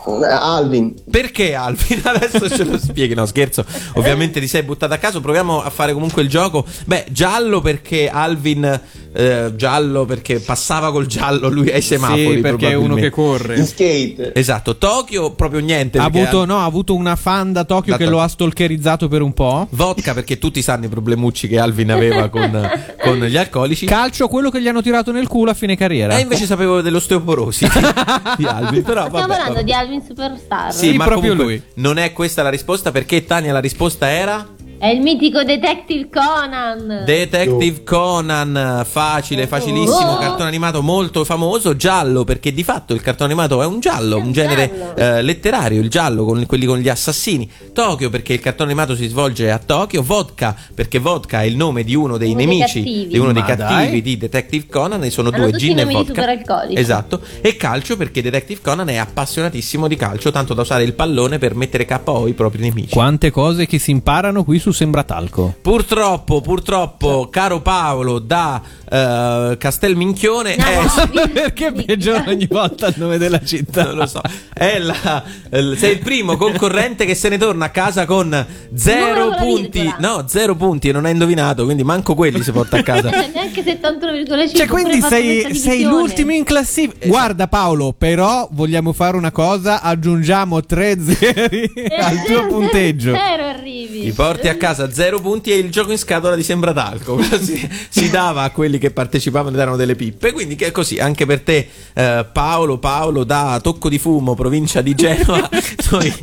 Alvin. 0.05 0.93
Perché 1.09 1.55
Alvin? 1.55 2.01
Adesso 2.03 2.49
ce 2.49 2.63
lo 2.63 2.77
spieghi. 2.77 3.13
No, 3.13 3.25
scherzo. 3.25 3.65
Ovviamente 3.93 4.39
ti 4.39 4.47
sei 4.47 4.63
buttato 4.63 4.93
a 4.93 4.97
caso. 4.97 5.21
Proviamo 5.21 5.61
a 5.61 5.69
fare 5.69 5.93
comunque 5.93 6.21
il 6.21 6.29
gioco. 6.29 6.65
Beh, 6.85 7.05
giallo 7.09 7.61
perché 7.61 8.09
Alvin. 8.09 8.81
eh, 9.15 9.51
giallo 9.55 10.05
perché 10.05 10.39
passava 10.39 10.91
col 10.91 11.05
giallo 11.05 11.47
lui 11.49 11.69
ai 11.71 11.81
semafori. 11.81 12.35
sì, 12.35 12.41
perché 12.41 12.69
è 12.71 12.73
uno 12.73 12.95
che 12.95 13.09
corre. 13.09 13.63
skate. 13.65 14.31
Esatto, 14.33 14.77
Tokyo 14.77 15.31
proprio 15.33 15.59
niente. 15.61 15.99
Ha 15.99 16.05
avuto, 16.05 16.41
Al- 16.41 16.47
no, 16.47 16.57
ha 16.59 16.65
avuto 16.65 16.95
una 16.95 17.15
fan 17.15 17.51
da 17.53 17.63
Tokyo 17.63 17.91
Da 17.91 17.97
che 17.97 18.03
Tokyo. 18.05 18.17
lo 18.19 18.23
ha 18.23 18.27
stalkerizzato 18.27 19.07
per 19.07 19.21
un 19.21 19.33
po'. 19.33 19.67
Vodka 19.71 20.13
perché 20.13 20.37
tutti 20.37 20.61
sanno 20.61 20.85
i 20.85 20.89
problemucci 20.89 21.47
che 21.47 21.59
Alvin 21.59 21.91
aveva 21.91 22.29
con, 22.29 22.69
con 23.01 23.17
gli 23.19 23.37
alcolici. 23.37 23.85
Calcio, 23.85 24.27
quello 24.27 24.49
che 24.49 24.61
gli 24.61 24.67
hanno 24.67 24.81
tirato 24.81 25.11
nel 25.11 25.27
culo 25.27 25.51
a 25.51 25.53
fine 25.53 25.77
carriera. 25.77 26.17
E 26.17 26.21
invece 26.21 26.45
sapevo 26.45 26.81
dell'osteoporosi 26.81 27.65
di, 27.65 27.79
di 28.37 28.45
Alvin. 28.45 28.81
Però 28.83 29.05
Stiamo 29.07 29.09
vabbè, 29.09 29.27
parlando 29.27 29.53
vabbè. 29.53 29.63
di 29.63 29.73
Alvin 29.73 29.92
Superstar. 30.01 30.73
Sì, 30.73 30.89
Sì, 30.91 30.97
ma 30.97 31.05
proprio 31.05 31.31
comunque 31.31 31.55
lui. 31.55 31.63
non 31.75 31.97
è 31.97 32.13
questa 32.13 32.41
la 32.41 32.49
risposta 32.49 32.91
perché 32.91 33.23
Tania 33.25 33.51
la 33.53 33.59
risposta 33.59 34.09
era 34.09 34.47
È 34.77 34.87
il 34.87 34.99
mitico 34.99 35.43
Detective 35.43 36.09
Conan. 36.09 37.03
Detective 37.05 37.83
Conan, 37.83 38.83
facile, 38.85 39.47
facilissimo, 39.47 40.11
Oh. 40.13 40.17
cartone 40.17 40.49
animato 40.49 40.81
molto 40.81 41.23
famoso, 41.23 41.75
giallo 41.77 42.25
perché 42.25 42.51
di 42.53 42.63
fatto 42.63 42.93
il 42.93 43.01
cartone 43.01 43.31
animato 43.31 43.61
è 43.61 43.65
un 43.65 43.79
giallo, 43.79 44.17
un 44.17 44.33
genere 44.33 44.69
giallo. 44.95 45.17
eh, 45.17 45.21
letterario, 45.21 45.79
il 45.79 45.89
giallo 45.89 46.25
con 46.25 46.45
quelli 46.45 46.65
con 46.65 46.79
gli 46.79 46.89
assassini, 46.89 47.49
Tokyo 47.71 48.09
perché 48.09 48.33
il 48.33 48.41
cartone 48.41 48.71
animato 48.71 48.95
si 48.95 49.07
svolge 49.07 49.49
a 49.51 49.57
Tokyo, 49.57 50.01
Vodka 50.03 50.53
perché 50.75 50.99
Vodka 50.99 51.41
è 51.41 51.45
il 51.45 51.55
nome 51.55 51.83
di 51.85 51.95
uno 51.95 52.17
dei 52.17 52.31
Uno 52.31 52.37
dei 52.37 52.45
nemici, 52.45 52.79
cattivi. 52.83 53.07
di 53.07 53.17
uno 53.17 53.31
dei 53.31 53.41
Ma 53.41 53.47
cattivi 53.47 53.89
dai. 53.91 54.01
di 54.01 54.17
Detective 54.17 54.65
Conan 54.69 55.03
e 55.05 55.09
sono 55.11 55.29
Hanno 55.29 55.47
due 55.49 55.57
gin 55.57 55.79
e 55.79 55.85
vodka. 55.85 56.39
Esatto, 56.71 57.21
e 57.41 57.55
calcio 57.55 57.95
perché 57.95 58.21
Detective 58.21 58.59
Conan 58.61 58.89
è 58.89 58.97
appassionatissimo 58.97 59.87
di 59.87 59.95
calcio, 59.95 60.29
tanto 60.31 60.53
da 60.53 60.61
usare 60.63 60.83
il 60.83 60.93
pallone 60.93 61.37
per 61.37 61.55
mettere 61.55 61.85
KO 61.85 62.27
i 62.27 62.33
propri 62.33 62.61
nemici. 62.61 62.89
Quante 62.89 63.31
cose 63.31 63.65
che 63.65 63.79
si 63.79 63.91
imparano 63.91 64.43
qui 64.43 64.59
su 64.63 64.71
Sembratalco. 64.71 65.55
Purtroppo, 65.61 66.39
purtroppo, 66.39 67.27
caro 67.29 67.59
Paolo 67.59 68.19
da 68.19 68.61
eh, 68.89 69.57
Castelminchione 69.59 70.55
No, 70.55 70.63
è, 70.65 71.27
Perché 71.33 71.71
peggiora 71.73 72.23
ogni 72.27 72.47
volta 72.47 72.87
il 72.87 72.93
nome 72.97 73.17
della 73.17 73.43
città? 73.43 73.83
non 73.85 73.95
lo 73.95 74.05
so, 74.05 74.21
è 74.53 74.79
la- 74.79 75.21
il- 75.51 75.75
sei 75.77 75.93
il 75.93 75.99
primo 75.99 76.37
concorrente 76.37 77.05
che 77.05 77.13
se 77.15 77.27
ne 77.27 77.37
torna 77.37 77.65
a 77.65 77.69
casa 77.69 78.05
con 78.05 78.45
zero 78.73 79.35
punti. 79.37 79.93
No, 79.99 80.23
zero 80.27 80.55
punti 80.55 80.87
e 80.89 80.91
non 80.93 81.03
hai 81.05 81.11
indovinato, 81.11 81.65
quindi 81.65 81.83
manco 81.83 82.15
quelli 82.15 82.41
si 82.41 82.51
porta 82.53 82.77
a 82.77 82.81
casa. 82.83 83.09
Neanche 83.09 83.63
71,5. 83.63 84.55
Cioè, 84.55 84.67
quindi 84.67 85.01
sei, 85.01 85.53
sei 85.55 85.83
l'ultimo 85.83 86.31
in 86.31 86.43
classifica. 86.45 87.05
Guarda, 87.07 87.47
Paolo, 87.47 87.93
però 87.97 88.47
vogliamo 88.51 88.93
fare 88.93 89.17
una 89.17 89.31
cosa: 89.31 89.81
aggiungiamo 89.81 90.61
tre 90.63 90.95
zeri 91.03 91.69
al 91.99 92.23
tuo 92.23 92.47
punteggio. 92.47 93.13
Zero 93.13 93.43
arrivi. 93.47 94.01
Ti 94.03 94.11
porti 94.13 94.47
a 94.47 94.52
casa 94.57 94.91
zero 94.91 95.19
punti 95.19 95.51
e 95.51 95.57
il 95.57 95.71
gioco 95.71 95.91
in 95.91 95.97
scatola 95.97 96.35
di 96.35 96.43
Sembratalco. 96.43 97.15
Così 97.29 97.69
si 97.89 98.09
dava 98.09 98.43
a 98.43 98.51
quelli 98.51 98.77
che 98.77 98.91
partecipavano 98.91 99.55
ed 99.55 99.61
erano 99.61 99.75
delle 99.75 99.95
pippe. 99.95 100.31
Quindi 100.31 100.55
che 100.55 100.67
è 100.67 100.71
così, 100.71 100.99
anche 100.99 101.25
per 101.25 101.41
te, 101.41 101.67
eh, 101.93 102.25
Paolo, 102.31 102.77
Paolo 102.77 103.23
da 103.23 103.59
Tocco 103.61 103.89
di 103.89 103.99
Fumo, 103.99 104.35
provincia 104.35 104.81
di 104.81 104.95
Genova, 104.95 105.49
noi 105.91 106.13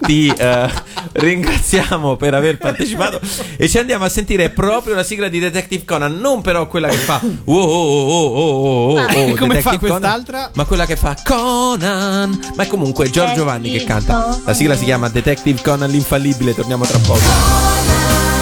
ti 0.00 0.28
eh, 0.28 0.70
ringraziamo 1.16 2.16
per 2.16 2.34
aver 2.34 2.58
partecipato 2.58 3.20
e 3.56 3.68
ci 3.68 3.78
andiamo 3.78 4.04
a 4.04 4.08
sentire 4.08 4.50
proprio 4.50 4.94
la 4.94 5.02
sigla 5.02 5.28
di 5.28 5.38
Detective 5.38 5.84
Conan, 5.84 6.16
non 6.18 6.42
però 6.42 6.66
quella 6.66 6.88
che 6.88 6.96
fa 6.96 7.20
wow, 7.22 7.34
oh, 7.44 7.62
oh, 7.62 8.06
oh, 8.08 8.26
oh, 8.26 8.36
oh, 8.36 8.92
oh, 8.92 8.98
Ah, 8.98 9.06
come 9.12 9.34
Detective 9.34 9.60
fa 9.60 9.76
Conan, 9.78 9.78
quest'altra? 9.78 10.50
ma 10.54 10.64
quella 10.64 10.86
che 10.86 10.96
fa 10.96 11.16
Conan. 11.24 12.38
Ma 12.54 12.62
è 12.62 12.66
comunque 12.66 13.10
Giorgio 13.10 13.44
Vanni 13.44 13.70
che 13.70 13.84
canta. 13.84 14.38
La 14.44 14.54
sigla 14.54 14.76
si 14.76 14.84
chiama 14.84 15.08
Detective 15.08 15.60
Conan 15.62 15.90
l'infallibile, 15.90 16.54
torniamo 16.54 16.84
tra 16.84 16.98
poco. 16.98 17.20
Conan 17.20 18.35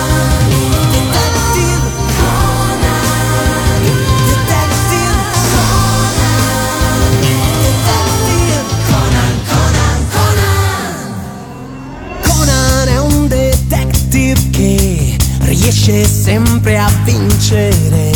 riesce 15.84 16.06
sempre 16.06 16.78
a 16.78 16.90
vincere. 17.04 18.12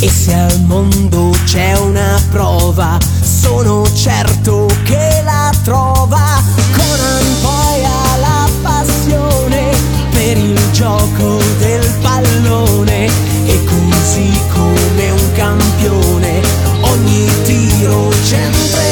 E 0.00 0.08
se 0.08 0.32
al 0.32 0.60
mondo 0.62 1.34
c'è 1.44 1.76
una 1.78 2.22
prova, 2.30 2.98
sono 3.20 3.84
certo 3.94 4.68
che 4.84 5.22
la 5.24 5.52
trova. 5.62 6.42
Conan 6.72 7.26
poi 7.42 7.84
ha 7.84 8.16
la 8.18 8.48
passione 8.62 9.70
per 10.10 10.36
il 10.36 10.60
gioco 10.72 11.38
del 11.58 11.88
pallone. 12.00 13.06
E 13.46 13.64
così 13.64 14.30
come 14.52 15.10
un 15.10 15.32
campione, 15.34 16.40
ogni 16.80 17.26
tiro 17.44 18.12
centrerà. 18.24 18.83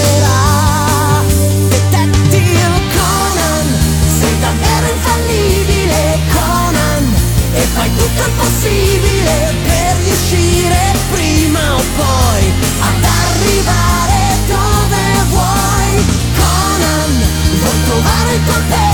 Tutto 8.15 8.29
il 8.29 8.35
possibile 8.37 9.55
per 9.63 9.97
riuscire 10.03 10.93
prima 11.11 11.75
o 11.75 11.83
poi 11.97 12.53
Ad 12.81 13.05
arrivare 13.05 14.37
dove 14.47 15.03
vuoi. 15.29 16.05
Conan, 16.37 17.25
vuoi 17.61 17.83
trovare 17.85 18.35
il 18.35 18.41
Conan, 18.41 18.92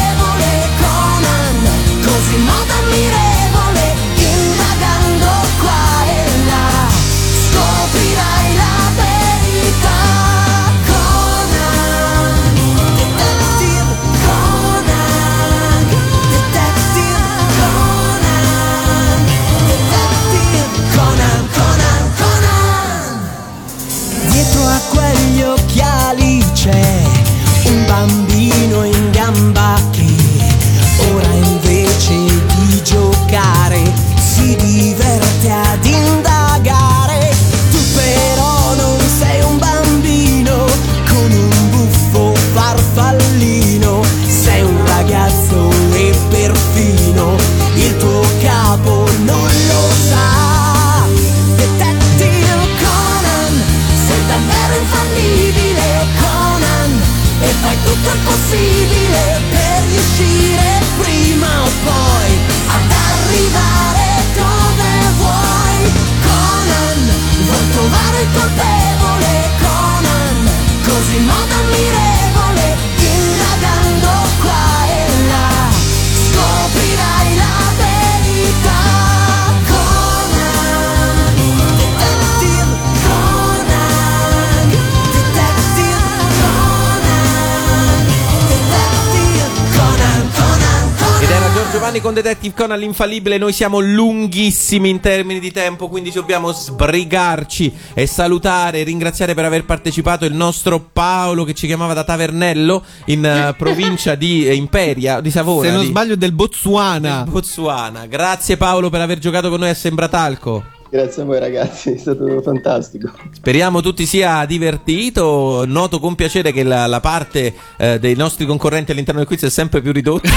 Detective 92.21 92.53
Conan 92.53 92.81
l'infallibile, 92.81 93.39
noi 93.39 93.53
siamo 93.53 93.79
lunghissimi 93.79 94.89
in 94.89 94.99
termini 94.99 95.39
di 95.39 95.53
tempo, 95.53 95.89
quindi 95.89 96.11
dobbiamo 96.11 96.51
sbrigarci 96.51 97.73
e 97.95 98.09
salutare 98.09 98.81
e 98.81 98.83
ringraziare 98.83 99.35
per 99.35 99.45
aver 99.45 99.65
partecipato 99.65 100.25
il 100.25 100.35
nostro 100.35 100.81
Paolo 100.93 101.45
che 101.45 101.55
ci 101.55 101.69
chiamava 101.69 101.95
da 101.95 102.03
Tavernello 102.03 102.83
in 103.05 103.25
eh, 103.25 103.55
provincia 103.57 104.17
di 104.17 104.49
eh, 104.49 104.55
Imperia, 104.55 105.21
di 105.21 105.31
Savona. 105.31 105.69
Se 105.69 105.73
non 105.73 105.83
di- 105.83 105.89
sbaglio 105.91 106.17
del 106.17 106.33
Botswana. 106.33 107.23
del 107.23 107.33
Botswana. 107.33 108.07
Grazie 108.07 108.57
Paolo 108.57 108.91
per 108.91 109.01
aver 109.01 109.19
giocato 109.19 109.49
con 109.49 109.61
noi 109.61 109.71
a 109.71 109.75
Sembratalco. 109.75 110.78
Grazie 110.91 111.21
a 111.23 111.25
voi 111.27 111.39
ragazzi, 111.39 111.93
è 111.93 111.97
stato 111.99 112.41
fantastico. 112.41 113.11
Speriamo 113.31 113.83
tu 113.83 113.93
ti 113.93 114.07
sia 114.07 114.45
divertito. 114.47 115.65
Noto 115.67 115.99
con 116.01 116.15
piacere 116.15 116.51
che 116.51 116.63
la, 116.63 116.87
la 116.87 117.01
parte 117.01 117.53
eh, 117.77 117.99
dei 117.99 118.15
nostri 118.17 118.47
concorrenti 118.47 118.93
all'interno 118.93 119.21
del 119.21 119.29
quiz 119.29 119.43
è 119.45 119.51
sempre 119.51 119.83
più 119.83 119.93
ridotta. 119.93 120.31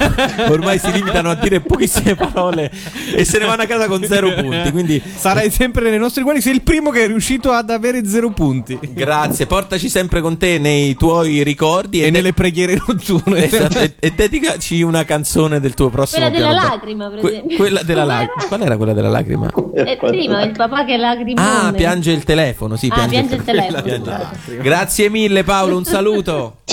Ormai 0.48 0.78
si 0.78 0.90
limitano 0.92 1.30
a 1.30 1.34
dire 1.34 1.60
pochissime 1.60 2.14
parole 2.14 2.70
e 3.14 3.24
se 3.24 3.38
ne 3.38 3.44
vanno 3.44 3.62
a 3.62 3.66
casa 3.66 3.86
con 3.86 4.02
zero 4.02 4.32
punti. 4.32 4.70
Quindi 4.70 5.02
Sarai 5.16 5.50
sempre 5.50 5.90
nei 5.90 5.98
nostri 5.98 6.22
cuori. 6.22 6.40
Sei 6.40 6.54
il 6.54 6.62
primo 6.62 6.90
che 6.90 7.04
è 7.04 7.06
riuscito 7.06 7.50
ad 7.52 7.68
avere 7.68 8.06
zero 8.06 8.30
punti. 8.30 8.78
grazie, 8.92 9.44
portaci 9.46 9.90
sempre 9.90 10.22
con 10.22 10.38
te 10.38 10.58
nei 10.58 10.94
tuoi 10.94 11.42
ricordi 11.42 12.00
E 12.00 12.04
de- 12.04 12.10
nelle 12.12 12.32
preghiere 12.32 12.80
notturne. 12.86 13.44
Esatto, 13.44 13.78
e, 13.78 13.94
e 13.98 14.12
dedicaci 14.16 14.80
una 14.80 15.04
canzone 15.04 15.60
del 15.60 15.74
tuo 15.74 15.90
prossimo 15.90 16.28
Quella 16.30 16.48
della 16.48 16.62
lacrima, 16.62 17.10
per 17.10 17.18
Que- 17.20 17.30
esempio. 17.30 17.56
quella 17.56 17.82
della 17.82 18.04
lacrima. 18.04 18.46
Qual 18.48 18.62
era 18.62 18.76
quella 18.78 18.92
della 18.94 19.08
lacrima? 19.10 19.52
Eh, 19.74 19.97
prima, 19.98 20.42
il 20.42 20.52
papà 20.56 20.84
che 20.84 20.96
lagrimone. 20.96 21.48
Ah, 21.48 21.72
piange 21.72 22.12
il 22.12 22.24
telefono, 22.24 22.76
sì, 22.76 22.88
Ah, 22.90 22.94
piange, 22.94 23.10
piange 23.10 23.34
il 23.34 23.44
telefono, 23.44 23.82
Piange- 23.82 24.04
scusate. 24.04 24.56
Grazie 24.58 25.08
mille 25.10 25.44
Paolo, 25.44 25.76
un 25.76 25.84
saluto. 25.84 26.56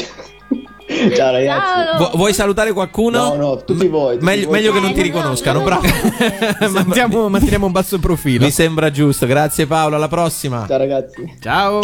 Ciao 1.16 1.32
ragazzi. 1.32 1.66
Ciao. 1.88 1.98
Vu- 1.98 2.18
vuoi 2.18 2.34
salutare 2.34 2.72
qualcuno? 2.72 3.30
No, 3.30 3.36
no, 3.36 3.64
tutti 3.64 3.88
voi. 3.88 4.14
tutti 4.14 4.26
Meglio, 4.26 4.48
voi. 4.48 4.54
meglio 4.60 4.72
che 4.72 4.80
non 4.80 4.90
Eh, 4.92 4.94
ti 4.94 5.00
no, 5.00 5.06
riconoscano, 5.06 5.60
no. 5.60 5.66
bravo. 5.66 5.84
Mantiamo- 6.72 7.28
manteniamo 7.30 7.66
un 7.66 7.72
basso 7.72 8.00
profilo. 8.00 8.46
Mi 8.46 8.52
sembra 8.52 8.92
giusto. 8.92 9.26
Grazie 9.26 9.66
Paolo, 9.66 9.96
alla 9.96 10.08
prossima. 10.08 10.66
Ciao 10.68 10.78
ragazzi. 10.78 11.38
Ciao. 11.42 11.82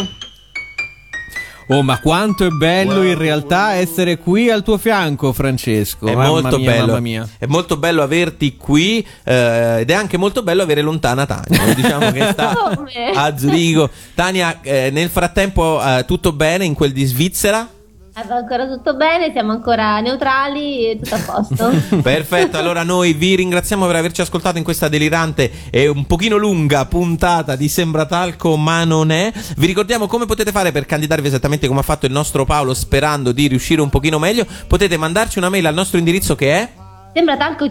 Oh, 1.72 1.84
ma 1.84 2.00
quanto 2.02 2.46
è 2.46 2.50
bello 2.50 3.02
in 3.04 3.18
realtà 3.18 3.76
essere 3.76 4.18
qui 4.18 4.50
al 4.50 4.62
tuo 4.62 4.78
fianco, 4.78 5.32
Francesco. 5.32 6.06
È 6.06 6.14
Mamma 6.14 6.28
molto 6.28 6.58
mia, 6.58 6.70
bello. 6.70 6.86
Mamma 6.88 7.00
mia. 7.00 7.30
È 7.38 7.46
molto 7.46 7.78
bello 7.78 8.02
averti 8.02 8.58
qui 8.58 9.06
eh, 9.24 9.78
ed 9.80 9.90
è 9.90 9.94
anche 9.94 10.18
molto 10.18 10.44
bello 10.44 10.64
avere 10.64 10.82
lontana 10.82 11.26
Tania. 11.26 11.46
Diciamo 11.74 12.12
che 12.12 12.28
sta 12.32 12.54
Come? 12.54 13.12
a 13.16 13.38
Zurigo. 13.38 13.90
Tania, 14.14 14.60
eh, 14.62 14.90
nel 14.92 15.10
frattempo 15.10 15.82
eh, 15.82 16.04
tutto 16.06 16.34
bene 16.34 16.66
in 16.66 16.74
quel 16.74 16.92
di 16.92 17.06
Svizzera? 17.06 17.66
Eh, 18.14 18.28
Va 18.28 18.36
ancora 18.36 18.68
tutto 18.68 18.96
bene, 18.96 19.32
siamo 19.32 19.54
ancora 19.54 20.02
neutrali 20.02 20.90
e 20.90 21.00
tutto 21.02 21.16
a 21.16 21.20
posto. 21.20 21.72
Perfetto, 22.02 22.58
allora 22.58 22.84
noi 22.84 23.14
vi 23.14 23.36
ringraziamo 23.36 23.86
per 23.88 23.96
averci 23.96 24.20
ascoltato 24.20 24.58
in 24.58 24.66
questa 24.66 24.90
delirante 24.90 25.50
e 25.70 25.88
un 25.88 26.06
pochino 26.06 26.36
lunga 26.36 26.86
puntata 26.86 27.56
di 27.56 27.70
Sembratalco 27.70 28.58
ma 28.58 28.84
non 28.84 29.12
è. 29.12 29.32
Vi 29.56 29.66
ricordiamo 29.66 30.08
come 30.08 30.26
potete 30.26 30.52
fare 30.52 30.74
per 30.74 30.86
candidarvi 30.86 31.28
esattamente 31.28 31.68
come 31.68 31.80
ha 31.80 31.84
fatto 31.84 32.06
il 32.06 32.12
nostro 32.12 32.44
Paolo 32.44 32.74
sperando 32.74 33.32
di 33.32 33.48
riuscire 33.48 33.80
un 33.80 33.90
pochino 33.90 34.20
meglio. 34.20 34.46
Potete 34.68 34.98
mandarci 34.98 35.38
una 35.38 35.48
mail 35.48 35.68
al 35.68 35.74
nostro 35.74 35.98
indirizzo 35.98 36.36
che 36.36 36.54
è 36.54 36.70
Sembra 37.14 37.36
talco 37.36 37.66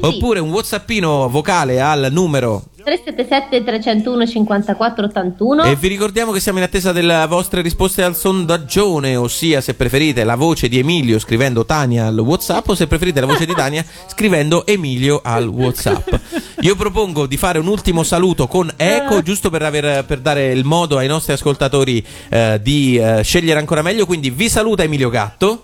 oppure 0.00 0.40
un 0.40 0.50
whatsappino 0.50 1.28
vocale 1.28 1.80
al 1.80 2.08
numero 2.10 2.64
377 2.82 3.64
301 3.64 4.26
54 4.26 5.04
81 5.06 5.62
E 5.64 5.76
vi 5.76 5.88
ricordiamo 5.88 6.32
che 6.32 6.40
siamo 6.40 6.58
in 6.58 6.64
attesa 6.64 6.92
delle 6.92 7.24
vostre 7.28 7.62
risposte 7.62 8.02
al 8.02 8.16
sondaggione, 8.16 9.16
ossia 9.16 9.60
se 9.60 9.74
preferite 9.74 10.24
la 10.24 10.34
voce 10.34 10.68
di 10.68 10.78
Emilio 10.78 11.18
scrivendo 11.18 11.64
Tania 11.64 12.06
al 12.06 12.18
WhatsApp 12.18 12.68
o 12.68 12.74
se 12.74 12.86
preferite 12.86 13.20
la 13.20 13.26
voce 13.26 13.46
di 13.46 13.54
Tania 13.54 13.84
scrivendo 14.06 14.66
Emilio 14.66 15.20
al 15.22 15.46
WhatsApp. 15.46 16.14
Io 16.60 16.76
propongo 16.76 17.26
di 17.26 17.36
fare 17.36 17.58
un 17.58 17.66
ultimo 17.66 18.02
saluto 18.02 18.46
con 18.46 18.70
Eco, 18.76 19.22
giusto 19.22 19.50
per, 19.50 19.62
aver- 19.62 20.04
per 20.04 20.20
dare 20.20 20.52
il 20.52 20.64
modo 20.64 20.98
ai 20.98 21.08
nostri 21.08 21.32
ascoltatori 21.32 22.04
eh, 22.28 22.60
di 22.62 22.96
eh, 22.96 23.22
scegliere 23.22 23.58
ancora 23.58 23.82
meglio. 23.82 24.06
Quindi 24.06 24.30
vi 24.30 24.48
saluta 24.48 24.82
Emilio 24.82 25.08
Gatto 25.08 25.62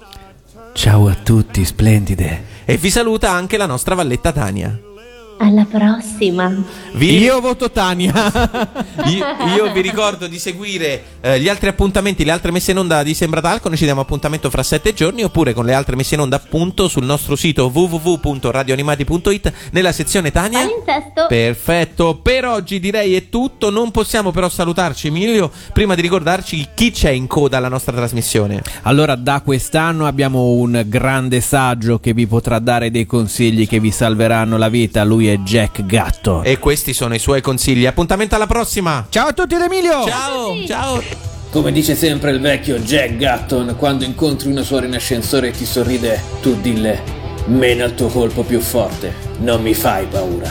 Ciao 0.73 1.09
a 1.09 1.15
tutti, 1.15 1.65
splendide. 1.65 2.45
e 2.65 2.77
vi 2.77 2.90
saluta 2.90 3.31
anche 3.31 3.57
la 3.57 3.66
nostra 3.66 3.95
Valletta 3.95 4.31
Tania. 4.32 4.88
Alla 5.40 5.65
prossima. 5.65 6.52
Vi- 6.94 7.19
Io 7.19 7.40
voto 7.40 7.70
Tania. 7.70 8.12
Io, 9.06 9.24
io 9.56 9.73
vi 9.73 9.81
ricordo 9.81 10.27
di 10.27 10.39
seguire 10.39 11.02
eh, 11.20 11.40
gli 11.40 11.48
altri 11.48 11.69
appuntamenti, 11.69 12.24
le 12.24 12.32
altre 12.32 12.51
messe 12.51 12.73
in 12.73 12.78
onda 12.78 13.02
di 13.05 13.15
Sembratalco. 13.15 13.69
Noi 13.69 13.78
ci 13.78 13.85
diamo 13.85 14.01
appuntamento 14.01 14.51
fra 14.51 14.62
sette 14.65 14.93
giorni. 14.93 15.23
Oppure 15.23 15.52
con 15.55 15.65
le 15.65 15.73
altre 15.74 15.94
messe 15.97 16.15
in 16.15 16.20
onda, 16.20 16.36
appunto, 16.36 16.89
sul 16.89 17.05
nostro 17.05 17.36
sito 17.36 17.70
www.radioanimati.it 17.73 19.52
nella 19.70 19.93
sezione 19.93 20.31
Tania. 20.32 20.59
Palinsesto. 20.59 21.27
Perfetto, 21.28 22.16
per 22.16 22.44
oggi 22.44 22.81
direi 22.81 23.15
è 23.15 23.28
tutto. 23.28 23.70
Non 23.70 23.90
possiamo 23.93 24.32
però 24.32 24.48
salutarci, 24.48 25.06
Emilio, 25.06 25.51
prima 25.73 25.94
di 25.94 26.02
ricordarci 26.02 26.66
chi 26.74 26.90
c'è 26.90 27.10
in 27.10 27.27
coda 27.28 27.59
alla 27.59 27.69
nostra 27.69 27.94
trasmissione. 27.94 28.60
Allora, 28.82 29.15
da 29.15 29.40
quest'anno 29.43 30.06
abbiamo 30.06 30.51
un 30.51 30.82
grande 30.86 31.40
saggio 31.40 32.01
che 32.01 32.12
vi 32.12 32.27
potrà 32.27 32.59
dare 32.59 32.90
dei 32.90 33.06
consigli 33.06 33.66
che 33.69 33.78
vi 33.81 33.90
salveranno 33.93 34.56
la 34.59 34.69
vita. 34.69 35.05
Lui 35.05 35.27
è 35.28 35.38
Jack 35.38 35.84
Gatto. 35.84 36.42
E 36.42 36.59
questi 36.59 36.92
sono 36.92 37.14
i 37.14 37.18
suoi 37.18 37.40
consigli. 37.40 37.86
Appuntamento 37.86 38.34
alla 38.34 38.46
prossima. 38.46 39.06
Ciao 39.09 39.28
a 39.28 39.32
tutti 39.32 39.55
ed 39.55 39.62
Emilio! 39.62 40.06
Ciao, 40.06 40.66
ciao. 40.66 41.02
Come 41.50 41.72
dice 41.72 41.94
sempre 41.94 42.30
il 42.30 42.40
vecchio 42.40 42.78
Jack 42.78 43.16
Gatton, 43.16 43.74
quando 43.78 44.05
incontri 44.05 44.50
una 44.50 44.62
suora 44.62 44.84
in 44.84 44.94
ascensore 44.94 45.48
e 45.48 45.50
ti 45.52 45.64
sorride, 45.64 46.20
tu 46.42 46.60
dille, 46.60 47.02
mena 47.46 47.84
il 47.84 47.94
tuo 47.94 48.09
colpo 48.09 48.42
più 48.42 48.60
forte, 48.60 49.14
non 49.38 49.62
mi 49.62 49.72
fai 49.72 50.05
paura. 50.06 50.50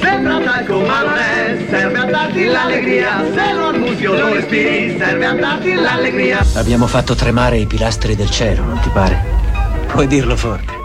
Sembra 0.00 0.40
talco 0.40 0.80
ma 0.80 1.02
non 1.02 1.16
è, 1.16 1.66
serve 1.70 1.98
a 1.98 2.04
darti 2.04 2.44
l'allegria, 2.44 3.24
se 3.34 3.52
lo 3.54 3.66
annusi 3.68 4.06
o 4.06 4.14
lo 4.14 4.34
respiri, 4.34 4.96
serve 4.98 5.24
a 5.24 5.32
darti 5.32 5.72
l'allegria. 5.72 6.44
Abbiamo 6.54 6.86
fatto 6.86 7.14
tremare 7.14 7.56
i 7.56 7.66
pilastri 7.66 8.14
del 8.14 8.28
cielo, 8.28 8.62
non 8.62 8.80
ti 8.80 8.90
pare? 8.90 9.24
Puoi 9.86 10.06
dirlo 10.06 10.36
forte. 10.36 10.83